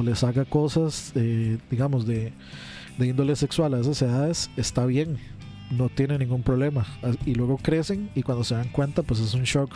les 0.04 0.24
haga 0.24 0.46
cosas 0.46 1.12
eh, 1.16 1.58
digamos 1.70 2.06
de, 2.06 2.34
de 2.98 3.08
índole 3.08 3.36
sexual 3.36 3.74
a 3.74 3.80
esas 3.80 4.02
edades 4.02 4.50
está 4.58 4.86
bien 4.86 5.18
no 5.72 5.90
tiene 5.90 6.18
ningún 6.18 6.42
problema 6.42 6.86
y 7.26 7.36
luego 7.36 7.58
crecen 7.58 8.10
y 8.16 8.24
cuando 8.24 8.44
se 8.44 8.56
dan 8.56 8.70
cuenta 8.70 9.04
pues 9.04 9.20
es 9.20 9.34
un 9.34 9.44
shock 9.44 9.72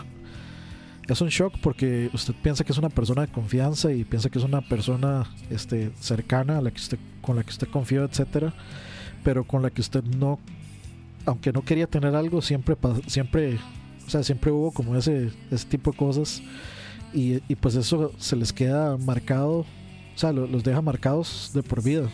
es 1.07 1.21
un 1.21 1.29
shock 1.29 1.53
porque 1.61 2.09
usted 2.13 2.33
piensa 2.41 2.63
que 2.63 2.71
es 2.71 2.77
una 2.77 2.89
persona 2.89 3.21
de 3.23 3.27
confianza 3.31 3.91
y 3.91 4.03
piensa 4.05 4.29
que 4.29 4.39
es 4.39 4.45
una 4.45 4.61
persona 4.61 5.25
este, 5.49 5.91
cercana 5.99 6.57
a 6.57 6.61
la 6.61 6.71
que 6.71 6.77
usted, 6.77 6.97
con 7.21 7.35
la 7.35 7.43
que 7.43 7.49
usted 7.51 7.67
confió, 7.67 8.03
etcétera, 8.05 8.53
pero 9.23 9.43
con 9.43 9.61
la 9.61 9.69
que 9.69 9.81
usted 9.81 10.03
no, 10.03 10.39
aunque 11.25 11.51
no 11.51 11.61
quería 11.63 11.87
tener 11.87 12.15
algo, 12.15 12.41
siempre, 12.41 12.75
siempre, 13.07 13.57
o 14.07 14.09
sea, 14.09 14.23
siempre 14.23 14.51
hubo 14.51 14.71
como 14.71 14.95
ese, 14.95 15.31
ese 15.51 15.67
tipo 15.67 15.91
de 15.91 15.97
cosas 15.97 16.41
y, 17.13 17.41
y 17.47 17.55
pues 17.55 17.75
eso 17.75 18.11
se 18.17 18.35
les 18.35 18.53
queda 18.53 18.97
marcado, 18.97 19.59
o 19.59 19.65
sea, 20.15 20.31
lo- 20.31 20.47
los 20.47 20.63
deja 20.63 20.81
marcados 20.81 21.51
de 21.53 21.63
por 21.63 21.83
vida. 21.83 22.09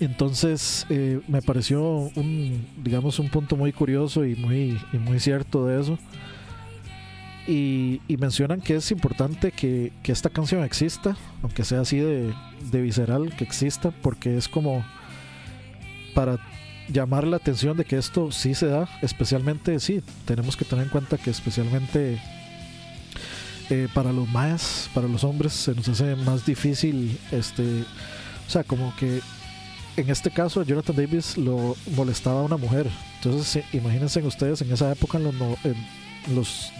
Entonces 0.00 0.86
eh, 0.88 1.20
me 1.28 1.42
pareció 1.42 1.82
un, 2.16 2.66
digamos, 2.82 3.18
un 3.18 3.28
punto 3.28 3.54
muy 3.56 3.70
curioso 3.72 4.24
y 4.24 4.34
muy, 4.34 4.78
y 4.92 4.96
muy 4.96 5.20
cierto 5.20 5.66
de 5.66 5.80
eso. 5.80 5.98
Y, 7.50 8.00
y 8.06 8.16
mencionan 8.16 8.60
que 8.60 8.76
es 8.76 8.92
importante 8.92 9.50
que, 9.50 9.92
esta 10.04 10.30
canción 10.30 10.62
exista, 10.62 11.16
aunque 11.42 11.64
sea 11.64 11.80
así 11.80 11.98
de, 11.98 12.32
visceral, 12.72 13.34
que 13.36 13.42
exista, 13.42 13.90
porque 13.90 14.36
es 14.36 14.48
como 14.48 14.84
para 16.14 16.38
llamar 16.88 17.26
la 17.26 17.38
atención 17.38 17.76
de 17.76 17.84
que 17.84 17.96
esto 17.96 18.30
sí 18.30 18.54
se 18.54 18.66
da, 18.66 18.88
especialmente, 19.02 19.80
sí, 19.80 20.00
tenemos 20.26 20.56
que 20.56 20.64
tener 20.64 20.84
en 20.84 20.90
cuenta 20.90 21.18
que 21.18 21.30
especialmente 21.30 22.20
eh, 23.68 23.88
para 23.94 24.12
los 24.12 24.28
más, 24.28 24.88
para 24.94 25.08
los 25.08 25.24
hombres, 25.24 25.52
se 25.52 25.74
nos 25.74 25.88
hace 25.88 26.14
más 26.14 26.46
difícil, 26.46 27.18
este, 27.32 27.82
o 28.46 28.50
sea, 28.50 28.62
como 28.62 28.94
que 28.94 29.22
en 29.96 30.08
este 30.08 30.30
caso 30.30 30.62
Jonathan 30.62 30.94
Davis 30.94 31.36
lo 31.36 31.76
molestaba 31.96 32.40
a 32.40 32.44
una 32.44 32.56
mujer. 32.56 32.88
Entonces, 33.16 33.64
sí, 33.64 33.76
imagínense 33.76 34.20
ustedes 34.22 34.62
en 34.62 34.72
esa 34.72 34.92
época, 34.92 35.18
en 35.18 35.24
los, 35.24 35.34
no- 35.34 35.56
los 36.32 36.72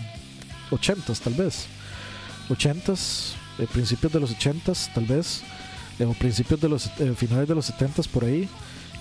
80s 0.71 1.19
tal 1.21 1.35
vez. 1.35 1.67
80s, 2.49 3.35
eh, 3.59 3.67
principios 3.73 4.13
de 4.13 4.21
los 4.21 4.31
80s 4.33 4.93
tal 4.95 5.05
vez, 5.07 5.43
eh, 5.99 6.05
o 6.05 6.13
principios 6.15 6.61
de 6.61 6.69
los 6.69 6.87
eh, 6.99 7.15
finales 7.17 7.49
de 7.49 7.55
los 7.55 7.71
70s 7.73 8.09
por 8.09 8.25
ahí. 8.25 8.49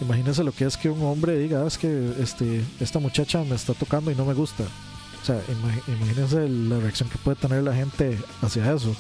Imagínense 0.02 0.44
lo 0.44 0.52
que 0.54 0.66
es 0.66 0.78
que 0.78 0.90
un 0.90 1.02
hombre 1.04 1.38
diga, 1.38 1.64
"Ah, 1.64 1.68
es 1.68 1.78
que 1.78 2.14
este, 2.22 2.62
esta 2.80 3.00
muchacha 3.00 3.44
me 3.44 3.56
está 3.56 3.74
tocando 3.74 4.12
y 4.12 4.16
no 4.16 4.26
me 4.26 4.34
gusta. 4.34 4.64
O 5.22 5.26
sea, 5.26 5.42
imagi- 5.48 5.94
imagínense 6.00 6.48
la 6.48 6.80
reacción 6.80 7.10
que 7.10 7.18
puede 7.18 7.36
tener 7.36 7.64
la 7.64 7.76
gente 7.76 8.18
hacia 8.42 8.74
eso. 8.74 8.96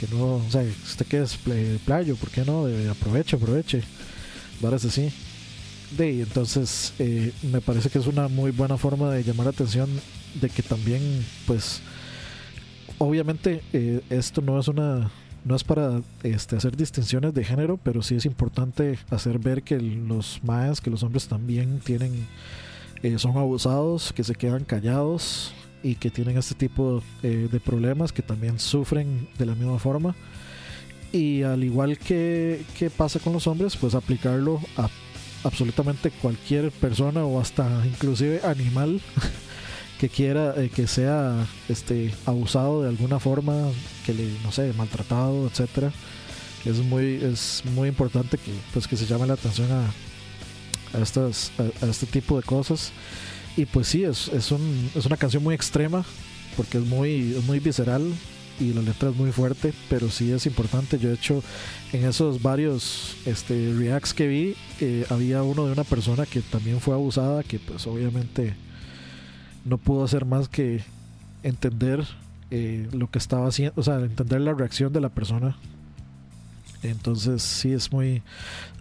Que 0.00 0.08
no, 0.08 0.36
o 0.36 0.46
sea, 0.50 0.62
usted 0.84 1.06
que 1.06 1.22
es 1.22 1.36
pl- 1.36 1.78
playo, 1.84 2.16
¿por 2.16 2.30
qué 2.30 2.44
no? 2.44 2.66
Eh, 2.66 2.88
aproveche, 2.90 3.36
aproveche. 3.36 3.82
Varas 4.60 4.84
así. 4.84 5.12
De, 5.96 6.10
y 6.12 6.20
entonces 6.22 6.92
me 7.42 7.60
parece 7.60 7.88
que 7.88 7.98
es 8.00 8.06
una 8.08 8.26
muy 8.26 8.50
buena 8.50 8.76
forma 8.76 9.10
de 9.12 9.22
llamar 9.22 9.44
la 9.46 9.50
atención 9.50 9.88
de 10.40 10.48
que 10.50 10.62
también, 10.62 11.24
pues, 11.46 11.80
obviamente 12.98 13.62
eh, 13.72 14.00
esto 14.10 14.40
no 14.40 14.58
es 14.58 14.68
una 14.68 15.10
no 15.44 15.54
es 15.54 15.62
para 15.62 16.00
este, 16.22 16.56
hacer 16.56 16.76
distinciones 16.76 17.34
de 17.34 17.44
género, 17.44 17.78
pero 17.82 18.02
sí 18.02 18.14
es 18.14 18.24
importante 18.24 18.98
hacer 19.10 19.38
ver 19.38 19.62
que 19.62 19.78
los 19.78 20.40
maes, 20.42 20.80
que 20.80 20.90
los 20.90 21.02
hombres 21.02 21.28
también 21.28 21.80
tienen, 21.80 22.26
eh, 23.02 23.18
son 23.18 23.36
abusados, 23.36 24.12
que 24.12 24.24
se 24.24 24.34
quedan 24.34 24.64
callados 24.64 25.52
y 25.82 25.96
que 25.96 26.10
tienen 26.10 26.38
este 26.38 26.54
tipo 26.54 27.02
eh, 27.22 27.48
de 27.52 27.60
problemas, 27.60 28.10
que 28.10 28.22
también 28.22 28.58
sufren 28.58 29.28
de 29.38 29.44
la 29.44 29.54
misma 29.54 29.78
forma. 29.78 30.16
Y 31.12 31.42
al 31.42 31.62
igual 31.62 31.98
que, 31.98 32.64
que 32.78 32.88
pasa 32.88 33.20
con 33.20 33.34
los 33.34 33.46
hombres, 33.46 33.76
pues 33.76 33.94
aplicarlo 33.94 34.60
a 34.78 34.88
absolutamente 35.44 36.10
cualquier 36.10 36.70
persona 36.70 37.24
o 37.24 37.38
hasta 37.38 37.86
inclusive 37.86 38.40
animal 38.44 39.00
que 40.04 40.10
quiera 40.10 40.52
eh, 40.58 40.68
que 40.68 40.86
sea 40.86 41.46
este 41.66 42.12
abusado 42.26 42.82
de 42.82 42.90
alguna 42.90 43.18
forma 43.18 43.54
que 44.04 44.12
le 44.12 44.28
no 44.42 44.52
sé 44.52 44.70
maltratado 44.76 45.46
etcétera 45.46 45.92
es 46.66 46.78
muy 46.80 47.14
es 47.22 47.62
muy 47.74 47.88
importante 47.88 48.36
que 48.36 48.52
pues 48.74 48.86
que 48.86 48.98
se 48.98 49.06
llame 49.06 49.26
la 49.26 49.32
atención 49.32 49.70
a, 49.72 50.98
a 50.98 51.02
estas 51.02 51.52
a, 51.58 51.86
a 51.86 51.88
este 51.88 52.04
tipo 52.04 52.36
de 52.36 52.42
cosas. 52.42 52.92
Y 53.56 53.66
pues 53.66 53.86
sí 53.88 54.02
es, 54.02 54.28
es, 54.28 54.50
un, 54.50 54.90
es 54.94 55.06
una 55.06 55.16
canción 55.16 55.42
muy 55.42 55.54
extrema 55.54 56.04
porque 56.56 56.78
es 56.78 56.84
muy 56.84 57.34
es 57.38 57.44
muy 57.44 57.60
visceral 57.60 58.02
y 58.60 58.72
la 58.72 58.82
letra 58.82 59.10
es 59.10 59.16
muy 59.16 59.32
fuerte 59.32 59.72
pero 59.88 60.10
sí 60.10 60.32
es 60.32 60.44
importante. 60.44 60.98
Yo 60.98 61.08
de 61.08 61.14
hecho 61.14 61.42
en 61.94 62.04
esos 62.04 62.42
varios 62.42 63.16
este 63.24 63.72
reacts 63.74 64.12
que 64.12 64.26
vi 64.26 64.56
eh, 64.80 65.06
había 65.08 65.42
uno 65.42 65.64
de 65.64 65.72
una 65.72 65.84
persona 65.84 66.26
que 66.26 66.40
también 66.40 66.80
fue 66.80 66.94
abusada 66.94 67.42
que 67.42 67.58
pues 67.58 67.86
obviamente 67.86 68.54
no 69.64 69.78
pudo 69.78 70.04
hacer 70.04 70.24
más 70.24 70.48
que 70.48 70.82
entender 71.42 72.04
eh, 72.50 72.88
lo 72.92 73.10
que 73.10 73.18
estaba 73.18 73.46
haciendo, 73.46 73.80
o 73.80 73.82
sea, 73.82 73.96
entender 73.96 74.40
la 74.40 74.54
reacción 74.54 74.92
de 74.92 75.00
la 75.00 75.08
persona. 75.08 75.56
Entonces 76.82 77.42
sí 77.42 77.72
es 77.72 77.90
muy, 77.92 78.22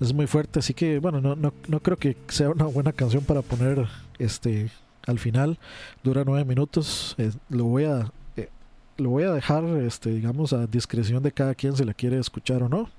es 0.02 0.14
muy 0.14 0.28
fuerte, 0.28 0.60
así 0.60 0.74
que 0.74 1.00
bueno, 1.00 1.22
no, 1.22 1.36
no, 1.36 1.54
no 1.68 1.80
creo 1.80 1.98
que 1.98 2.18
sea 2.28 2.50
una 2.50 2.66
buena 2.66 2.92
canción 2.92 3.24
para 3.24 3.42
poner 3.42 3.88
este 4.20 4.70
al 5.08 5.20
final. 5.20 5.58
Dura 6.04 6.24
nueve 6.26 6.46
minutos, 6.46 7.16
eh, 7.18 7.32
lo 7.50 7.66
voy 7.66 7.86
a 7.86 8.12
eh, 8.36 8.50
lo 8.98 9.10
voy 9.10 9.24
a 9.24 9.32
dejar, 9.32 9.64
este, 9.64 10.10
digamos, 10.12 10.54
a 10.54 10.68
discreción 10.68 11.24
de 11.24 11.32
cada 11.32 11.56
quien 11.56 11.76
si 11.76 11.86
la 11.86 11.94
quiere 11.94 12.20
escuchar 12.20 12.62
o 12.64 12.70
no. 12.70 12.90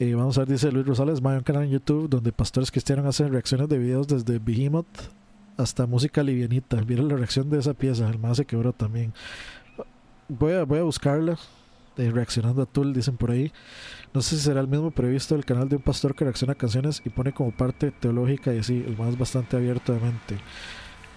Eh, 0.00 0.14
vamos 0.14 0.38
a 0.38 0.40
ver, 0.40 0.48
dice 0.48 0.72
Luis 0.72 0.86
Rosales, 0.86 1.20
hay 1.24 1.36
un 1.36 1.42
canal 1.42 1.64
en 1.64 1.70
YouTube 1.70 2.08
donde 2.08 2.32
pastores 2.32 2.70
cristianos 2.70 3.06
hacen 3.06 3.30
reacciones 3.30 3.68
de 3.68 3.78
videos 3.78 4.08
desde 4.08 4.38
Behemoth 4.38 4.86
hasta 5.62 5.86
música 5.86 6.22
livianita. 6.22 6.76
Vieron 6.82 7.08
la 7.08 7.16
reacción 7.16 7.50
de 7.50 7.58
esa 7.58 7.74
pieza, 7.74 8.08
el 8.08 8.18
más 8.18 8.36
se 8.38 8.44
quebró 8.44 8.72
también. 8.72 9.12
Voy 10.28 10.52
a, 10.54 10.64
voy 10.64 10.78
a 10.78 10.82
buscarla. 10.82 11.38
eh, 11.96 12.10
reaccionando 12.10 12.62
a 12.62 12.66
Tool, 12.66 12.92
dicen 12.94 13.16
por 13.16 13.30
ahí. 13.30 13.52
No 14.14 14.22
sé 14.22 14.36
si 14.36 14.42
será 14.42 14.60
el 14.60 14.68
mismo, 14.68 14.90
pero 14.90 15.08
he 15.08 15.12
visto 15.12 15.34
el 15.34 15.44
canal 15.44 15.68
de 15.68 15.76
un 15.76 15.82
pastor 15.82 16.14
que 16.14 16.24
reacciona 16.24 16.52
a 16.54 16.56
canciones 16.56 17.02
y 17.04 17.10
pone 17.10 17.32
como 17.32 17.52
parte 17.52 17.90
teológica 17.90 18.54
y 18.54 18.58
así, 18.58 18.84
el 18.86 18.96
más 18.96 19.18
bastante 19.18 19.56
abierto 19.56 19.92
de 19.92 20.00
mente. 20.00 20.38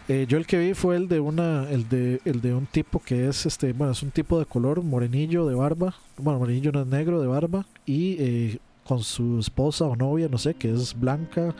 Eh, 0.10 0.26
yo 0.28 0.38
el 0.38 0.46
que 0.46 0.58
vi 0.58 0.74
fue 0.74 0.98
el 0.98 1.08
de 1.08 1.22
una, 1.22 1.70
el 1.70 1.88
de, 1.88 2.20
el 2.26 2.42
de 2.42 2.54
un 2.54 2.66
tipo 2.66 3.00
que 3.00 3.28
es 3.30 3.46
este, 3.46 3.72
bueno, 3.72 3.94
es 3.94 4.04
un 4.04 4.12
tipo 4.12 4.38
de 4.38 4.46
color 4.46 4.84
morenillo 4.84 5.48
de 5.48 5.56
barba, 5.56 5.96
bueno, 6.18 6.40
morenillo 6.40 6.74
no 6.74 6.82
es 6.82 6.88
negro 6.88 7.22
de 7.22 7.28
barba 7.28 7.66
y 7.86 8.18
eh, 8.20 8.60
con 8.84 9.02
su 9.02 9.40
esposa 9.40 9.86
o 9.86 9.96
novia, 9.96 10.28
no 10.30 10.38
sé, 10.38 10.56
que 10.56 10.74
es 10.74 11.00
blanca, 11.00 11.56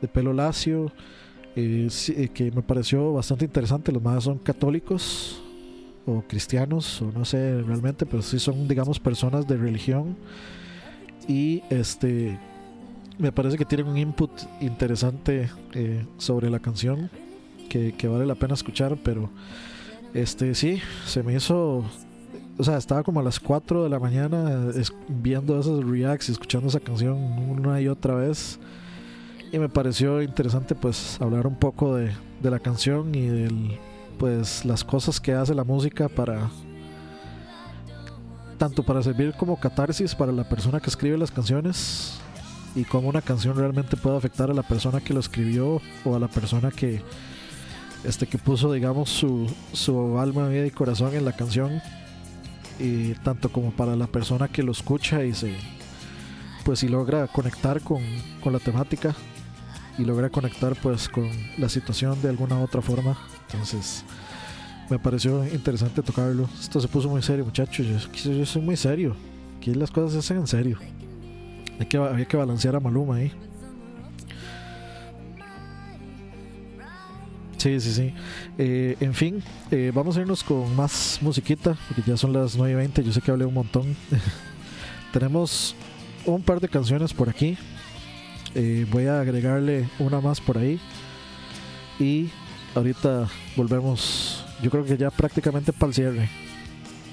de 0.00 0.08
pelo 0.08 0.32
lacio, 0.32 0.90
eh, 1.56 1.88
eh, 2.08 2.28
que 2.28 2.50
me 2.50 2.62
pareció 2.62 3.12
bastante 3.12 3.44
interesante. 3.44 3.92
Los 3.92 4.02
más 4.02 4.24
son 4.24 4.38
católicos 4.38 5.40
o 6.06 6.22
cristianos, 6.22 7.00
o 7.00 7.10
no 7.12 7.24
sé 7.24 7.62
realmente, 7.62 8.04
pero 8.06 8.22
sí 8.22 8.38
son, 8.38 8.68
digamos, 8.68 9.00
personas 9.00 9.46
de 9.46 9.56
religión. 9.56 10.16
Y 11.26 11.62
este 11.70 12.38
me 13.18 13.32
parece 13.32 13.56
que 13.56 13.64
tienen 13.64 13.86
un 13.86 13.96
input 13.96 14.30
interesante 14.60 15.48
eh, 15.72 16.04
sobre 16.18 16.50
la 16.50 16.58
canción 16.58 17.10
que, 17.68 18.06
vale 18.06 18.24
la 18.24 18.36
pena 18.36 18.54
escuchar, 18.54 18.96
pero 19.02 19.30
este 20.12 20.54
sí, 20.54 20.80
se 21.06 21.24
me 21.24 21.34
hizo. 21.34 21.84
O 22.56 22.62
sea, 22.62 22.76
estaba 22.76 23.02
como 23.02 23.18
a 23.18 23.22
las 23.24 23.40
4 23.40 23.82
de 23.82 23.88
la 23.88 23.98
mañana 23.98 24.70
viendo 25.08 25.58
esos 25.58 25.84
reacts 25.84 26.28
y 26.28 26.32
escuchando 26.32 26.68
esa 26.68 26.78
canción 26.78 27.16
una 27.16 27.80
y 27.80 27.88
otra 27.88 28.14
vez. 28.14 28.60
Y 29.54 29.58
me 29.60 29.68
pareció 29.68 30.20
interesante 30.20 30.74
pues 30.74 31.16
hablar 31.20 31.46
un 31.46 31.54
poco 31.54 31.94
de, 31.94 32.10
de 32.42 32.50
la 32.50 32.58
canción 32.58 33.14
y 33.14 33.28
del 33.28 33.78
pues 34.18 34.64
las 34.64 34.82
cosas 34.82 35.20
que 35.20 35.32
hace 35.32 35.54
la 35.54 35.62
música 35.62 36.08
para 36.08 36.50
tanto 38.58 38.82
para 38.82 39.00
servir 39.00 39.32
como 39.38 39.60
catarsis 39.60 40.16
para 40.16 40.32
la 40.32 40.42
persona 40.42 40.80
que 40.80 40.90
escribe 40.90 41.16
las 41.16 41.30
canciones 41.30 42.18
y 42.74 42.82
cómo 42.82 43.08
una 43.08 43.22
canción 43.22 43.56
realmente 43.56 43.96
puede 43.96 44.16
afectar 44.16 44.50
a 44.50 44.54
la 44.54 44.64
persona 44.64 45.00
que 45.00 45.14
lo 45.14 45.20
escribió 45.20 45.80
o 46.04 46.16
a 46.16 46.18
la 46.18 46.26
persona 46.26 46.72
que 46.72 47.00
este 48.02 48.26
que 48.26 48.38
puso 48.38 48.72
digamos 48.72 49.08
su, 49.08 49.46
su 49.72 50.18
alma, 50.18 50.48
vida 50.48 50.66
y 50.66 50.72
corazón 50.72 51.14
en 51.14 51.24
la 51.24 51.32
canción. 51.32 51.80
Y 52.80 53.12
tanto 53.22 53.52
como 53.52 53.70
para 53.70 53.94
la 53.94 54.08
persona 54.08 54.48
que 54.48 54.64
lo 54.64 54.72
escucha 54.72 55.22
y 55.22 55.32
se 55.32 55.54
pues 56.64 56.80
si 56.80 56.88
logra 56.88 57.28
conectar 57.28 57.80
con, 57.82 58.02
con 58.42 58.52
la 58.52 58.58
temática 58.58 59.14
y 59.98 60.04
logra 60.04 60.30
conectar 60.30 60.74
pues 60.76 61.08
con 61.08 61.30
la 61.58 61.68
situación 61.68 62.20
de 62.22 62.28
alguna 62.28 62.58
otra 62.60 62.82
forma 62.82 63.16
entonces 63.46 64.04
me 64.90 64.98
pareció 64.98 65.44
interesante 65.46 66.02
tocarlo 66.02 66.48
esto 66.60 66.80
se 66.80 66.88
puso 66.88 67.08
muy 67.08 67.22
serio 67.22 67.44
muchachos 67.44 67.86
yo, 67.86 68.32
yo 68.32 68.46
soy 68.46 68.62
muy 68.62 68.76
serio 68.76 69.16
aquí 69.58 69.74
las 69.74 69.90
cosas 69.90 70.12
se 70.12 70.18
hacen 70.18 70.38
en 70.38 70.46
serio 70.46 70.78
hay 71.78 71.86
que, 71.86 71.96
había 71.96 72.24
que 72.24 72.36
balancear 72.36 72.76
a 72.76 72.80
Maluma 72.80 73.16
ahí 73.16 73.32
Sí, 77.64 77.80
sí, 77.80 77.94
sí. 77.94 78.14
Eh, 78.58 78.94
en 79.00 79.14
fin, 79.14 79.42
eh, 79.70 79.90
vamos 79.94 80.18
a 80.18 80.20
irnos 80.20 80.44
con 80.44 80.76
más 80.76 81.18
musiquita, 81.22 81.74
porque 81.88 82.02
ya 82.10 82.14
son 82.14 82.30
las 82.30 82.58
9 82.58 82.72
y 82.72 82.74
20. 82.74 83.02
Yo 83.02 83.10
sé 83.10 83.22
que 83.22 83.30
hablé 83.30 83.46
un 83.46 83.54
montón. 83.54 83.96
Tenemos 85.14 85.74
un 86.26 86.42
par 86.42 86.60
de 86.60 86.68
canciones 86.68 87.14
por 87.14 87.30
aquí. 87.30 87.56
Eh, 88.54 88.86
voy 88.90 89.06
a 89.06 89.20
agregarle 89.20 89.88
una 89.98 90.20
más 90.20 90.40
por 90.40 90.58
ahí. 90.58 90.80
Y 91.98 92.30
ahorita 92.74 93.28
volvemos. 93.56 94.44
Yo 94.62 94.70
creo 94.70 94.84
que 94.84 94.96
ya 94.96 95.10
prácticamente 95.10 95.72
para 95.72 95.88
el 95.88 95.94
cierre. 95.94 96.28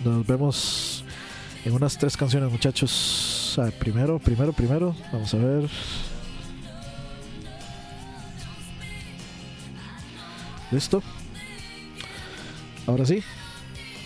Nos 0.03 0.25
vemos 0.25 1.03
en 1.65 1.73
unas 1.73 1.97
tres 1.97 2.15
canciones, 2.17 2.51
muchachos. 2.51 3.59
Primero, 3.79 4.19
primero, 4.19 4.53
primero. 4.53 4.95
Vamos 5.11 5.33
a 5.33 5.37
ver. 5.37 5.69
¿Listo? 10.71 11.03
Ahora 12.87 13.05
sí. 13.05 13.23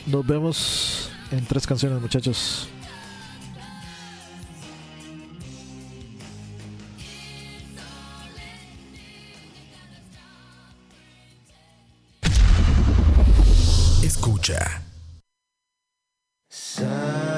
Nos 0.08 0.26
vemos 0.26 1.10
en 1.32 1.46
tres 1.46 1.66
canciones, 1.68 2.02
muchachos. 2.02 2.70
Escucha. 14.46 14.82
Someday 16.50 17.35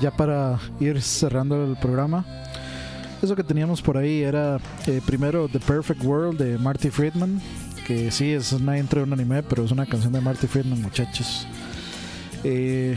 ya 0.00 0.10
para 0.10 0.58
ir 0.80 1.00
cerrando 1.02 1.64
el 1.64 1.76
programa. 1.76 2.24
Eso 3.22 3.36
que 3.36 3.44
teníamos 3.44 3.82
por 3.82 3.98
ahí 3.98 4.22
era 4.22 4.58
eh, 4.86 5.00
primero 5.04 5.46
The 5.48 5.60
Perfect 5.60 6.02
World 6.02 6.38
de 6.38 6.58
Marty 6.58 6.90
Friedman, 6.90 7.40
que 7.86 8.10
sí 8.10 8.32
es 8.32 8.52
una 8.52 8.78
intro 8.78 9.00
de 9.00 9.06
un 9.06 9.12
anime, 9.12 9.42
pero 9.42 9.64
es 9.64 9.70
una 9.70 9.84
canción 9.84 10.12
de 10.12 10.20
Marty 10.20 10.46
Friedman, 10.46 10.80
muchachos. 10.80 11.46
Eh, 12.44 12.96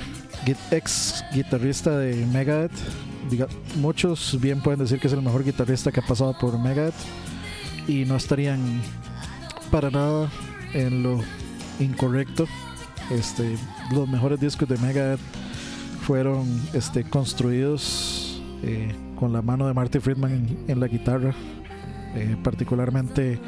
ex 0.72 1.24
guitarrista 1.34 1.98
de 1.98 2.26
Megadeth. 2.28 2.72
Muchos 3.76 4.38
bien 4.40 4.62
pueden 4.62 4.80
decir 4.80 5.00
que 5.00 5.08
es 5.08 5.14
el 5.14 5.22
mejor 5.22 5.44
guitarrista 5.44 5.92
que 5.92 6.00
ha 6.00 6.06
pasado 6.06 6.36
por 6.40 6.58
Megadeth 6.58 6.94
y 7.88 8.06
no 8.06 8.16
estarían 8.16 8.82
para 9.72 9.90
nada 9.90 10.30
en 10.74 11.04
lo 11.04 11.20
incorrecto. 11.80 12.48
Este, 13.12 13.58
los 13.92 14.08
mejores 14.08 14.40
discos 14.40 14.70
de 14.70 14.78
Megadeth 14.78 15.20
fueron 16.04 16.46
este, 16.74 17.04
construidos 17.04 18.42
eh, 18.62 18.94
con 19.16 19.34
la 19.34 19.42
mano 19.42 19.68
de 19.68 19.74
Marty 19.74 20.00
Friedman 20.00 20.32
en, 20.32 20.58
en 20.68 20.80
la 20.80 20.88
guitarra, 20.88 21.34
eh, 22.16 22.36
particularmente 22.44 23.40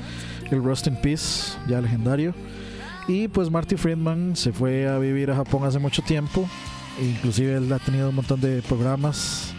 el 0.50 0.64
Rust 0.64 0.88
in 0.88 0.96
Peace, 0.96 1.58
ya 1.68 1.82
legendario. 1.82 2.34
Y 3.08 3.28
pues 3.28 3.52
Marty 3.52 3.76
Friedman 3.76 4.36
se 4.36 4.52
fue 4.52 4.88
a 4.88 4.98
vivir 4.98 5.30
a 5.30 5.36
Japón 5.36 5.64
hace 5.66 5.80
mucho 5.80 6.02
tiempo, 6.02 6.48
inclusive 7.00 7.56
él 7.58 7.72
ha 7.72 7.80
tenido 7.80 8.10
un 8.10 8.16
montón 8.16 8.42
de 8.42 8.62
programas 8.64 9.54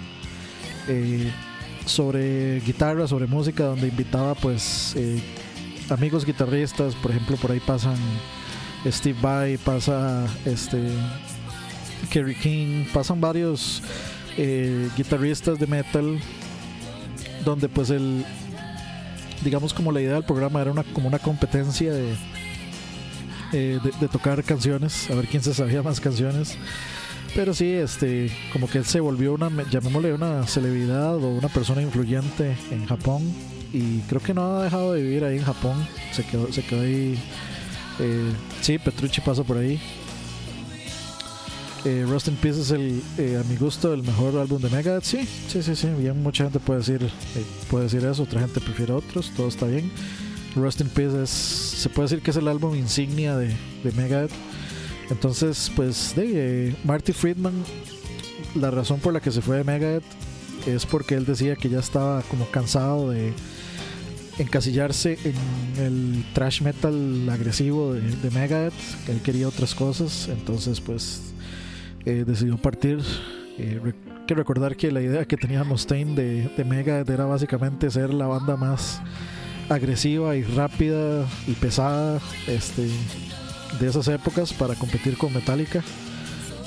eh, 0.89 1.31
sobre 1.85 2.61
guitarra, 2.61 3.07
sobre 3.07 3.27
música, 3.27 3.65
donde 3.65 3.89
invitaba 3.89 4.35
pues 4.35 4.95
eh, 4.97 5.21
amigos 5.91 6.25
guitarristas, 6.25 6.95
por 6.97 7.13
ejemplo 7.13 7.37
por 7.37 7.53
ahí 7.53 7.61
pasan 7.61 7.97
Steve 8.87 9.19
Vai, 9.21 9.59
pasa 9.59 10.27
este 10.45 10.79
Kerry 12.11 12.35
King, 12.35 12.85
pasan 12.93 13.21
varios 13.21 13.83
eh, 14.37 14.89
guitarristas 14.97 15.59
de 15.59 15.67
metal 15.67 16.19
donde 17.45 17.69
pues 17.69 17.91
el 17.91 18.25
digamos 19.43 19.73
como 19.73 19.93
la 19.93 20.01
idea 20.01 20.15
del 20.15 20.25
programa 20.25 20.61
era 20.61 20.71
una 20.71 20.83
como 20.83 21.09
una 21.09 21.19
competencia 21.19 21.93
de, 21.93 22.13
eh, 23.53 23.79
de, 23.83 23.91
de 24.01 24.09
tocar 24.09 24.43
canciones, 24.45 25.11
a 25.11 25.15
ver 25.15 25.27
quién 25.27 25.43
se 25.43 25.55
sabía 25.55 25.83
más 25.83 26.01
canciones. 26.01 26.57
Pero 27.35 27.53
sí, 27.53 27.71
este, 27.71 28.31
como 28.51 28.67
que 28.67 28.79
él 28.79 28.87
se 28.87 28.99
volvió 28.99 29.35
una, 29.35 29.51
llamémosle 29.71 30.15
una 30.15 30.47
celebridad 30.47 31.17
o 31.17 31.29
una 31.29 31.49
persona 31.49 31.83
influyente 31.83 32.57
en 32.71 32.87
Japón. 32.87 33.23
Y 33.75 33.99
creo 34.09 34.23
que 34.23 34.33
no 34.33 34.57
ha 34.57 34.65
dejado 34.65 34.95
de 34.95 35.03
vivir 35.03 35.23
ahí 35.23 35.37
en 35.37 35.45
Japón. 35.45 35.87
Se 36.13 36.25
quedó, 36.25 36.51
se 36.51 36.63
quedó 36.63 36.81
ahí. 36.81 37.19
eh, 37.99 38.33
sí, 38.63 38.79
Petrucci 38.79 39.21
pasa 39.21 39.45
por 39.45 39.59
ahí. 39.59 39.79
Eh, 41.85 42.05
Rust 42.09 42.29
in 42.29 42.37
Peace 42.37 42.61
es 42.61 42.71
el, 42.71 43.03
eh, 43.19 43.41
a 43.41 43.49
mi 43.49 43.57
gusto, 43.57 43.93
el 43.93 44.03
mejor 44.03 44.37
álbum 44.39 44.61
de 44.61 44.69
Megadeth. 44.71 45.05
Sí, 45.05 45.29
sí, 45.49 45.63
sí, 45.63 45.77
sí. 45.77 45.89
Bien, 45.99 46.21
mucha 46.21 46.45
gente 46.45 46.59
puede 46.59 46.81
decir, 46.81 47.03
eh, 47.03 47.45
puede 47.71 47.85
decir 47.85 48.05
eso, 48.05 48.25
otra 48.25 48.41
gente 48.41 48.61
prefiere 48.61 48.93
otros, 48.93 49.31
todo 49.37 49.49
está 49.49 49.67
bien. 49.67 49.91
Rust 50.57 50.81
in 50.81 50.89
Peace 50.89 51.23
es, 51.23 51.31
se 51.31 51.89
puede 51.89 52.09
decir 52.09 52.23
que 52.23 52.31
es 52.31 52.37
el 52.37 52.49
álbum 52.49 52.75
insignia 52.75 53.37
de, 53.37 53.49
de 53.85 53.93
Megadeth. 53.95 54.33
Entonces, 55.11 55.71
pues, 55.77 56.15
eh, 56.17 56.75
Marty 56.85 57.13
Friedman, 57.13 57.55
la 58.55 58.71
razón 58.71 58.99
por 58.99 59.13
la 59.13 59.21
que 59.21 59.31
se 59.31 59.43
fue 59.43 59.59
de 59.59 59.65
Megadeth 59.65 60.05
es 60.67 60.87
porque 60.87 61.15
él 61.15 61.25
decía 61.25 61.55
que 61.55 61.69
ya 61.69 61.79
estaba 61.79 62.23
como 62.23 62.47
cansado 62.51 63.11
de 63.11 63.33
encasillarse 64.39 65.19
en 65.25 65.85
el 65.85 66.25
trash 66.35 66.63
metal 66.63 67.29
agresivo 67.31 67.95
de, 67.95 68.01
de 68.01 68.31
Megadeth, 68.31 68.75
que 69.05 69.13
él 69.13 69.21
quería 69.23 69.49
otras 69.49 69.75
cosas, 69.75 70.29
entonces 70.29 70.81
pues 70.81 71.21
eh, 72.07 72.25
decidió 72.27 72.57
partir. 72.57 73.01
Eh, 73.59 73.81
que 74.27 74.35
recordar 74.35 74.77
que 74.77 74.91
la 74.91 75.01
idea 75.01 75.25
que 75.25 75.37
tenía 75.37 75.63
Mustaine 75.63 76.15
de, 76.15 76.65
Megadeth 76.65 77.09
era 77.09 77.27
básicamente 77.27 77.91
ser 77.91 78.13
la 78.13 78.27
banda 78.27 78.57
más 78.57 79.01
agresiva 79.69 80.35
y 80.35 80.43
rápida 80.43 81.27
y 81.47 81.53
pesada 81.53 82.21
este, 82.47 82.89
de 83.79 83.89
esas 83.89 84.09
épocas 84.09 84.53
para 84.53 84.75
competir 84.75 85.17
con 85.17 85.33
Metallica. 85.33 85.83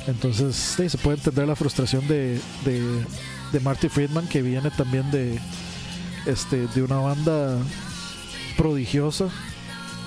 Entonces 0.07 0.55
sí, 0.55 0.87
se 0.87 0.97
puede 0.97 1.17
entender 1.17 1.47
la 1.47 1.55
frustración 1.55 2.07
de 2.07 2.39
Marty 3.61 3.89
Friedman 3.89 4.27
que 4.27 4.41
viene 4.41 4.71
también 4.71 5.11
de, 5.11 5.37
este, 6.25 6.67
de 6.67 6.83
una 6.83 6.97
banda 6.97 7.57
prodigiosa, 8.57 9.29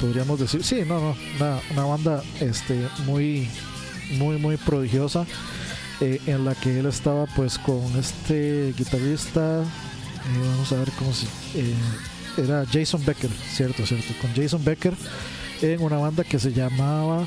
podríamos 0.01 0.39
decir. 0.39 0.63
Sí, 0.63 0.83
no, 0.87 1.01
no, 1.01 1.17
una, 1.37 1.59
una 1.71 1.85
banda 1.85 2.23
este, 2.41 2.87
muy, 3.07 3.49
muy, 4.13 4.37
muy 4.39 4.57
prodigiosa. 4.57 5.27
eh, 6.01 6.21
en 6.27 6.45
la 6.45 6.55
que 6.55 6.81
él 6.81 6.87
estaba 6.87 7.27
pues 7.27 7.59
con 7.59 7.81
este 7.97 8.75
guitarrista, 8.77 9.63
eh, 9.63 10.49
vamos 10.51 10.73
a 10.73 10.77
ver 10.77 10.91
cómo 10.99 11.13
se... 11.13 11.27
eh, 11.55 11.75
era 12.39 12.65
Jason 12.71 13.05
Becker, 13.05 13.31
cierto, 13.53 13.87
cierto, 13.87 14.15
con 14.21 14.35
Jason 14.35 14.65
Becker 14.65 14.95
en 15.61 15.81
una 15.83 15.99
banda 15.99 16.25
que 16.25 16.39
se 16.39 16.53
llamaba 16.53 17.27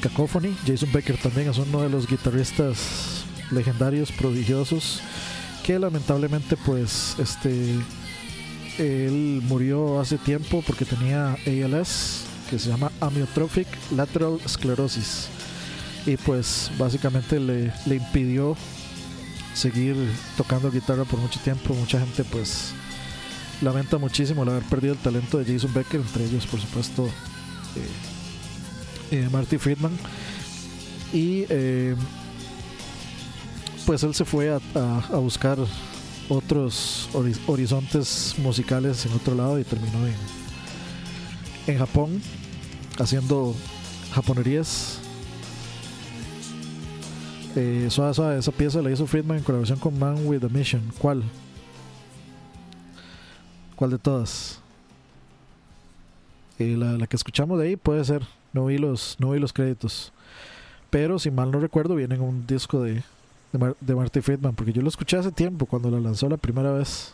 Cacophony. 0.00 0.56
Jason 0.66 0.90
Becker 0.92 1.18
también 1.18 1.50
es 1.50 1.58
uno 1.58 1.82
de 1.82 1.88
los 1.90 2.06
guitarristas 2.06 3.24
legendarios, 3.50 4.12
prodigiosos, 4.12 5.00
que 5.64 5.78
lamentablemente 5.78 6.56
pues 6.56 7.16
este 7.18 7.74
él 8.78 9.42
murió 9.42 9.98
hace 10.00 10.18
tiempo 10.18 10.62
porque 10.64 10.84
tenía 10.84 11.32
ALS, 11.46 12.24
que 12.48 12.60
se 12.60 12.68
llama 12.70 12.92
Amyotrophic 13.00 13.66
Lateral 13.90 14.38
Sclerosis. 14.46 15.28
Y 16.06 16.16
pues 16.16 16.70
básicamente 16.78 17.38
le, 17.38 17.72
impidió 17.86 18.56
seguir 19.54 19.94
tocando 20.36 20.70
guitarra 20.70 21.04
por 21.04 21.18
mucho 21.20 21.38
tiempo. 21.40 21.74
Mucha 21.74 22.00
gente 22.00 22.24
pues 22.24 22.72
lamenta 23.60 23.98
muchísimo 23.98 24.42
el 24.42 24.48
haber 24.50 24.62
perdido 24.64 24.94
el 24.94 25.00
talento 25.00 25.38
de 25.38 25.52
Jason 25.52 25.74
Becker, 25.74 26.00
entre 26.00 26.24
ellos 26.24 26.46
por 26.46 26.60
supuesto 26.60 27.06
eh, 29.10 29.16
eh, 29.16 29.28
Marty 29.30 29.58
Friedman. 29.58 29.92
Y 31.12 31.44
eh, 31.48 31.94
pues 33.84 34.02
él 34.02 34.14
se 34.14 34.24
fue 34.24 34.50
a, 34.50 35.16
buscar 35.18 35.58
otros 36.28 37.08
hori- 37.12 37.38
horizontes 37.46 38.34
musicales 38.38 39.04
en 39.06 39.12
otro 39.12 39.34
lado 39.34 39.58
y 39.58 39.64
terminó 39.64 40.06
en, 40.06 40.14
en 41.66 41.78
Japón 41.78 42.22
haciendo 42.98 43.54
japonerías. 44.12 45.00
Eh, 47.60 47.86
esa 47.88 48.52
pieza 48.52 48.80
la 48.80 48.88
hizo 48.92 49.04
Friedman 49.04 49.38
en 49.38 49.42
colaboración 49.42 49.80
con 49.80 49.98
Man 49.98 50.24
with 50.26 50.44
a 50.44 50.48
Mission. 50.48 50.80
¿Cuál? 50.98 51.24
¿Cuál 53.74 53.90
de 53.90 53.98
todas? 53.98 54.60
La, 56.56 56.92
la 56.92 57.06
que 57.08 57.16
escuchamos 57.16 57.58
de 57.58 57.66
ahí 57.66 57.76
puede 57.76 58.04
ser. 58.04 58.22
No 58.52 58.66
vi 58.66 58.78
los, 58.78 59.16
no 59.18 59.32
vi 59.32 59.40
los 59.40 59.52
créditos. 59.52 60.12
Pero 60.88 61.18
si 61.18 61.32
mal 61.32 61.50
no 61.50 61.58
recuerdo, 61.58 61.96
viene 61.96 62.14
en 62.14 62.20
un 62.20 62.46
disco 62.46 62.80
de, 62.80 63.02
de, 63.52 63.58
Mar- 63.58 63.76
Marty 63.84 64.20
Friedman. 64.20 64.54
Porque 64.54 64.72
yo 64.72 64.80
lo 64.80 64.88
escuché 64.88 65.16
hace 65.16 65.32
tiempo, 65.32 65.66
cuando 65.66 65.90
la 65.90 65.98
lanzó 65.98 66.28
la 66.28 66.36
primera 66.36 66.70
vez. 66.70 67.12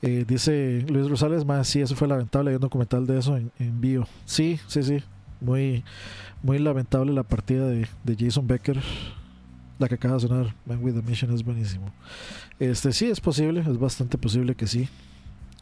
Eh, 0.00 0.24
dice 0.26 0.84
Luis 0.88 1.08
Rosales, 1.08 1.44
más 1.44 1.66
sí, 1.66 1.80
eso 1.80 1.96
fue 1.96 2.06
lamentable. 2.06 2.50
Hay 2.50 2.54
un 2.56 2.62
documental 2.62 3.04
de 3.04 3.18
eso 3.18 3.36
en 3.36 3.80
vivo. 3.80 4.06
Sí, 4.26 4.60
sí, 4.68 4.84
sí. 4.84 5.02
Muy, 5.40 5.82
muy 6.42 6.58
lamentable 6.58 7.12
la 7.12 7.22
partida 7.22 7.66
de, 7.66 7.86
de 8.04 8.16
Jason 8.18 8.46
Becker. 8.46 8.80
La 9.78 9.88
que 9.88 9.94
acaba 9.96 10.14
de 10.14 10.20
sonar, 10.20 10.54
Man 10.66 10.82
with 10.82 10.96
a 10.96 11.02
Mission, 11.02 11.32
es 11.34 11.44
buenísimo. 11.44 11.92
Este 12.58 12.92
sí, 12.92 13.06
es 13.06 13.20
posible, 13.20 13.60
es 13.60 13.78
bastante 13.78 14.18
posible 14.18 14.54
que 14.54 14.66
sí. 14.66 14.88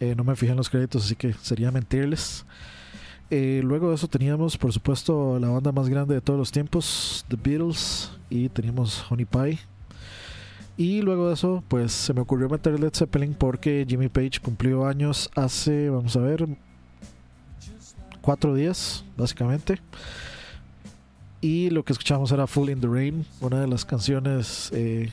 Eh, 0.01 0.15
no 0.17 0.25
me 0.25 0.35
fijé 0.35 0.53
en 0.53 0.57
los 0.57 0.71
créditos, 0.71 1.05
así 1.05 1.15
que 1.15 1.33
sería 1.35 1.71
mentirles. 1.71 2.45
Eh, 3.31 3.61
luego 3.63 3.91
de 3.91 3.95
eso 3.95 4.09
teníamos, 4.09 4.59
por 4.59 4.73
supuesto, 4.73 5.39
la 5.39 5.49
banda 5.49 5.73
más 5.73 5.89
grande 5.89 6.15
de 6.15 6.21
todos 6.21 6.39
los 6.39 6.51
tiempos, 6.51 7.25
The 7.29 7.37
Beatles, 7.37 8.11
y 8.29 8.49
teníamos 8.49 9.05
Honey 9.11 9.27
Pie. 9.27 9.59
Y 10.77 11.03
luego 11.03 11.29
de 11.29 11.35
eso, 11.35 11.63
pues 11.69 11.93
se 11.93 12.15
me 12.15 12.23
ocurrió 12.23 12.49
meter 12.49 12.81
Led 12.81 12.93
Zeppelin 12.95 13.35
porque 13.35 13.85
Jimmy 13.87 14.09
Page 14.09 14.41
cumplió 14.43 14.87
años 14.87 15.31
hace, 15.35 15.91
vamos 15.91 16.17
a 16.17 16.21
ver, 16.21 16.47
cuatro 18.23 18.55
días, 18.55 19.05
básicamente. 19.17 19.79
Y 21.41 21.71
lo 21.71 21.85
que 21.85 21.93
escuchamos 21.93 22.31
era 22.33 22.47
Full 22.47 22.69
in 22.69 22.81
the 22.81 22.87
Rain, 22.87 23.25
una 23.41 23.61
de 23.61 23.67
las 23.67 23.85
canciones, 23.85 24.71
eh, 24.75 25.11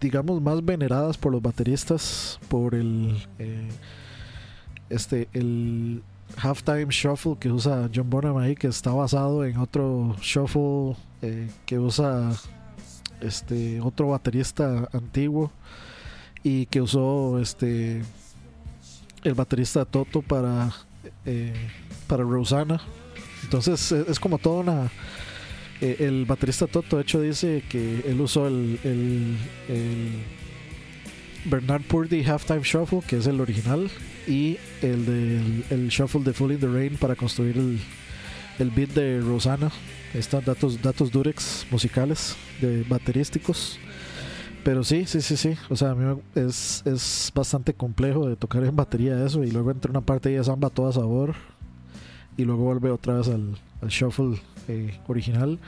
digamos, 0.00 0.42
más 0.42 0.62
veneradas 0.62 1.16
por 1.16 1.32
los 1.32 1.40
bateristas, 1.40 2.38
por 2.48 2.74
el, 2.74 3.16
eh, 3.38 3.68
este, 4.90 5.28
el 5.32 6.02
halftime 6.36 6.88
shuffle 6.90 7.36
que 7.38 7.50
usa 7.50 7.88
John 7.94 8.10
Bonham 8.10 8.36
ahí, 8.36 8.54
que 8.54 8.66
está 8.66 8.92
basado 8.92 9.46
en 9.46 9.56
otro 9.56 10.14
shuffle 10.20 10.94
eh, 11.22 11.48
que 11.64 11.78
usa 11.78 12.32
este 13.20 13.80
otro 13.80 14.08
baterista 14.08 14.88
antiguo 14.92 15.50
y 16.42 16.66
que 16.66 16.82
usó 16.82 17.38
este 17.38 18.02
el 19.22 19.32
baterista 19.32 19.86
Toto 19.86 20.20
para 20.20 20.70
para 22.06 22.24
Rosanna 22.24 22.82
entonces 23.44 23.92
e- 23.92 24.04
es 24.08 24.18
como 24.18 24.38
toda 24.38 24.60
una 24.60 24.90
eh, 25.80 25.96
el 26.00 26.24
baterista 26.24 26.66
Toto 26.66 26.96
de 26.96 27.02
hecho 27.02 27.20
dice 27.20 27.62
que 27.68 28.02
él 28.06 28.20
usó 28.20 28.46
el, 28.46 29.36
Bernard 31.46 31.82
Purdy 31.82 32.24
Halftime 32.24 32.62
Shuffle 32.62 33.00
que 33.06 33.18
es 33.18 33.26
el 33.26 33.40
original 33.40 33.90
y 34.26 34.56
el 34.82 35.04
del 35.04 35.64
el 35.70 35.88
Shuffle 35.88 36.22
de 36.22 36.32
Full 36.32 36.52
in 36.52 36.60
the 36.60 36.66
Rain 36.66 36.96
para 36.96 37.14
construir 37.14 37.56
el, 37.58 37.78
el 38.58 38.70
beat 38.70 38.90
de 38.90 39.20
Rosanna. 39.20 39.70
Están 40.14 40.44
datos 40.44 40.80
datos 40.80 41.10
durex 41.10 41.66
musicales 41.70 42.36
de 42.60 42.84
baterísticos. 42.84 43.78
Pero 44.64 44.82
sí, 44.82 45.04
sí, 45.04 45.20
sí, 45.20 45.36
sí. 45.36 45.54
O 45.68 45.76
sea, 45.76 45.90
a 45.90 45.94
mí 45.94 46.18
es, 46.34 46.82
es 46.86 47.30
bastante 47.34 47.74
complejo 47.74 48.26
de 48.26 48.36
tocar 48.36 48.64
en 48.64 48.74
batería 48.74 49.22
eso 49.24 49.44
y 49.44 49.50
luego 49.50 49.70
entra 49.70 49.90
una 49.90 50.00
parte 50.00 50.30
de 50.30 50.42
samba 50.42 50.68
a 50.68 50.92
sabor 50.92 51.34
y 52.36 52.44
luego 52.44 52.64
vuelve 52.64 52.90
otra 52.90 53.14
vez 53.14 53.28
al, 53.28 53.56
al 53.80 53.88
shuffle 53.88 54.40
eh, 54.68 54.98
original. 55.08 55.58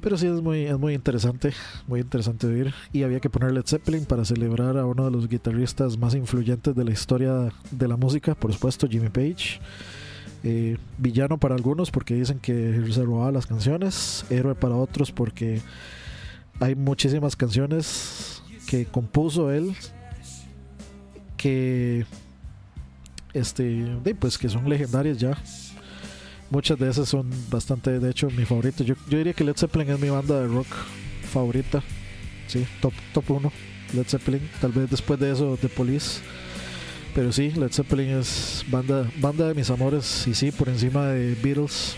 Pero 0.00 0.16
sí 0.16 0.26
es 0.26 0.40
muy, 0.40 0.64
es 0.64 0.78
muy 0.78 0.94
interesante, 0.94 1.52
muy 1.86 2.00
interesante 2.00 2.46
oír. 2.46 2.72
Y 2.92 3.02
había 3.02 3.20
que 3.20 3.30
poner 3.30 3.52
Led 3.52 3.64
Zeppelin 3.66 4.04
para 4.04 4.24
celebrar 4.24 4.78
a 4.78 4.86
uno 4.86 5.04
de 5.04 5.10
los 5.10 5.28
guitarristas 5.28 5.98
más 5.98 6.14
influyentes 6.14 6.74
de 6.74 6.84
la 6.84 6.92
historia 6.92 7.52
de 7.70 7.88
la 7.88 7.96
música, 7.96 8.34
por 8.34 8.52
supuesto, 8.52 8.88
Jimmy 8.88 9.08
Page. 9.08 9.60
Eh, 10.46 10.76
villano 10.98 11.38
para 11.38 11.54
algunos 11.54 11.90
porque 11.90 12.14
dicen 12.14 12.38
que 12.38 12.84
se 12.92 13.02
robaba 13.02 13.32
las 13.32 13.46
canciones, 13.46 14.26
héroe 14.28 14.54
para 14.54 14.76
otros 14.76 15.10
porque 15.10 15.62
hay 16.60 16.74
muchísimas 16.74 17.34
canciones 17.34 18.42
que 18.68 18.84
compuso 18.84 19.50
él 19.50 19.74
que 21.38 22.04
este 23.32 23.96
pues 24.20 24.36
que 24.36 24.50
son 24.50 24.68
legendarias 24.68 25.16
ya 25.16 25.38
muchas 26.50 26.78
de 26.78 26.88
esas 26.88 27.08
son 27.08 27.30
bastante 27.50 27.98
de 27.98 28.10
hecho 28.10 28.28
mi 28.30 28.44
favorito. 28.44 28.84
Yo, 28.84 28.94
yo 29.08 29.18
diría 29.18 29.32
que 29.32 29.44
Led 29.44 29.56
Zeppelin 29.56 29.90
es 29.90 30.00
mi 30.00 30.10
banda 30.10 30.40
de 30.40 30.46
rock 30.46 30.66
favorita 31.32 31.82
sí 32.46 32.66
top 32.80 32.92
top 33.12 33.30
1 33.30 33.52
Led 33.94 34.06
Zeppelin 34.06 34.48
tal 34.60 34.72
vez 34.72 34.90
después 34.90 35.18
de 35.20 35.32
eso 35.32 35.58
The 35.60 35.68
Police. 35.68 36.20
Pero 37.14 37.32
sí 37.32 37.52
Led 37.52 37.70
Zeppelin 37.70 38.18
es 38.18 38.64
banda 38.68 39.08
banda 39.20 39.46
de 39.48 39.54
mis 39.54 39.70
amores. 39.70 40.26
Y 40.26 40.34
sí 40.34 40.50
por 40.50 40.68
encima 40.68 41.08
de 41.08 41.34
Beatles 41.42 41.96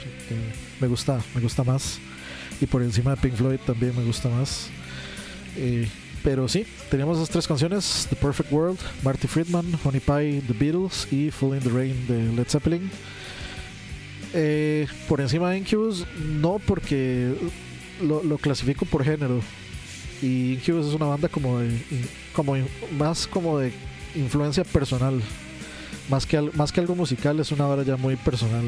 me 0.80 0.88
gusta 0.88 1.20
me 1.34 1.40
gusta 1.40 1.64
más. 1.64 1.98
Y 2.60 2.66
por 2.66 2.82
encima 2.82 3.12
de 3.12 3.16
Pink 3.16 3.34
Floyd 3.34 3.58
también 3.66 3.96
me 3.96 4.04
gusta 4.04 4.28
más. 4.28 4.68
Eh, 5.56 5.88
pero 6.22 6.48
sí, 6.48 6.66
teníamos 6.90 7.16
esas 7.16 7.30
tres 7.30 7.46
canciones: 7.46 8.06
The 8.10 8.16
Perfect 8.16 8.52
World, 8.52 8.78
Marty 9.02 9.26
Friedman, 9.26 9.66
Honey 9.84 10.00
Pie, 10.00 10.42
The 10.46 10.52
Beatles 10.52 11.10
y 11.10 11.30
Full 11.30 11.56
in 11.56 11.60
the 11.60 11.70
Rain 11.70 12.06
de 12.06 12.32
Led 12.34 12.48
Zeppelin. 12.48 12.90
Eh, 14.32 14.86
por 15.08 15.20
encima 15.20 15.50
de 15.50 15.58
Incubus, 15.58 16.06
no 16.18 16.58
porque 16.58 17.34
lo, 18.00 18.38
clasifico 18.38 18.84
por 18.84 19.04
género. 19.04 19.40
Y 20.22 20.54
Incubus 20.54 20.86
es 20.86 20.94
una 20.94 21.06
banda 21.06 21.28
como 21.28 21.58
de, 21.58 21.78
como 22.32 22.54
más 22.98 23.26
como 23.26 23.58
de 23.58 23.72
influencia 24.14 24.64
personal. 24.64 25.20
Más 26.08 26.24
que, 26.24 26.40
más 26.54 26.70
que 26.70 26.80
algo 26.80 26.94
musical, 26.94 27.40
es 27.40 27.50
una 27.50 27.66
banda 27.66 27.84
ya 27.84 27.96
muy 27.96 28.16
personal. 28.16 28.64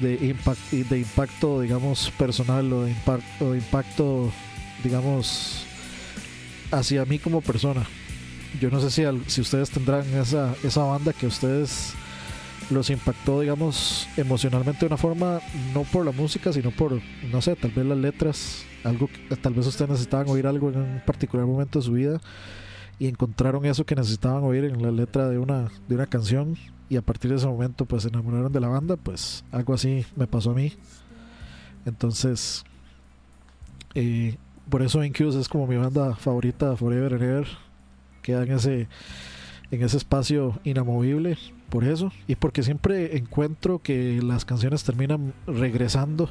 De, 0.00 0.14
impact, 0.14 0.70
de 0.70 0.98
impacto, 0.98 1.60
digamos, 1.60 2.10
personal 2.18 2.72
o 2.72 2.84
de, 2.84 2.94
o 3.40 3.52
de 3.52 3.58
impacto, 3.58 4.32
digamos, 4.82 5.64
hacia 6.70 7.04
mí 7.04 7.18
como 7.18 7.40
persona. 7.40 7.86
Yo 8.60 8.70
no 8.70 8.80
sé 8.80 8.90
si, 8.90 9.02
si 9.26 9.40
ustedes 9.40 9.70
tendrán 9.70 10.06
esa, 10.14 10.54
esa 10.62 10.82
banda 10.82 11.12
que 11.12 11.26
ustedes 11.26 11.94
los 12.70 12.90
impactó, 12.90 13.40
digamos, 13.40 14.08
emocionalmente 14.16 14.80
de 14.80 14.86
una 14.86 14.96
forma, 14.96 15.40
no 15.72 15.82
por 15.82 16.04
la 16.04 16.12
música, 16.12 16.52
sino 16.52 16.70
por, 16.70 17.00
no 17.30 17.42
sé, 17.42 17.56
tal 17.56 17.70
vez 17.70 17.84
las 17.84 17.98
letras, 17.98 18.64
algo 18.84 19.08
que 19.08 19.36
tal 19.36 19.54
vez 19.54 19.66
ustedes 19.66 19.90
necesitaban 19.90 20.28
oír 20.28 20.46
algo 20.46 20.70
en 20.70 20.78
un 20.78 21.02
particular 21.04 21.46
momento 21.46 21.78
de 21.78 21.84
su 21.84 21.92
vida 21.92 22.20
y 22.98 23.08
encontraron 23.08 23.64
eso 23.66 23.84
que 23.84 23.94
necesitaban 23.94 24.44
oír 24.44 24.64
en 24.64 24.82
la 24.82 24.90
letra 24.90 25.28
de 25.28 25.38
una, 25.38 25.70
de 25.88 25.94
una 25.94 26.06
canción 26.06 26.56
y 26.88 26.96
a 26.96 27.02
partir 27.02 27.30
de 27.30 27.36
ese 27.36 27.46
momento 27.46 27.86
pues 27.86 28.02
se 28.02 28.08
enamoraron 28.08 28.52
de 28.52 28.60
la 28.60 28.68
banda, 28.68 28.96
pues 28.96 29.44
algo 29.52 29.74
así 29.74 30.06
me 30.16 30.26
pasó 30.26 30.52
a 30.52 30.54
mí. 30.54 30.72
Entonces, 31.86 32.64
eh, 33.94 34.36
por 34.70 34.82
eso 34.82 35.04
Incubus 35.04 35.34
es 35.34 35.48
como 35.48 35.66
mi 35.66 35.76
banda 35.76 36.14
favorita 36.16 36.76
Forever 36.76 37.14
and 37.14 37.22
Ever. 37.22 37.48
Queda 38.22 38.44
en 38.44 38.52
ese, 38.52 38.88
en 39.70 39.82
ese 39.82 39.98
espacio 39.98 40.58
inamovible 40.64 41.36
por 41.68 41.84
eso. 41.84 42.12
Y 42.26 42.36
porque 42.36 42.62
siempre 42.62 43.16
encuentro 43.16 43.80
que 43.80 44.20
las 44.22 44.44
canciones 44.44 44.84
terminan 44.84 45.34
regresando 45.46 46.30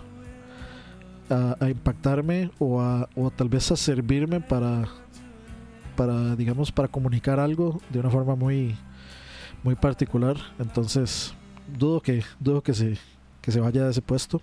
a, 1.29 1.55
a 1.59 1.69
impactarme 1.69 2.51
o, 2.59 2.81
a, 2.81 3.09
o 3.15 3.31
tal 3.31 3.49
vez 3.49 3.71
a 3.71 3.75
servirme 3.75 4.41
para, 4.41 4.87
para, 5.95 6.35
digamos, 6.35 6.71
para 6.71 6.87
comunicar 6.87 7.39
algo 7.39 7.81
de 7.89 7.99
una 7.99 8.09
forma 8.09 8.35
muy, 8.35 8.75
muy 9.63 9.75
particular. 9.75 10.37
Entonces, 10.59 11.33
dudo 11.77 12.01
que, 12.01 12.23
dudo 12.39 12.61
que 12.61 12.73
se, 12.73 12.97
que 13.41 13.51
se 13.51 13.59
vaya 13.59 13.85
de 13.85 13.91
ese 13.91 14.01
puesto. 14.01 14.41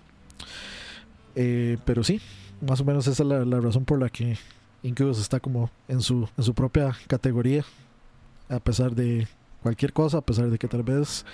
Eh, 1.35 1.77
pero 1.85 2.03
sí, 2.03 2.19
más 2.67 2.81
o 2.81 2.85
menos 2.85 3.07
esa 3.07 3.23
es 3.23 3.29
la, 3.29 3.45
la 3.45 3.59
razón 3.59 3.85
por 3.85 3.99
la 3.99 4.09
que 4.09 4.37
Incubus 4.83 5.19
está 5.19 5.39
como 5.39 5.69
en 5.87 6.01
su, 6.01 6.27
en 6.37 6.43
su 6.43 6.53
propia 6.53 6.95
categoría, 7.07 7.63
a 8.49 8.59
pesar 8.59 8.95
de 8.95 9.27
cualquier 9.61 9.93
cosa, 9.93 10.17
a 10.19 10.21
pesar 10.21 10.49
de 10.49 10.57
que 10.57 10.67
tal 10.67 10.83
vez 10.83 11.25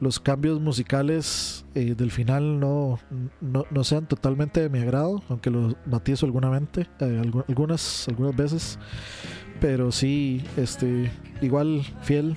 los 0.00 0.18
cambios 0.18 0.60
musicales 0.60 1.64
eh, 1.74 1.94
del 1.94 2.10
final 2.10 2.58
no, 2.58 2.98
no, 3.40 3.64
no 3.70 3.84
sean 3.84 4.06
totalmente 4.06 4.60
de 4.60 4.68
mi 4.70 4.78
agrado, 4.78 5.22
aunque 5.28 5.50
los 5.50 5.76
matizo 5.84 6.24
algunamente, 6.26 6.82
eh, 7.00 7.22
algu- 7.22 7.44
algunas, 7.48 8.08
algunas 8.08 8.34
veces, 8.34 8.78
pero 9.60 9.92
sí, 9.92 10.42
este, 10.56 11.10
igual 11.42 11.82
fiel, 12.00 12.36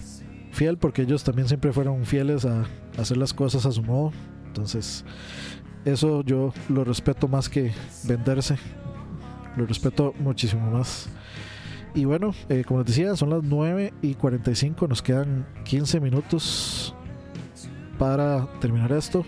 fiel 0.52 0.78
porque 0.78 1.04
ellos 1.04 1.24
también 1.24 1.48
siempre 1.48 1.72
fueron 1.72 2.06
fieles 2.06 2.44
a 2.46 2.66
hacer 2.98 3.16
las 3.16 3.34
cosas 3.34 3.66
a 3.66 3.72
su 3.72 3.82
modo, 3.82 4.12
entonces 4.48 5.06
eso 5.86 6.22
yo 6.24 6.54
lo 6.70 6.84
respeto 6.84 7.28
más 7.28 7.48
que 7.50 7.72
venderse. 8.04 8.58
Lo 9.56 9.66
respeto 9.68 10.14
muchísimo 10.20 10.72
más. 10.72 11.10
Y 11.96 12.06
bueno, 12.06 12.34
eh, 12.50 12.64
como 12.66 12.80
les 12.80 12.88
decía, 12.88 13.16
son 13.16 13.30
las 13.30 13.44
9 13.44 13.94
y 14.02 14.16
45. 14.16 14.88
Nos 14.88 15.02
quedan 15.02 15.46
15 15.66 16.00
minutos 16.00 16.96
para 18.00 18.48
terminar 18.60 18.92
esto. 18.92 19.24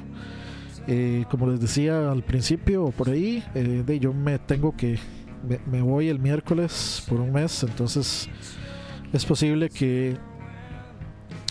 Eh, 0.88 1.26
como 1.30 1.50
les 1.50 1.60
decía 1.60 2.12
al 2.12 2.24
principio 2.24 2.92
por 2.92 3.10
ahí, 3.10 3.44
eh, 3.54 4.00
yo 4.00 4.14
me 4.14 4.40
tengo 4.40 4.76
que. 4.76 4.98
Me, 5.48 5.60
me 5.72 5.82
voy 5.82 6.10
el 6.10 6.20
miércoles 6.20 7.04
por 7.08 7.20
un 7.20 7.32
mes. 7.32 7.64
Entonces 7.64 8.30
es 9.14 9.26
posible 9.26 9.70
que. 9.70 10.18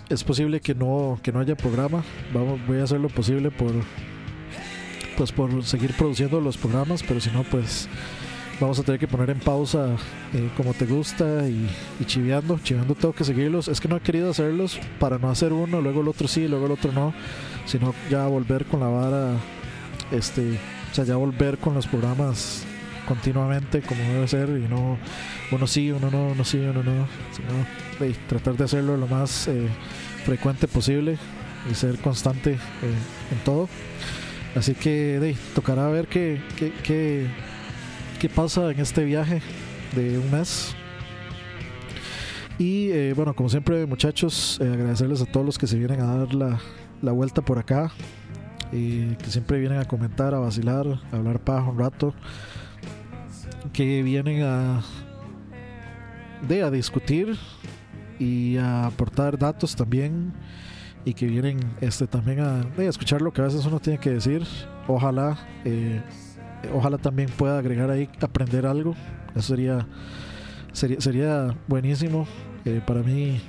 Es 0.08 0.22
posible 0.22 0.60
que 0.60 0.74
no, 0.74 1.18
que 1.22 1.32
no 1.32 1.40
haya 1.40 1.56
programa. 1.56 2.02
Vamos, 2.32 2.60
voy 2.66 2.78
a 2.80 2.84
hacer 2.84 3.00
lo 3.00 3.08
posible 3.08 3.50
por 3.50 3.72
pues 5.16 5.32
por 5.32 5.64
seguir 5.64 5.92
produciendo 5.96 6.40
los 6.40 6.56
programas, 6.56 7.02
pero 7.02 7.20
si 7.20 7.30
no, 7.30 7.44
pues 7.44 7.88
vamos 8.60 8.78
a 8.78 8.82
tener 8.82 9.00
que 9.00 9.08
poner 9.08 9.30
en 9.30 9.38
pausa 9.38 9.96
eh, 10.32 10.50
como 10.56 10.74
te 10.74 10.86
gusta 10.86 11.48
y, 11.48 11.68
y 12.00 12.04
chiveando, 12.04 12.58
chiveando 12.62 12.94
tengo 12.94 13.14
que 13.14 13.24
seguirlos. 13.24 13.68
Es 13.68 13.80
que 13.80 13.88
no 13.88 13.96
he 13.96 14.00
querido 14.00 14.30
hacerlos 14.30 14.80
para 14.98 15.18
no 15.18 15.30
hacer 15.30 15.52
uno, 15.52 15.80
luego 15.80 16.00
el 16.00 16.08
otro 16.08 16.28
sí, 16.28 16.48
luego 16.48 16.66
el 16.66 16.72
otro 16.72 16.92
no, 16.92 17.14
sino 17.66 17.94
ya 18.10 18.26
volver 18.26 18.64
con 18.66 18.80
la 18.80 18.88
vara, 18.88 19.36
este, 20.10 20.58
o 20.90 20.94
sea, 20.94 21.04
ya 21.04 21.16
volver 21.16 21.58
con 21.58 21.74
los 21.74 21.86
programas 21.86 22.64
continuamente 23.06 23.82
como 23.82 24.02
debe 24.02 24.26
ser 24.26 24.48
y 24.48 24.66
no 24.66 24.96
uno 25.52 25.66
sí, 25.66 25.90
uno 25.90 26.10
no, 26.10 26.28
uno 26.28 26.44
sí, 26.44 26.58
uno 26.58 26.82
no, 26.82 27.06
sino 27.32 28.14
tratar 28.28 28.56
de 28.56 28.64
hacerlo 28.64 28.96
lo 28.96 29.06
más 29.06 29.48
eh, 29.48 29.68
frecuente 30.24 30.66
posible 30.68 31.18
y 31.70 31.74
ser 31.74 31.98
constante 31.98 32.52
eh, 32.52 32.58
en 33.32 33.38
todo. 33.44 33.68
Así 34.54 34.74
que 34.74 35.36
tocará 35.54 35.88
ver 35.88 36.06
qué, 36.06 36.40
qué, 36.56 37.26
qué 38.24 38.30
pasa 38.30 38.70
en 38.70 38.80
este 38.80 39.04
viaje 39.04 39.42
de 39.94 40.18
un 40.18 40.30
mes. 40.30 40.74
Y 42.58 42.88
eh, 42.90 43.12
bueno, 43.12 43.36
como 43.36 43.50
siempre 43.50 43.84
muchachos, 43.84 44.58
eh, 44.62 44.66
agradecerles 44.66 45.20
a 45.20 45.26
todos 45.26 45.44
los 45.44 45.58
que 45.58 45.66
se 45.66 45.76
vienen 45.76 46.00
a 46.00 46.06
dar 46.16 46.32
la, 46.32 46.58
la 47.02 47.12
vuelta 47.12 47.42
por 47.42 47.58
acá. 47.58 47.92
Y 48.72 49.14
que 49.16 49.26
siempre 49.26 49.58
vienen 49.60 49.78
a 49.78 49.84
comentar, 49.84 50.32
a 50.32 50.38
vacilar, 50.38 50.86
a 51.12 51.16
hablar 51.16 51.38
paja 51.40 51.68
un 51.68 51.78
rato. 51.78 52.14
Que 53.74 54.02
vienen 54.02 54.42
a, 54.42 54.82
de, 56.48 56.62
a 56.62 56.70
discutir 56.70 57.36
y 58.18 58.56
a 58.56 58.86
aportar 58.86 59.36
datos 59.38 59.76
también 59.76 60.32
y 61.04 61.12
que 61.12 61.26
vienen 61.26 61.60
este 61.82 62.06
también 62.06 62.40
a, 62.40 62.62
eh, 62.78 62.86
a 62.86 62.88
escuchar 62.88 63.20
lo 63.20 63.34
que 63.34 63.42
a 63.42 63.44
veces 63.44 63.66
uno 63.66 63.80
tiene 63.80 63.98
que 63.98 64.12
decir. 64.12 64.46
Ojalá 64.88 65.36
eh, 65.66 66.00
ojalá 66.72 66.98
también 66.98 67.28
pueda 67.30 67.58
agregar 67.58 67.90
ahí, 67.90 68.08
aprender 68.20 68.66
algo. 68.66 68.94
Eso 69.34 69.48
sería, 69.48 69.86
sería, 70.72 71.54
buenísimo 71.66 72.26
eh, 72.64 72.80
para 72.86 73.02
mí 73.02 73.40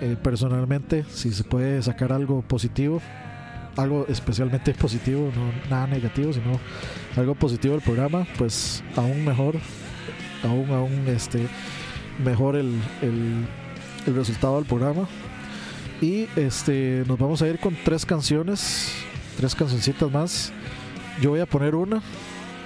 eh, 0.00 0.16
personalmente, 0.22 1.04
si 1.08 1.32
se 1.32 1.44
puede 1.44 1.82
sacar 1.82 2.12
algo 2.12 2.42
positivo, 2.42 3.00
algo 3.76 4.06
especialmente 4.08 4.74
positivo, 4.80 5.30
no 5.34 5.70
nada 5.70 5.86
negativo, 5.86 6.32
sino 6.32 6.58
algo 7.16 7.34
positivo 7.34 7.74
del 7.74 7.82
programa, 7.82 8.26
pues 8.38 8.82
aún 8.96 9.24
mejor, 9.24 9.56
aún, 10.42 10.70
aún 10.70 11.04
este, 11.08 11.46
mejor 12.24 12.56
el, 12.56 12.74
el, 13.00 13.46
el 14.06 14.14
resultado 14.14 14.56
del 14.56 14.64
programa. 14.64 15.06
Y 16.00 16.26
este, 16.34 17.04
nos 17.06 17.16
vamos 17.16 17.42
a 17.42 17.48
ir 17.48 17.60
con 17.60 17.76
tres 17.84 18.04
canciones, 18.04 18.92
tres 19.36 19.54
cancioncitas 19.54 20.10
más. 20.10 20.52
Yo 21.20 21.30
voy 21.30 21.40
a 21.40 21.46
poner 21.46 21.76
una. 21.76 22.02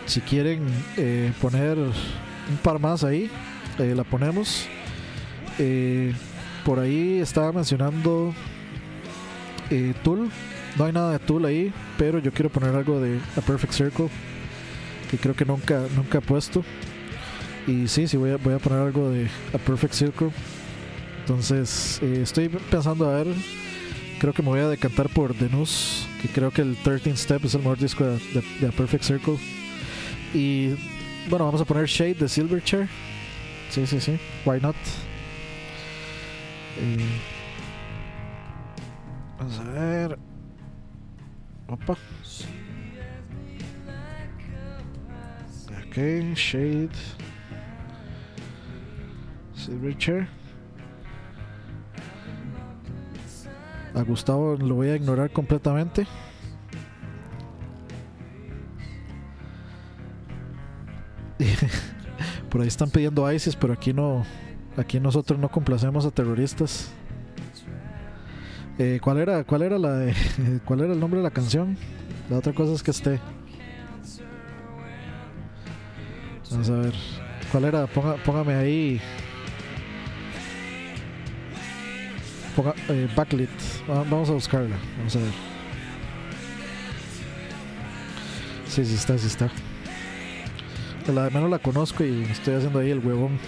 Si 0.06 0.20
quieren 0.20 0.60
eh, 0.96 1.32
poner 1.40 1.76
un 1.78 2.56
par 2.62 2.78
más 2.78 3.02
ahí, 3.04 3.30
eh, 3.78 3.92
la 3.96 4.04
ponemos. 4.04 4.66
Eh, 5.58 6.12
por 6.64 6.78
ahí 6.78 7.18
estaba 7.20 7.52
mencionando 7.52 8.34
Tool. 10.02 10.30
No 10.76 10.84
hay 10.84 10.92
nada 10.92 11.12
de 11.12 11.18
Tool 11.18 11.44
ahí, 11.44 11.72
pero 11.96 12.18
yo 12.18 12.30
quiero 12.32 12.50
poner 12.50 12.74
algo 12.74 13.00
de 13.00 13.18
A 13.36 13.40
Perfect 13.40 13.72
Circle, 13.72 14.08
que 15.10 15.16
creo 15.16 15.34
que 15.34 15.44
nunca, 15.44 15.82
nunca 15.96 16.18
he 16.18 16.20
puesto. 16.20 16.62
Y 17.66 17.88
sí, 17.88 18.06
sí, 18.06 18.16
voy 18.16 18.30
a, 18.30 18.36
voy 18.36 18.54
a 18.54 18.58
poner 18.58 18.78
algo 18.80 19.10
de 19.10 19.26
A 19.54 19.58
Perfect 19.58 19.94
Circle. 19.94 20.30
Entonces, 21.20 22.00
estoy 22.02 22.48
pensando 22.48 23.08
a 23.10 23.16
ver. 23.24 23.26
Creo 24.20 24.32
que 24.32 24.42
me 24.42 24.48
voy 24.48 24.60
a 24.60 24.68
decantar 24.68 25.08
por 25.08 25.34
The 25.34 25.48
News, 25.50 26.06
que 26.22 26.28
creo 26.28 26.50
que 26.50 26.62
el 26.62 26.76
13 26.76 27.16
Step 27.16 27.44
es 27.44 27.54
el 27.54 27.60
mejor 27.60 27.78
disco 27.78 28.04
de, 28.04 28.12
de- 28.18 28.44
de 28.60 28.66
A 28.68 28.70
Perfect 28.70 29.04
Circle. 29.04 29.36
Y 30.36 30.76
bueno, 31.30 31.46
vamos 31.46 31.62
a 31.62 31.64
poner 31.64 31.86
Shade 31.86 32.16
de 32.16 32.28
Silverchair. 32.28 32.86
Sí, 33.70 33.86
sí, 33.86 33.98
sí. 33.98 34.20
Why 34.44 34.60
not? 34.60 34.76
Eh, 36.78 36.98
vamos 39.38 39.58
a 39.58 39.64
ver. 39.64 40.18
Opa. 41.68 41.96
Ok, 45.70 45.96
Shade. 46.34 46.90
Silverchair. 49.54 50.28
A 53.94 54.02
Gustavo 54.02 54.56
lo 54.56 54.74
voy 54.74 54.88
a 54.88 54.96
ignorar 54.96 55.30
completamente. 55.30 56.06
Por 62.50 62.60
ahí 62.62 62.68
están 62.68 62.90
pidiendo 62.90 63.30
ISIS, 63.30 63.56
pero 63.56 63.72
aquí 63.72 63.92
no. 63.92 64.24
Aquí 64.76 65.00
nosotros 65.00 65.38
no 65.38 65.48
complacemos 65.48 66.04
a 66.06 66.10
terroristas. 66.10 66.90
Eh, 68.78 69.00
¿Cuál 69.02 69.18
era, 69.18 69.42
cuál 69.44 69.62
era 69.62 69.78
la 69.78 69.92
de- 69.94 70.14
cuál 70.64 70.80
era 70.80 70.92
el 70.92 71.00
nombre 71.00 71.18
de 71.20 71.24
la 71.24 71.30
canción? 71.30 71.76
La 72.28 72.38
otra 72.38 72.52
cosa 72.52 72.74
es 72.74 72.82
que 72.82 72.90
esté. 72.90 73.20
Vamos 76.50 76.70
a 76.70 76.76
ver. 76.76 76.94
¿Cuál 77.50 77.64
era? 77.64 77.86
Póngame 77.86 78.54
ahí. 78.54 79.00
Ponga, 82.54 82.74
eh, 82.88 83.08
backlit. 83.16 83.50
Va- 83.88 84.04
Vamos 84.04 84.28
a 84.30 84.32
buscarla. 84.32 84.76
Vamos 84.98 85.16
a 85.16 85.18
ver. 85.20 85.32
Sí, 88.68 88.84
sí 88.84 88.94
está, 88.94 89.16
sí 89.16 89.26
está. 89.26 89.50
La 91.14 91.30
menos 91.30 91.48
la 91.50 91.58
conozco 91.58 92.04
y 92.04 92.22
estoy 92.24 92.54
haciendo 92.54 92.80
ahí 92.80 92.90
el 92.90 92.98
huevón. 92.98 93.38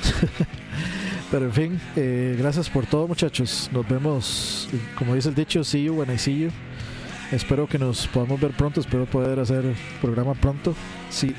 Pero 1.30 1.47
en 1.47 1.52
fin, 1.52 1.80
eh, 1.97 2.36
gracias 2.39 2.70
por 2.70 2.86
todo 2.86 3.06
muchachos. 3.09 3.68
Nos 3.72 3.86
vemos, 3.89 4.68
como 4.97 5.14
dice 5.14 5.28
el 5.28 5.35
dicho, 5.35 5.62
see 5.64 5.85
you 5.85 5.94
when 5.94 6.10
I 6.12 6.18
see. 6.18 6.48
Espero 7.32 7.66
que 7.66 7.78
nos 7.78 8.06
podamos 8.06 8.40
ver 8.40 8.52
pronto, 8.52 8.80
espero 8.80 9.05
poder 9.06 9.39
hacer 9.40 9.64
programa 10.01 10.35
pronto. 10.35 10.74
Si, 11.10 11.35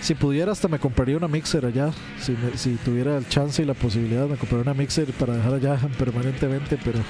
si, 0.00 0.14
pudiera 0.14 0.52
hasta 0.52 0.68
me 0.68 0.78
compraría 0.78 1.16
una 1.16 1.28
mixer 1.28 1.64
allá. 1.66 1.90
Si, 2.20 2.32
me- 2.32 2.56
si 2.56 2.74
tuviera 2.84 3.16
el 3.16 3.26
chance 3.28 3.62
y 3.62 3.64
la 3.64 3.74
posibilidad 3.74 4.28
me 4.28 4.36
compraría 4.36 4.70
una 4.70 4.74
mixer 4.74 5.10
para 5.12 5.34
dejar 5.34 5.54
allá 5.54 5.76
permanentemente. 5.98 6.78
Pero 6.84 7.00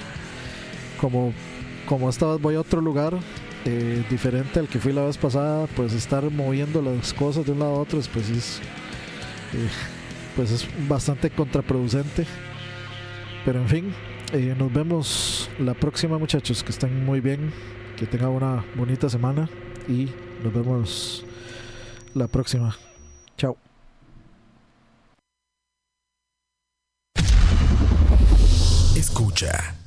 como, 1.01 1.35
como 1.87 2.09
voy 2.39 2.55
a 2.55 2.61
otro 2.61 2.81
lugar 2.81 3.15
eh, 3.65 4.05
diferente 4.11 4.59
al 4.59 4.69
que 4.69 4.79
fui 4.79 4.93
la 4.93 5.05
vez 5.05 5.17
pasada, 5.17 5.67
pues 5.77 5.93
estar 5.93 6.29
moviendo 6.31 6.83
las 6.83 7.13
cosas 7.13 7.47
de 7.47 7.53
un 7.53 7.61
lado 7.61 7.77
a 7.77 7.81
otro, 7.81 8.01
pues 8.13 8.29
es, 8.29 8.59
eh, 9.53 9.69
pues 10.35 10.51
es 10.51 10.69
bastante 10.89 11.31
contraproducente. 11.31 12.27
Pero 13.45 13.61
en 13.61 13.69
fin, 13.69 13.95
eh, 14.33 14.55
nos 14.59 14.73
vemos 14.73 15.51
la 15.59 15.75
próxima 15.75 16.19
muchachos, 16.19 16.63
que 16.63 16.71
estén 16.71 17.05
muy 17.05 17.21
bien, 17.21 17.53
que 17.97 18.07
tengan 18.07 18.31
una 18.31 18.65
bonita 18.75 19.09
semana 19.09 19.49
y 19.89 20.09
nos 20.43 20.53
vemos 20.53 21.25
la 22.15 22.29
próxima. 22.29 22.77
Chao. 23.37 23.57
Escucha. 28.97 29.82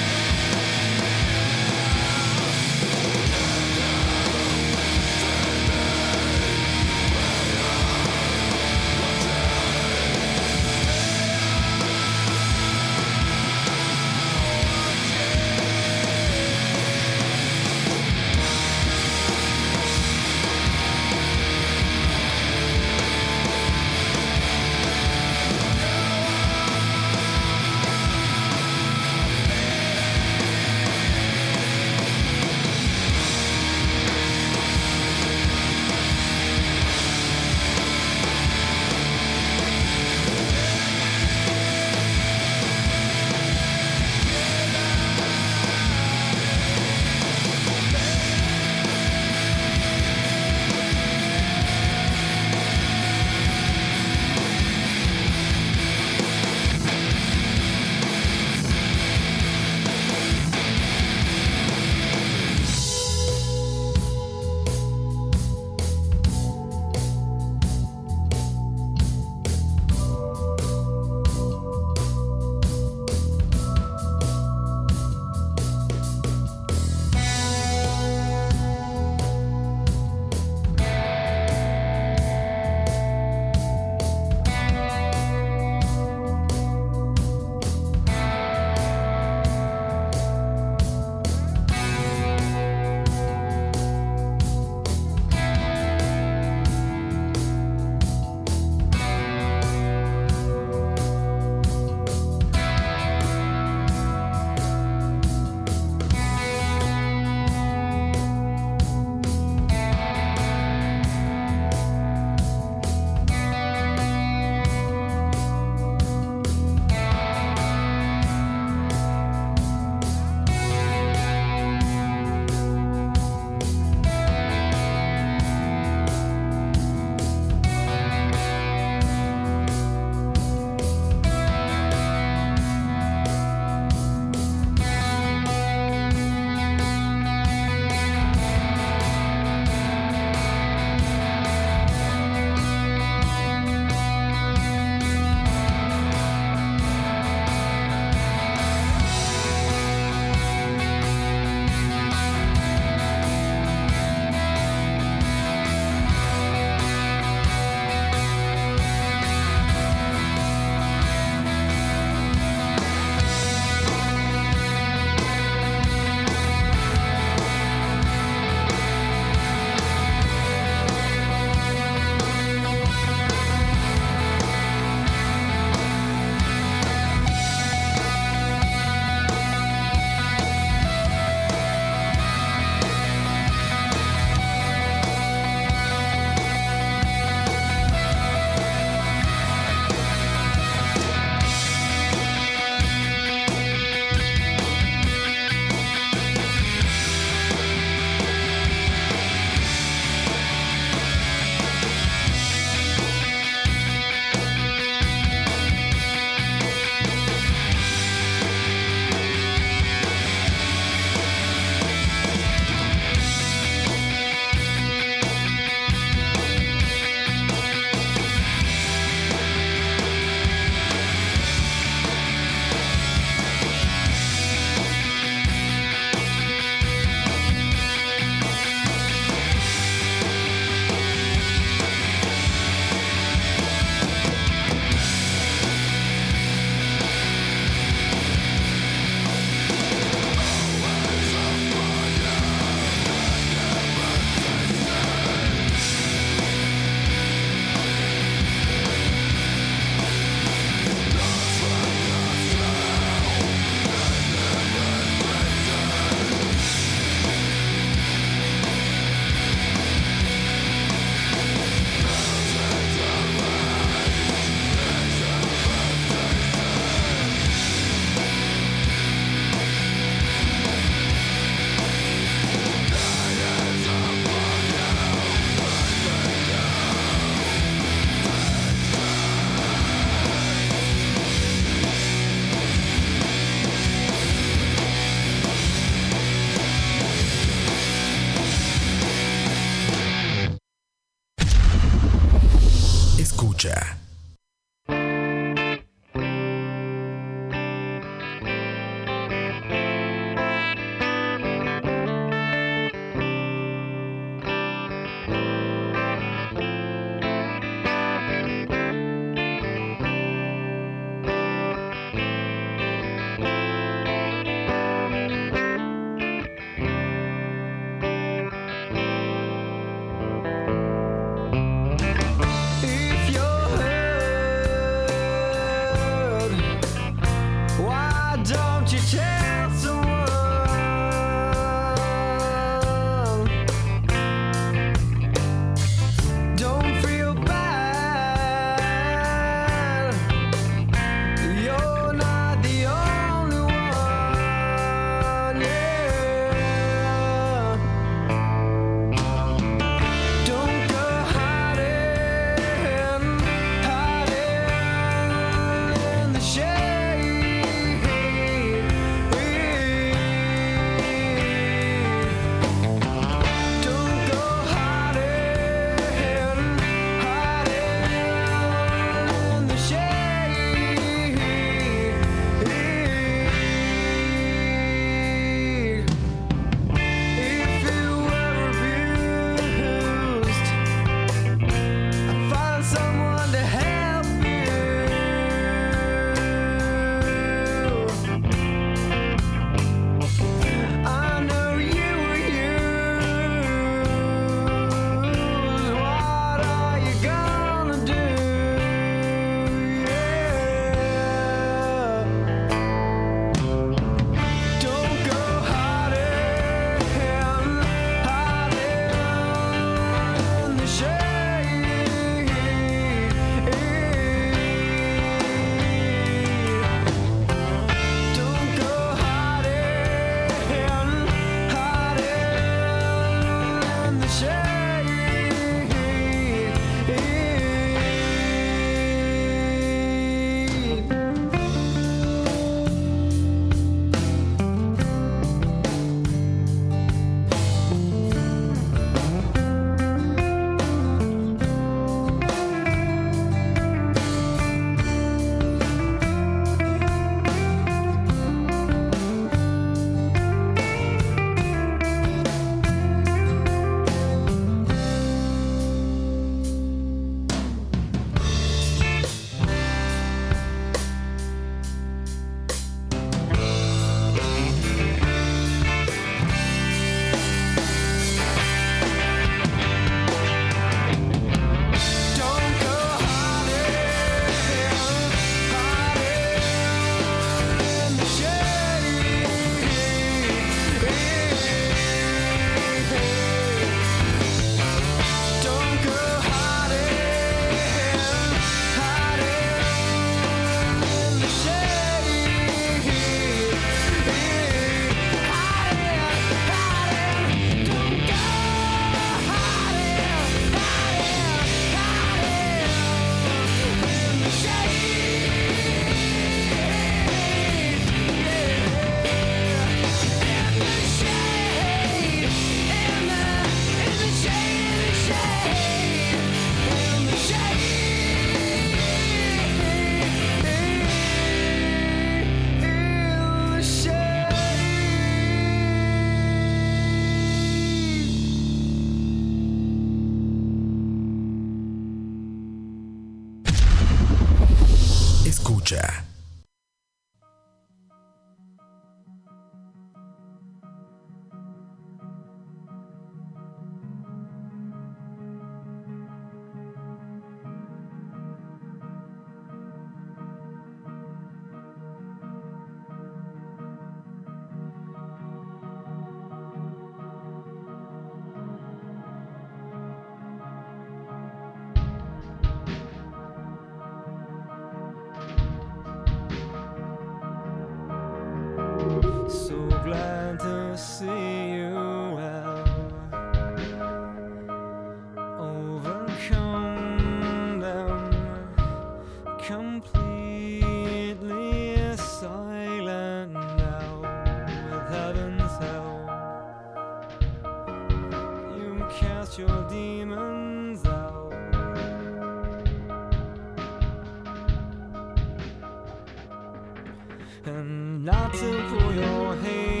And 597.67 598.25
not 598.25 598.53
to 598.53 598.85
pull 598.89 599.13
your 599.13 599.55
halo 599.57 600.00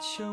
쳐 0.00 0.29